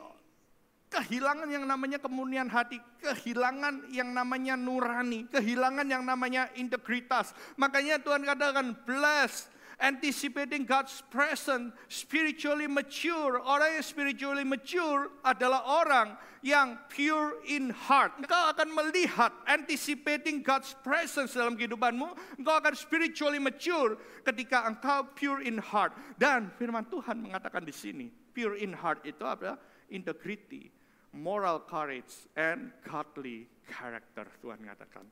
kehilangan 0.92 1.48
yang 1.48 1.64
namanya 1.64 2.04
kemurnian 2.04 2.52
hati, 2.52 2.84
kehilangan 3.00 3.88
yang 3.96 4.12
namanya 4.12 4.60
nurani, 4.60 5.24
kehilangan 5.32 5.88
yang 5.88 6.04
namanya 6.04 6.52
integritas. 6.60 7.32
Makanya 7.56 8.04
Tuhan 8.04 8.28
katakan, 8.28 8.76
blessed, 8.84 9.48
anticipating 9.80 10.68
God's 10.68 11.00
presence, 11.08 11.72
spiritually 11.88 12.68
mature. 12.68 13.40
Orang 13.40 13.80
yang 13.80 13.86
spiritually 13.88 14.44
mature 14.44 15.16
adalah 15.24 15.64
orang 15.64 16.20
yang 16.44 16.76
pure 16.92 17.40
in 17.48 17.72
heart. 17.72 18.12
Engkau 18.20 18.52
akan 18.52 18.76
melihat, 18.76 19.32
anticipating 19.48 20.44
God's 20.44 20.76
presence 20.84 21.40
dalam 21.40 21.56
kehidupanmu. 21.56 22.36
Engkau 22.36 22.56
akan 22.60 22.76
spiritually 22.76 23.40
mature 23.40 23.96
ketika 24.28 24.68
engkau 24.68 25.08
pure 25.16 25.40
in 25.40 25.56
heart. 25.56 25.96
Dan 26.20 26.52
firman 26.60 26.84
Tuhan 26.92 27.16
mengatakan 27.24 27.64
di 27.64 27.72
sini, 27.72 28.12
pure 28.36 28.60
in 28.60 28.76
heart 28.76 29.08
itu 29.08 29.24
apa? 29.24 29.56
Integrity 29.88 30.81
moral 31.16 31.68
courage 31.68 32.28
and 32.40 32.72
godly 32.88 33.48
character 33.68 34.28
Tuhan 34.40 34.64
mengatakan. 34.64 35.06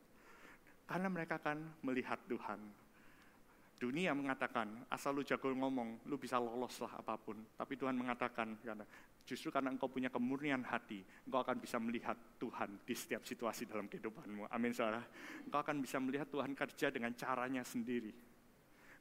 Karena 0.90 1.08
mereka 1.12 1.38
akan 1.38 1.86
melihat 1.86 2.18
Tuhan. 2.26 2.60
Dunia 3.80 4.12
mengatakan, 4.12 4.84
asal 4.92 5.16
lu 5.16 5.24
jago 5.24 5.48
ngomong, 5.56 6.04
lu 6.12 6.20
bisa 6.20 6.36
lolos 6.36 6.76
lah 6.84 7.00
apa 7.00 7.16
pun. 7.16 7.40
Tapi 7.56 7.80
Tuhan 7.80 7.96
mengatakan, 7.96 8.60
karena 8.60 8.84
justru 9.24 9.54
karena 9.56 9.72
engkau 9.72 9.88
punya 9.88 10.12
kemurnian 10.12 10.68
hati, 10.68 11.00
engkau 11.24 11.40
akan 11.40 11.64
bisa 11.64 11.80
melihat 11.80 12.18
Tuhan 12.42 12.84
di 12.84 12.92
setiap 12.92 13.24
situasi 13.24 13.70
dalam 13.70 13.88
kehidupanmu. 13.88 14.52
Amin 14.52 14.76
saudara. 14.76 15.00
Engkau 15.48 15.64
akan 15.64 15.80
bisa 15.80 15.96
melihat 16.04 16.28
Tuhan 16.28 16.52
kerja 16.58 16.92
dengan 16.92 17.16
caranya 17.16 17.64
sendiri 17.64 18.12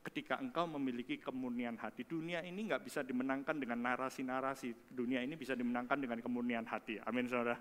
ketika 0.05 0.38
engkau 0.38 0.64
memiliki 0.66 1.18
kemurnian 1.18 1.76
hati. 1.76 2.07
Dunia 2.07 2.40
ini 2.44 2.70
nggak 2.70 2.86
bisa 2.86 3.03
dimenangkan 3.03 3.59
dengan 3.59 3.82
narasi-narasi. 3.82 4.94
Dunia 4.94 5.20
ini 5.20 5.34
bisa 5.34 5.59
dimenangkan 5.59 5.99
dengan 5.99 6.18
kemurnian 6.22 6.64
hati. 6.64 7.03
Amin 7.05 7.26
saudara. 7.26 7.59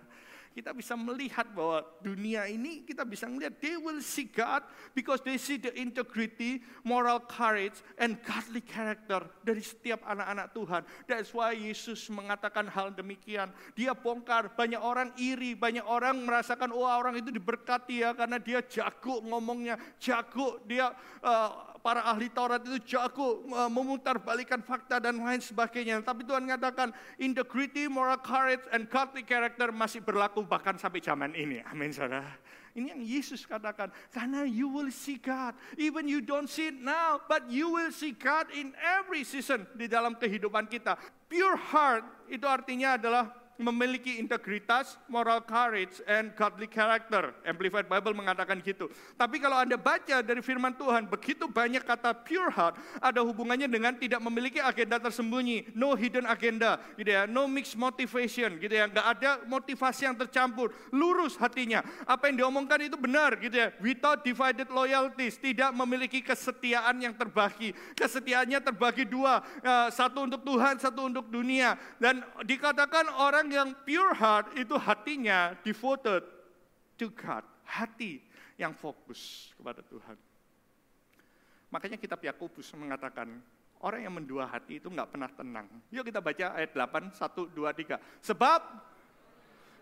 Kita 0.57 0.73
bisa 0.73 0.97
melihat 0.97 1.45
bahwa 1.53 1.85
dunia 2.01 2.49
ini 2.49 2.81
kita 2.81 3.05
bisa 3.05 3.29
melihat 3.29 3.61
they 3.61 3.77
will 3.77 4.01
see 4.01 4.25
God 4.25 4.65
because 4.97 5.21
they 5.21 5.37
see 5.37 5.61
the 5.61 5.69
integrity, 5.77 6.65
moral 6.81 7.21
courage, 7.21 7.77
and 8.01 8.17
godly 8.25 8.65
character 8.65 9.21
dari 9.45 9.61
setiap 9.61 10.01
anak-anak 10.01 10.49
Tuhan. 10.57 10.81
That's 11.05 11.29
why 11.29 11.53
Yesus 11.53 12.09
mengatakan 12.09 12.73
hal 12.73 12.89
demikian. 12.89 13.53
Dia 13.77 13.93
bongkar 13.93 14.57
banyak 14.57 14.81
orang 14.81 15.13
iri, 15.21 15.53
banyak 15.53 15.85
orang 15.85 16.25
merasakan 16.25 16.73
oh 16.73 16.89
orang 16.89 17.21
itu 17.21 17.29
diberkati 17.29 18.01
ya 18.01 18.17
karena 18.17 18.41
dia 18.41 18.65
jago 18.65 19.21
ngomongnya, 19.29 19.77
jago 20.01 20.57
dia 20.65 20.89
uh, 21.21 21.77
para 21.85 22.01
ahli 22.01 22.33
Taurat 22.33 22.65
itu 22.65 22.97
jago 22.97 23.45
uh, 23.53 23.69
memutar 23.69 24.17
balikan 24.17 24.65
fakta 24.65 24.97
dan 24.97 25.21
lain 25.21 25.37
sebagainya. 25.37 26.01
Tapi 26.01 26.25
Tuhan 26.25 26.49
mengatakan 26.49 26.89
integrity, 27.21 27.85
moral 27.85 28.17
courage, 28.25 28.65
and 28.73 28.89
godly 28.89 29.21
character 29.21 29.69
masih 29.69 30.01
berlaku 30.01 30.46
bahkan 30.47 30.79
sampai 30.79 31.03
zaman 31.03 31.35
ini. 31.35 31.59
Amin 31.67 31.91
saudara. 31.91 32.25
Ini 32.77 32.93
yang 32.93 33.01
Yesus 33.01 33.43
katakan. 33.43 33.89
Karena 34.13 34.45
you 34.45 34.69
will 34.69 34.93
see 34.93 35.17
God. 35.17 35.57
Even 35.75 36.05
you 36.05 36.21
don't 36.21 36.47
see 36.47 36.69
it 36.69 36.77
now, 36.77 37.19
but 37.25 37.49
you 37.49 37.73
will 37.73 37.89
see 37.89 38.13
God 38.13 38.47
in 38.53 38.71
every 38.79 39.25
season 39.25 39.65
di 39.73 39.89
dalam 39.89 40.15
kehidupan 40.15 40.69
kita. 40.69 40.95
Pure 41.25 41.57
heart 41.57 42.05
itu 42.29 42.45
artinya 42.45 42.95
adalah 42.95 43.33
memiliki 43.57 44.21
integritas, 44.21 44.95
moral 45.09 45.41
courage, 45.41 45.97
and 46.05 46.31
godly 46.37 46.69
character. 46.69 47.33
Amplified 47.41 47.89
Bible 47.89 48.13
mengatakan 48.13 48.61
gitu. 48.61 48.87
Tapi 49.17 49.41
kalau 49.41 49.57
Anda 49.57 49.75
baca 49.75 50.21
dari 50.21 50.41
firman 50.45 50.77
Tuhan, 50.77 51.09
begitu 51.09 51.49
banyak 51.49 51.81
kata 51.81 52.13
pure 52.21 52.53
heart, 52.53 52.77
ada 53.01 53.19
hubungannya 53.25 53.65
dengan 53.65 53.97
tidak 53.97 54.21
memiliki 54.21 54.61
agenda 54.61 55.01
tersembunyi, 55.01 55.73
no 55.73 55.97
hidden 55.97 56.29
agenda, 56.29 56.77
gitu 56.95 57.09
ya, 57.09 57.25
no 57.25 57.49
mixed 57.49 57.73
motivation, 57.73 58.61
gitu 58.61 58.73
ya, 58.77 58.85
nggak 58.85 59.07
ada 59.17 59.31
motivasi 59.49 60.05
yang 60.05 60.15
tercampur, 60.15 60.69
lurus 60.93 61.33
hatinya. 61.41 61.81
Apa 62.05 62.29
yang 62.29 62.45
diomongkan 62.45 62.77
itu 62.85 62.95
benar, 62.95 63.41
gitu 63.41 63.57
ya, 63.57 63.73
without 63.81 64.21
divided 64.21 64.69
loyalties, 64.69 65.41
tidak 65.41 65.73
memiliki 65.73 66.21
kesetiaan 66.21 67.01
yang 67.01 67.17
terbagi, 67.17 67.73
kesetiaannya 67.97 68.61
terbagi 68.61 69.09
dua, 69.09 69.41
eh, 69.65 69.89
satu 69.89 70.29
untuk 70.29 70.45
Tuhan, 70.45 70.77
satu 70.77 71.09
untuk 71.09 71.25
dunia, 71.33 71.73
dan 71.97 72.21
dikatakan 72.45 73.09
orang 73.17 73.46
orang 73.47 73.63
yang 73.63 73.71
pure 73.87 74.11
heart 74.11 74.59
itu 74.59 74.75
hatinya 74.75 75.55
devoted 75.63 76.19
to 76.99 77.07
God. 77.15 77.47
Hati 77.63 78.19
yang 78.59 78.75
fokus 78.75 79.51
kepada 79.55 79.79
Tuhan. 79.87 80.19
Makanya 81.71 81.95
kitab 81.95 82.19
Yakobus 82.19 82.75
mengatakan, 82.75 83.39
orang 83.79 84.03
yang 84.03 84.15
mendua 84.15 84.51
hati 84.51 84.83
itu 84.83 84.91
nggak 84.91 85.15
pernah 85.15 85.31
tenang. 85.31 85.67
Yuk 85.95 86.11
kita 86.11 86.19
baca 86.19 86.59
ayat 86.59 86.75
8, 86.75 87.15
1, 87.15 87.55
2, 87.55 87.71
3. 87.87 87.99
Sebab 88.19 88.61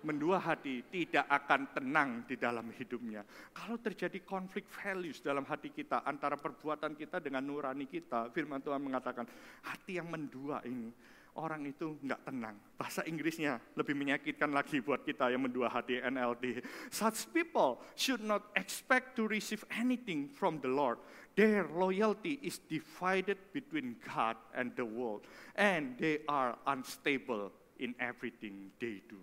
mendua 0.05 0.37
hati 0.37 0.85
tidak 0.93 1.25
akan 1.25 1.61
tenang 1.73 2.09
di 2.29 2.37
dalam 2.37 2.69
hidupnya. 2.69 3.25
Kalau 3.49 3.81
terjadi 3.81 4.21
konflik 4.21 4.69
values 4.69 5.25
dalam 5.25 5.41
hati 5.49 5.73
kita 5.73 6.05
antara 6.05 6.37
perbuatan 6.37 6.93
kita 6.93 7.17
dengan 7.17 7.41
nurani 7.41 7.89
kita, 7.89 8.29
firman 8.29 8.61
Tuhan 8.61 8.81
mengatakan 8.81 9.25
hati 9.65 9.97
yang 9.97 10.05
mendua 10.05 10.61
ini 10.69 10.93
orang 11.35 11.67
itu 11.67 11.99
nggak 11.99 12.21
tenang. 12.23 12.55
Bahasa 12.79 13.03
Inggrisnya 13.03 13.59
lebih 13.75 13.95
menyakitkan 13.95 14.51
lagi 14.55 14.79
buat 14.79 15.03
kita 15.03 15.31
yang 15.31 15.43
mendua 15.43 15.67
hati 15.67 15.99
NLT. 15.99 16.63
Such 16.91 17.27
people 17.35 17.83
should 17.99 18.23
not 18.23 18.51
expect 18.55 19.19
to 19.19 19.27
receive 19.27 19.63
anything 19.75 20.31
from 20.31 20.63
the 20.63 20.71
Lord. 20.71 20.99
Their 21.35 21.67
loyalty 21.67 22.39
is 22.39 22.63
divided 22.71 23.35
between 23.51 23.99
God 24.07 24.39
and 24.55 24.71
the 24.79 24.87
world. 24.87 25.27
And 25.59 25.99
they 25.99 26.23
are 26.31 26.55
unstable 26.63 27.51
in 27.79 27.91
everything 27.99 28.71
they 28.79 29.03
do. 29.11 29.19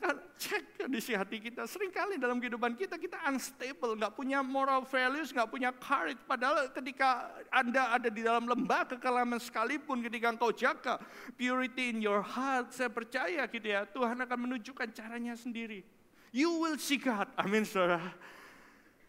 Kan 0.00 0.18
cek 0.34 0.82
kondisi 0.82 1.14
hati 1.14 1.38
kita. 1.38 1.68
Seringkali 1.68 2.18
dalam 2.18 2.42
kehidupan 2.42 2.74
kita, 2.74 2.98
kita 2.98 3.20
unstable, 3.30 3.94
nggak 3.94 4.14
punya 4.16 4.42
moral 4.42 4.82
values, 4.82 5.30
nggak 5.30 5.46
punya 5.46 5.70
courage. 5.70 6.18
Padahal 6.26 6.66
ketika 6.74 7.30
Anda 7.52 7.94
ada 7.94 8.08
di 8.10 8.22
dalam 8.24 8.50
lembah 8.50 8.88
kekelaman 8.96 9.38
sekalipun, 9.38 10.02
ketika 10.02 10.32
engkau 10.32 10.50
jaga 10.50 10.98
purity 11.38 11.94
in 11.94 12.02
your 12.02 12.24
heart, 12.24 12.74
saya 12.74 12.90
percaya 12.90 13.46
gitu 13.46 13.68
ya, 13.68 13.86
Tuhan 13.86 14.18
akan 14.26 14.38
menunjukkan 14.48 14.90
caranya 14.90 15.38
sendiri. 15.38 15.86
You 16.32 16.48
will 16.58 16.80
see 16.80 16.96
God. 16.96 17.28
Amin 17.36 17.68
saudara. 17.68 18.10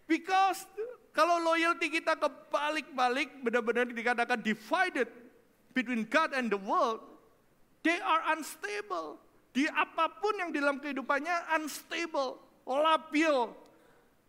Because 0.03 0.67
kalau 1.15 1.39
loyalty 1.39 1.87
kita 1.87 2.19
kebalik-balik, 2.19 3.39
benar-benar 3.41 3.87
dikatakan 3.87 4.43
divided 4.43 5.07
between 5.71 6.03
God 6.05 6.35
and 6.35 6.51
the 6.51 6.59
world, 6.59 6.99
they 7.81 7.97
are 8.03 8.21
unstable. 8.35 9.21
Di 9.53 9.69
apa 9.69 10.09
pun 10.09 10.33
yang 10.41 10.49
di 10.49 10.57
dalam 10.57 10.81
kehidupannya 10.81 11.53
unstable, 11.61 12.41
labil, 12.65 13.53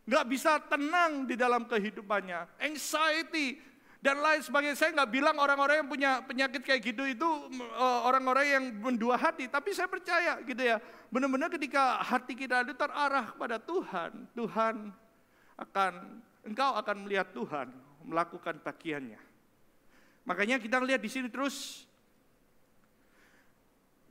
nggak 0.04 0.24
bisa 0.28 0.60
tenang 0.68 1.24
di 1.24 1.32
dalam 1.32 1.64
kehidupannya, 1.64 2.60
anxiety 2.60 3.56
dan 4.04 4.20
lain 4.20 4.44
sebagainya. 4.44 4.76
Saya 4.76 4.92
nggak 4.92 5.10
bilang 5.10 5.40
orang-orang 5.40 5.80
yang 5.80 5.88
punya 5.88 6.10
penyakit 6.20 6.60
kayak 6.60 6.84
gitu 6.84 7.08
itu 7.08 7.28
eh, 7.56 8.00
orang-orang 8.04 8.46
yang 8.46 8.64
mendua 8.84 9.16
hati, 9.16 9.48
tapi 9.48 9.72
saya 9.72 9.88
percaya 9.88 10.44
gitu 10.44 10.60
ya, 10.60 10.76
benar-benar 11.08 11.48
ketika 11.48 12.04
hati 12.04 12.36
kita 12.36 12.68
itu 12.68 12.76
terarah 12.76 13.32
pada 13.32 13.56
Tuhan, 13.56 14.28
Tuhan 14.36 14.92
akan 15.56 15.92
engkau 16.44 16.70
akan 16.76 16.96
melihat 17.08 17.32
Tuhan 17.32 17.72
melakukan 18.04 18.60
bagiannya. 18.60 19.16
Makanya 20.28 20.60
kita 20.60 20.80
lihat 20.84 21.00
di 21.00 21.08
sini 21.08 21.32
terus 21.32 21.88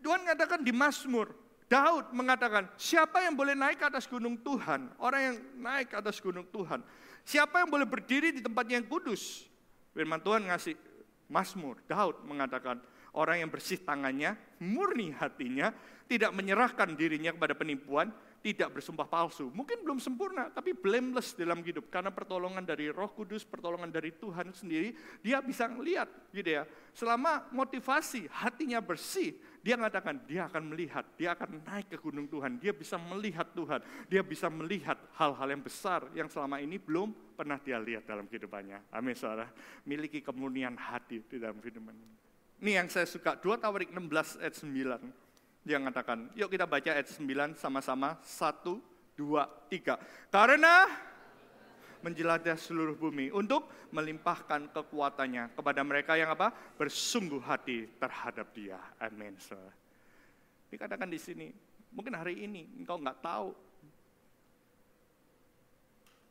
Tuhan 0.03 0.27
mengatakan 0.27 0.59
di 0.59 0.75
Mazmur, 0.75 1.31
Daud 1.71 2.11
mengatakan, 2.11 2.67
siapa 2.75 3.23
yang 3.23 3.33
boleh 3.39 3.55
naik 3.55 3.79
ke 3.79 3.85
atas 3.87 4.05
gunung 4.05 4.35
Tuhan? 4.43 4.91
Orang 4.99 5.21
yang 5.23 5.35
naik 5.57 5.89
ke 5.89 5.97
atas 5.97 6.19
gunung 6.19 6.45
Tuhan. 6.51 6.83
Siapa 7.23 7.63
yang 7.63 7.71
boleh 7.71 7.87
berdiri 7.87 8.35
di 8.35 8.43
tempat 8.43 8.67
yang 8.67 8.83
kudus? 8.83 9.47
Firman 9.95 10.19
Tuhan 10.19 10.51
ngasih 10.51 10.75
Mazmur, 11.31 11.79
Daud 11.87 12.21
mengatakan, 12.27 12.83
orang 13.15 13.41
yang 13.41 13.49
bersih 13.49 13.79
tangannya, 13.81 14.35
murni 14.59 15.15
hatinya, 15.15 15.71
tidak 16.05 16.35
menyerahkan 16.35 16.93
dirinya 16.93 17.31
kepada 17.31 17.55
penipuan, 17.55 18.11
tidak 18.43 18.75
bersumpah 18.75 19.07
palsu. 19.07 19.47
Mungkin 19.55 19.87
belum 19.87 20.03
sempurna, 20.03 20.51
tapi 20.51 20.75
blameless 20.75 21.31
dalam 21.31 21.63
hidup. 21.63 21.87
Karena 21.87 22.11
pertolongan 22.11 22.67
dari 22.67 22.91
roh 22.91 23.07
kudus, 23.07 23.47
pertolongan 23.47 23.87
dari 23.87 24.11
Tuhan 24.11 24.51
sendiri, 24.51 24.91
dia 25.23 25.39
bisa 25.39 25.63
melihat 25.71 26.11
gitu 26.35 26.59
ya. 26.59 26.67
Selama 26.91 27.47
motivasi, 27.55 28.27
hatinya 28.27 28.83
bersih, 28.83 29.31
dia 29.63 29.79
mengatakan 29.79 30.19
dia 30.27 30.51
akan 30.51 30.75
melihat, 30.75 31.07
dia 31.15 31.31
akan 31.31 31.63
naik 31.63 31.95
ke 31.95 31.97
gunung 32.03 32.27
Tuhan, 32.27 32.59
dia 32.59 32.75
bisa 32.75 32.99
melihat 32.99 33.47
Tuhan, 33.55 33.79
dia 34.11 34.19
bisa 34.19 34.51
melihat 34.51 34.99
hal-hal 35.15 35.47
yang 35.47 35.63
besar 35.63 36.03
yang 36.11 36.27
selama 36.27 36.59
ini 36.59 36.75
belum 36.75 37.15
pernah 37.39 37.55
dia 37.63 37.79
lihat 37.79 38.03
dalam 38.03 38.27
kehidupannya. 38.27 38.91
Amin 38.91 39.15
saudara. 39.15 39.47
Miliki 39.87 40.19
kemurnian 40.19 40.75
hati 40.75 41.23
di 41.23 41.39
dalam 41.39 41.63
kehidupan. 41.63 41.95
Ini 42.59 42.83
yang 42.83 42.91
saya 42.91 43.07
suka, 43.07 43.39
2 43.39 43.55
Tawarik 43.55 43.87
16 43.95 44.43
ayat 44.43 44.55
9. 44.59 45.22
Dia 45.63 45.79
mengatakan, 45.79 46.27
yuk 46.35 46.51
kita 46.51 46.67
baca 46.67 46.91
ayat 46.91 47.07
9 47.07 47.55
sama-sama, 47.55 48.19
1, 48.19 48.83
2, 49.15 49.47
3. 49.71 49.95
Karena 50.27 50.91
menjelajah 52.03 52.59
seluruh 52.59 52.99
bumi 52.99 53.31
untuk 53.31 53.71
melimpahkan 53.95 54.67
kekuatannya 54.75 55.55
kepada 55.55 55.81
mereka 55.87 56.19
yang 56.19 56.35
apa? 56.35 56.51
Bersungguh 56.75 57.39
hati 57.39 57.87
terhadap 57.95 58.51
dia. 58.51 58.75
Amin. 58.99 59.39
Dikatakan 60.67 61.07
di 61.07 61.15
sini, 61.15 61.47
mungkin 61.95 62.11
hari 62.19 62.43
ini 62.43 62.67
engkau 62.83 62.99
nggak 62.99 63.23
tahu 63.23 63.55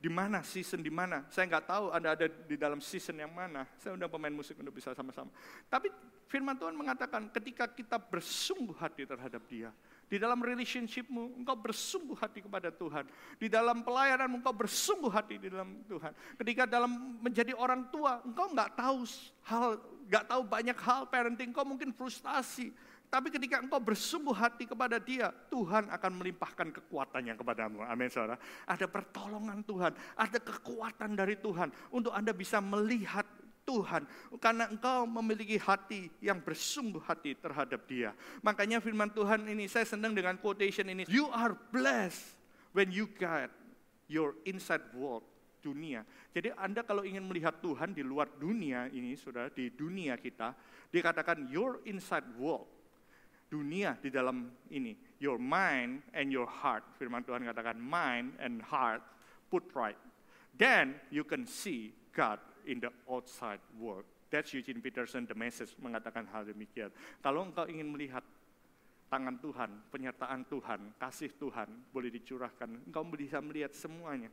di 0.02 0.10
mana 0.10 0.42
season 0.42 0.82
di 0.82 0.90
mana. 0.90 1.22
Saya 1.30 1.46
nggak 1.46 1.66
tahu 1.70 1.84
Anda 1.94 2.18
ada 2.18 2.26
di 2.26 2.58
dalam 2.58 2.82
season 2.82 3.22
yang 3.22 3.30
mana. 3.30 3.62
Saya 3.78 3.94
undang 3.94 4.10
pemain 4.10 4.34
musik 4.34 4.58
untuk 4.58 4.74
bisa 4.74 4.90
sama-sama. 4.98 5.30
Tapi 5.70 5.94
firman 6.26 6.58
Tuhan 6.58 6.74
mengatakan 6.74 7.30
ketika 7.30 7.70
kita 7.70 8.02
bersungguh 8.02 8.74
hati 8.82 9.06
terhadap 9.06 9.46
dia, 9.46 9.70
di 10.10 10.18
dalam 10.18 10.42
relationshipmu, 10.42 11.38
engkau 11.40 11.54
bersungguh 11.54 12.18
hati 12.18 12.42
kepada 12.42 12.74
Tuhan. 12.74 13.06
Di 13.38 13.46
dalam 13.46 13.80
pelayananmu, 13.86 14.42
engkau 14.42 14.52
bersungguh 14.52 15.08
hati 15.08 15.38
di 15.38 15.48
dalam 15.48 15.86
Tuhan. 15.86 16.12
Ketika 16.36 16.66
dalam 16.66 17.22
menjadi 17.22 17.54
orang 17.54 17.88
tua, 17.88 18.20
engkau 18.26 18.50
nggak 18.52 18.76
tahu 18.76 19.06
hal, 19.48 19.80
nggak 20.10 20.24
tahu 20.28 20.42
banyak 20.44 20.78
hal 20.82 21.08
parenting, 21.08 21.54
engkau 21.54 21.64
mungkin 21.64 21.94
frustasi. 21.94 22.74
Tapi 23.12 23.28
ketika 23.28 23.60
engkau 23.60 23.76
bersungguh 23.76 24.32
hati 24.32 24.64
kepada 24.64 24.96
dia, 24.96 25.28
Tuhan 25.52 25.92
akan 25.92 26.12
melimpahkan 26.16 26.72
kekuatannya 26.72 27.36
kepadamu. 27.36 27.84
Amin 27.84 28.08
saudara. 28.08 28.40
Ada 28.64 28.88
pertolongan 28.88 29.60
Tuhan, 29.68 29.92
ada 30.16 30.38
kekuatan 30.40 31.12
dari 31.12 31.36
Tuhan 31.36 31.68
untuk 31.92 32.16
Anda 32.16 32.32
bisa 32.32 32.64
melihat 32.64 33.28
Tuhan. 33.68 34.08
Karena 34.40 34.64
engkau 34.72 35.04
memiliki 35.04 35.60
hati 35.60 36.08
yang 36.24 36.40
bersungguh 36.40 37.04
hati 37.04 37.36
terhadap 37.36 37.84
dia. 37.84 38.16
Makanya 38.40 38.80
firman 38.80 39.12
Tuhan 39.12 39.44
ini, 39.44 39.68
saya 39.68 39.84
senang 39.84 40.16
dengan 40.16 40.40
quotation 40.40 40.88
ini. 40.88 41.04
You 41.04 41.28
are 41.36 41.52
blessed 41.68 42.32
when 42.72 42.88
you 42.88 43.12
get 43.20 43.52
your 44.08 44.40
inside 44.48 44.88
world 44.96 45.28
dunia. 45.60 46.00
Jadi 46.32 46.48
Anda 46.56 46.80
kalau 46.80 47.04
ingin 47.04 47.28
melihat 47.28 47.60
Tuhan 47.60 47.92
di 47.92 48.00
luar 48.00 48.40
dunia 48.40 48.88
ini, 48.88 49.20
saudara, 49.20 49.52
di 49.52 49.68
dunia 49.68 50.16
kita, 50.16 50.56
dikatakan 50.88 51.52
your 51.52 51.84
inside 51.84 52.24
world 52.40 52.71
dunia 53.52 54.00
di 54.00 54.08
dalam 54.08 54.48
ini. 54.72 54.96
Your 55.20 55.36
mind 55.36 56.00
and 56.16 56.32
your 56.32 56.48
heart. 56.48 56.80
Firman 56.96 57.20
Tuhan 57.20 57.44
katakan 57.44 57.76
mind 57.76 58.32
and 58.40 58.64
heart 58.64 59.04
put 59.52 59.68
right. 59.76 60.00
Then 60.56 60.96
you 61.12 61.20
can 61.20 61.44
see 61.44 61.92
God 62.16 62.40
in 62.64 62.80
the 62.80 62.88
outside 63.04 63.60
world. 63.76 64.08
That's 64.32 64.56
Eugene 64.56 64.80
Peterson, 64.80 65.28
the 65.28 65.36
message, 65.36 65.76
mengatakan 65.76 66.24
hal 66.32 66.48
demikian. 66.48 66.88
Kalau 67.20 67.44
engkau 67.44 67.68
ingin 67.68 67.92
melihat 67.92 68.24
tangan 69.12 69.36
Tuhan, 69.44 69.92
penyertaan 69.92 70.48
Tuhan, 70.48 70.96
kasih 70.96 71.36
Tuhan 71.36 71.68
boleh 71.92 72.08
dicurahkan, 72.08 72.88
engkau 72.88 73.04
bisa 73.12 73.44
melihat 73.44 73.76
semuanya. 73.76 74.32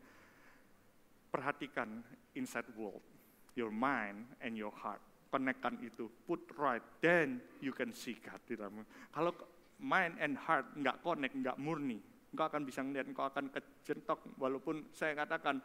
Perhatikan 1.28 2.00
inside 2.32 2.72
world, 2.80 3.04
your 3.60 3.76
mind 3.76 4.24
and 4.40 4.56
your 4.56 4.72
heart 4.72 5.04
konekkan 5.30 5.78
itu, 5.82 6.10
put 6.26 6.42
right, 6.58 6.84
then 7.00 7.38
you 7.62 7.70
can 7.70 7.94
see 7.94 8.18
God 8.18 8.42
di 8.50 8.58
dalam. 8.58 8.82
Kalau 9.14 9.32
mind 9.80 10.18
and 10.20 10.36
heart 10.36 10.66
nggak 10.76 11.00
connect, 11.06 11.34
nggak 11.38 11.58
murni, 11.62 12.02
engkau 12.34 12.46
akan 12.50 12.62
bisa 12.66 12.82
melihat, 12.82 13.06
engkau 13.08 13.26
akan 13.30 13.54
kejentok. 13.54 14.20
Walaupun 14.38 14.90
saya 14.92 15.14
katakan 15.14 15.62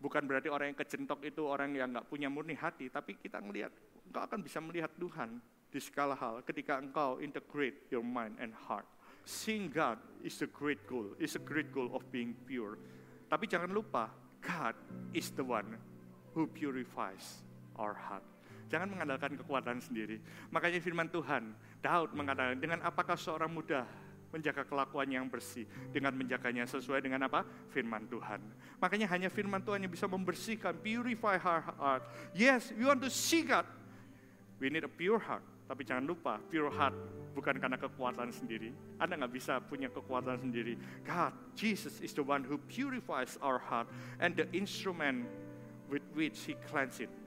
bukan 0.00 0.22
berarti 0.24 0.48
orang 0.48 0.72
yang 0.72 0.78
kejentok 0.78 1.20
itu 1.26 1.42
orang 1.44 1.74
yang 1.74 1.90
nggak 1.92 2.08
punya 2.08 2.30
murni 2.30 2.54
hati, 2.56 2.88
tapi 2.88 3.18
kita 3.18 3.42
melihat, 3.42 3.74
engkau 4.06 4.22
akan 4.22 4.40
bisa 4.40 4.58
melihat 4.62 4.90
Tuhan 4.96 5.42
di 5.70 5.78
segala 5.78 6.18
hal 6.18 6.42
ketika 6.42 6.82
engkau 6.82 7.22
integrate 7.22 7.86
your 7.94 8.02
mind 8.02 8.34
and 8.42 8.50
heart. 8.54 8.86
Seeing 9.22 9.68
God 9.70 10.00
is 10.24 10.40
the 10.40 10.48
great 10.48 10.82
goal, 10.88 11.14
is 11.20 11.36
a 11.36 11.42
great 11.42 11.70
goal 11.70 11.92
of 11.92 12.02
being 12.10 12.34
pure. 12.48 12.80
Tapi 13.30 13.46
jangan 13.46 13.70
lupa, 13.70 14.10
God 14.42 14.74
is 15.14 15.30
the 15.36 15.44
one 15.44 15.78
who 16.34 16.48
purifies 16.50 17.44
our 17.76 17.94
heart. 17.94 18.24
Jangan 18.70 18.86
mengandalkan 18.86 19.34
kekuatan 19.34 19.82
sendiri. 19.82 20.22
Makanya 20.54 20.78
firman 20.78 21.10
Tuhan, 21.10 21.50
Daud 21.82 22.14
mengatakan, 22.14 22.54
dengan 22.54 22.78
apakah 22.86 23.18
seorang 23.18 23.50
muda 23.50 23.82
menjaga 24.30 24.62
kelakuan 24.62 25.10
yang 25.10 25.26
bersih 25.26 25.66
dengan 25.90 26.14
menjaganya 26.14 26.62
sesuai 26.70 27.02
dengan 27.02 27.26
apa? 27.26 27.42
Firman 27.74 28.06
Tuhan. 28.06 28.38
Makanya 28.78 29.10
hanya 29.10 29.26
firman 29.26 29.58
Tuhan 29.58 29.82
yang 29.82 29.90
bisa 29.90 30.06
membersihkan, 30.06 30.78
purify 30.78 31.34
our 31.42 31.66
heart. 31.74 32.06
Yes, 32.30 32.70
we 32.70 32.86
want 32.86 33.02
to 33.02 33.10
see 33.10 33.42
God. 33.42 33.66
We 34.62 34.70
need 34.70 34.86
a 34.86 34.92
pure 34.92 35.18
heart. 35.18 35.42
Tapi 35.66 35.82
jangan 35.82 36.06
lupa, 36.06 36.38
pure 36.50 36.70
heart 36.70 36.94
bukan 37.34 37.58
karena 37.58 37.78
kekuatan 37.78 38.30
sendiri. 38.30 38.70
Anda 38.98 39.18
nggak 39.18 39.34
bisa 39.34 39.58
punya 39.62 39.90
kekuatan 39.90 40.38
sendiri. 40.38 40.78
God, 41.02 41.34
Jesus 41.58 41.98
is 42.02 42.14
the 42.14 42.22
one 42.22 42.46
who 42.46 42.58
purifies 42.70 43.34
our 43.42 43.58
heart 43.58 43.90
and 44.22 44.34
the 44.34 44.46
instrument 44.54 45.26
with 45.90 46.02
which 46.14 46.38
He 46.46 46.54
cleanses 46.70 47.06
it 47.06 47.19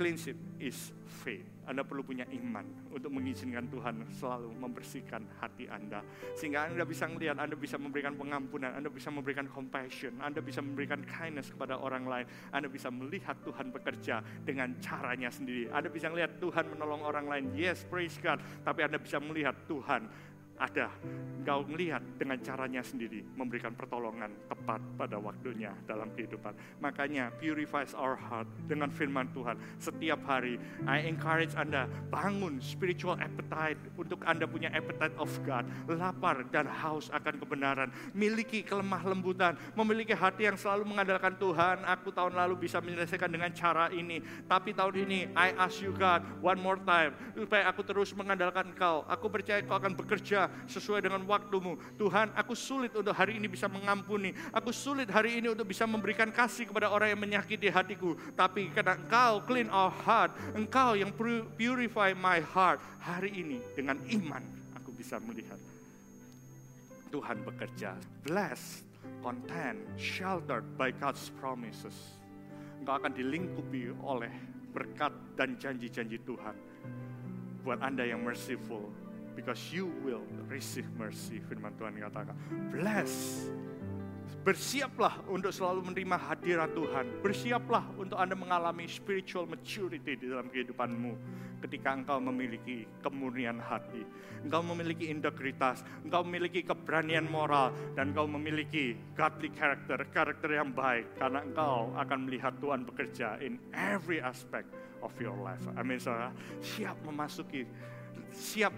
cleanse 0.00 0.32
it 0.32 0.40
is 0.56 0.96
faith. 1.20 1.44
Anda 1.68 1.84
perlu 1.84 2.00
punya 2.00 2.24
iman 2.24 2.64
untuk 2.88 3.12
mengizinkan 3.12 3.68
Tuhan 3.68 4.08
selalu 4.16 4.48
membersihkan 4.56 5.22
hati 5.38 5.68
Anda. 5.68 6.00
Sehingga 6.32 6.66
Anda 6.72 6.88
bisa 6.88 7.04
melihat, 7.04 7.36
Anda 7.36 7.52
bisa 7.52 7.76
memberikan 7.76 8.16
pengampunan, 8.16 8.72
Anda 8.74 8.88
bisa 8.88 9.12
memberikan 9.12 9.44
compassion, 9.44 10.16
Anda 10.24 10.40
bisa 10.40 10.64
memberikan 10.64 11.04
kindness 11.04 11.52
kepada 11.52 11.76
orang 11.76 12.08
lain. 12.08 12.26
Anda 12.50 12.72
bisa 12.72 12.88
melihat 12.88 13.38
Tuhan 13.44 13.70
bekerja 13.76 14.24
dengan 14.40 14.72
caranya 14.80 15.28
sendiri. 15.28 15.68
Anda 15.68 15.92
bisa 15.92 16.08
melihat 16.08 16.40
Tuhan 16.40 16.64
menolong 16.72 17.04
orang 17.04 17.28
lain. 17.28 17.44
Yes, 17.52 17.84
praise 17.84 18.16
God. 18.18 18.40
Tapi 18.64 18.80
Anda 18.80 18.96
bisa 18.96 19.20
melihat 19.20 19.54
Tuhan 19.68 20.08
ada. 20.60 20.92
Engkau 21.40 21.64
melihat 21.64 22.04
dengan 22.20 22.36
caranya 22.44 22.84
sendiri 22.84 23.24
memberikan 23.32 23.72
pertolongan 23.72 24.28
tepat 24.44 24.76
pada 25.00 25.16
waktunya 25.16 25.72
dalam 25.88 26.12
kehidupan. 26.12 26.52
Makanya 26.84 27.32
purifies 27.40 27.96
our 27.96 28.12
heart 28.12 28.44
dengan 28.68 28.92
firman 28.92 29.24
Tuhan. 29.32 29.56
Setiap 29.80 30.20
hari 30.28 30.60
I 30.84 31.08
encourage 31.08 31.56
Anda 31.56 31.88
bangun 32.12 32.60
spiritual 32.60 33.16
appetite 33.16 33.80
untuk 33.96 34.20
Anda 34.28 34.44
punya 34.44 34.68
appetite 34.76 35.16
of 35.16 35.32
God. 35.48 35.64
Lapar 35.88 36.44
dan 36.52 36.68
haus 36.68 37.08
akan 37.08 37.40
kebenaran. 37.40 37.88
Miliki 38.12 38.60
kelemah 38.60 39.00
lembutan. 39.08 39.56
Memiliki 39.72 40.12
hati 40.12 40.44
yang 40.44 40.60
selalu 40.60 40.92
mengandalkan 40.92 41.40
Tuhan. 41.40 41.88
Aku 41.88 42.12
tahun 42.12 42.36
lalu 42.36 42.68
bisa 42.68 42.84
menyelesaikan 42.84 43.32
dengan 43.32 43.48
cara 43.56 43.88
ini. 43.96 44.20
Tapi 44.44 44.76
tahun 44.76 45.08
ini 45.08 45.32
I 45.32 45.56
ask 45.56 45.80
you 45.80 45.96
God 45.96 46.20
one 46.44 46.60
more 46.60 46.76
time. 46.84 47.16
Supaya 47.32 47.64
aku 47.64 47.80
terus 47.80 48.12
mengandalkan 48.12 48.76
Engkau. 48.76 49.08
Aku 49.08 49.32
percaya 49.32 49.64
Kau 49.64 49.80
akan 49.80 49.96
bekerja 49.96 50.49
sesuai 50.66 51.04
dengan 51.04 51.22
waktumu. 51.26 51.78
Tuhan, 51.96 52.32
aku 52.34 52.54
sulit 52.54 52.92
untuk 52.94 53.14
hari 53.14 53.38
ini 53.38 53.46
bisa 53.46 53.66
mengampuni. 53.66 54.34
Aku 54.50 54.70
sulit 54.70 55.08
hari 55.10 55.40
ini 55.42 55.52
untuk 55.52 55.68
bisa 55.68 55.84
memberikan 55.84 56.28
kasih 56.30 56.68
kepada 56.68 56.90
orang 56.90 57.14
yang 57.14 57.20
menyakiti 57.20 57.70
hatiku. 57.72 58.14
Tapi 58.34 58.70
karena 58.70 58.96
engkau 58.96 59.42
clean 59.46 59.68
our 59.70 59.92
heart, 59.92 60.34
engkau 60.54 60.94
yang 60.98 61.10
purify 61.56 62.14
my 62.14 62.42
heart. 62.42 62.82
Hari 63.00 63.32
ini 63.32 63.58
dengan 63.72 63.96
iman 64.12 64.44
aku 64.76 64.92
bisa 64.92 65.16
melihat 65.22 65.56
Tuhan 67.10 67.42
bekerja. 67.42 67.98
Blessed, 68.22 68.86
content, 69.20 69.78
sheltered 69.98 70.64
by 70.78 70.94
God's 70.94 71.32
promises. 71.42 71.94
Engkau 72.80 72.96
akan 72.96 73.12
dilingkupi 73.12 73.92
oleh 74.00 74.30
berkat 74.70 75.12
dan 75.34 75.58
janji-janji 75.58 76.22
Tuhan. 76.22 76.56
Buat 77.60 77.84
Anda 77.84 78.08
yang 78.08 78.24
merciful, 78.24 78.88
because 79.40 79.72
you 79.72 79.88
will 80.04 80.20
receive 80.52 80.84
mercy. 81.00 81.40
Firman 81.40 81.72
Tuhan 81.80 81.96
katakan, 81.96 82.36
bless. 82.68 83.48
Bersiaplah 84.40 85.20
untuk 85.28 85.52
selalu 85.52 85.92
menerima 85.92 86.16
hadirat 86.16 86.72
Tuhan. 86.72 87.20
Bersiaplah 87.20 87.92
untuk 88.00 88.16
Anda 88.16 88.32
mengalami 88.32 88.88
spiritual 88.88 89.44
maturity 89.44 90.16
di 90.16 90.26
dalam 90.28 90.48
kehidupanmu. 90.48 91.12
Ketika 91.60 91.92
engkau 91.92 92.16
memiliki 92.24 92.88
kemurnian 93.04 93.60
hati. 93.60 94.00
Engkau 94.40 94.64
memiliki 94.64 95.12
integritas. 95.12 95.84
Engkau 96.08 96.24
memiliki 96.24 96.64
keberanian 96.64 97.28
moral. 97.28 97.76
Dan 97.92 98.16
engkau 98.16 98.24
memiliki 98.24 98.96
godly 99.12 99.52
character. 99.52 100.00
Karakter 100.08 100.56
yang 100.56 100.72
baik. 100.72 101.20
Karena 101.20 101.44
engkau 101.44 101.92
akan 102.00 102.18
melihat 102.24 102.56
Tuhan 102.64 102.88
bekerja 102.88 103.36
in 103.44 103.60
every 103.76 104.24
aspect 104.24 104.72
of 105.04 105.12
your 105.20 105.36
life. 105.36 105.60
Amin 105.76 106.00
saudara. 106.00 106.32
Siap 106.64 106.96
memasuki. 107.04 107.68
Siap 108.32 108.72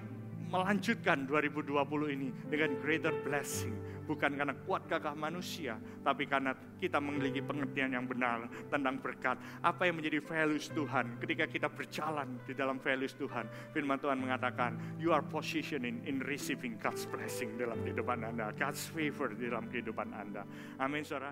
melanjutkan 0.52 1.24
2020 1.24 1.72
ini 2.12 2.28
dengan 2.52 2.76
greater 2.84 3.16
blessing. 3.24 3.72
Bukan 4.02 4.34
karena 4.34 4.52
kuat 4.66 4.90
gagah 4.90 5.14
manusia, 5.14 5.78
tapi 6.02 6.26
karena 6.26 6.52
kita 6.82 6.98
memiliki 6.98 7.38
pengertian 7.38 7.94
yang 7.94 8.04
benar 8.04 8.50
tentang 8.68 8.98
berkat. 8.98 9.38
Apa 9.62 9.88
yang 9.88 10.02
menjadi 10.02 10.18
values 10.18 10.68
Tuhan 10.74 11.22
ketika 11.22 11.46
kita 11.46 11.70
berjalan 11.70 12.36
di 12.42 12.52
dalam 12.52 12.82
values 12.82 13.14
Tuhan. 13.14 13.46
Firman 13.70 14.02
Tuhan 14.02 14.18
mengatakan, 14.18 14.74
you 14.98 15.14
are 15.14 15.22
positioning 15.22 16.02
in 16.04 16.18
receiving 16.26 16.76
God's 16.82 17.06
blessing 17.06 17.54
dalam 17.54 17.78
kehidupan 17.86 18.26
Anda. 18.26 18.50
God's 18.58 18.82
favor 18.90 19.32
dalam 19.38 19.70
kehidupan 19.70 20.10
Anda. 20.10 20.42
Amin 20.82 21.06
saudara. 21.06 21.30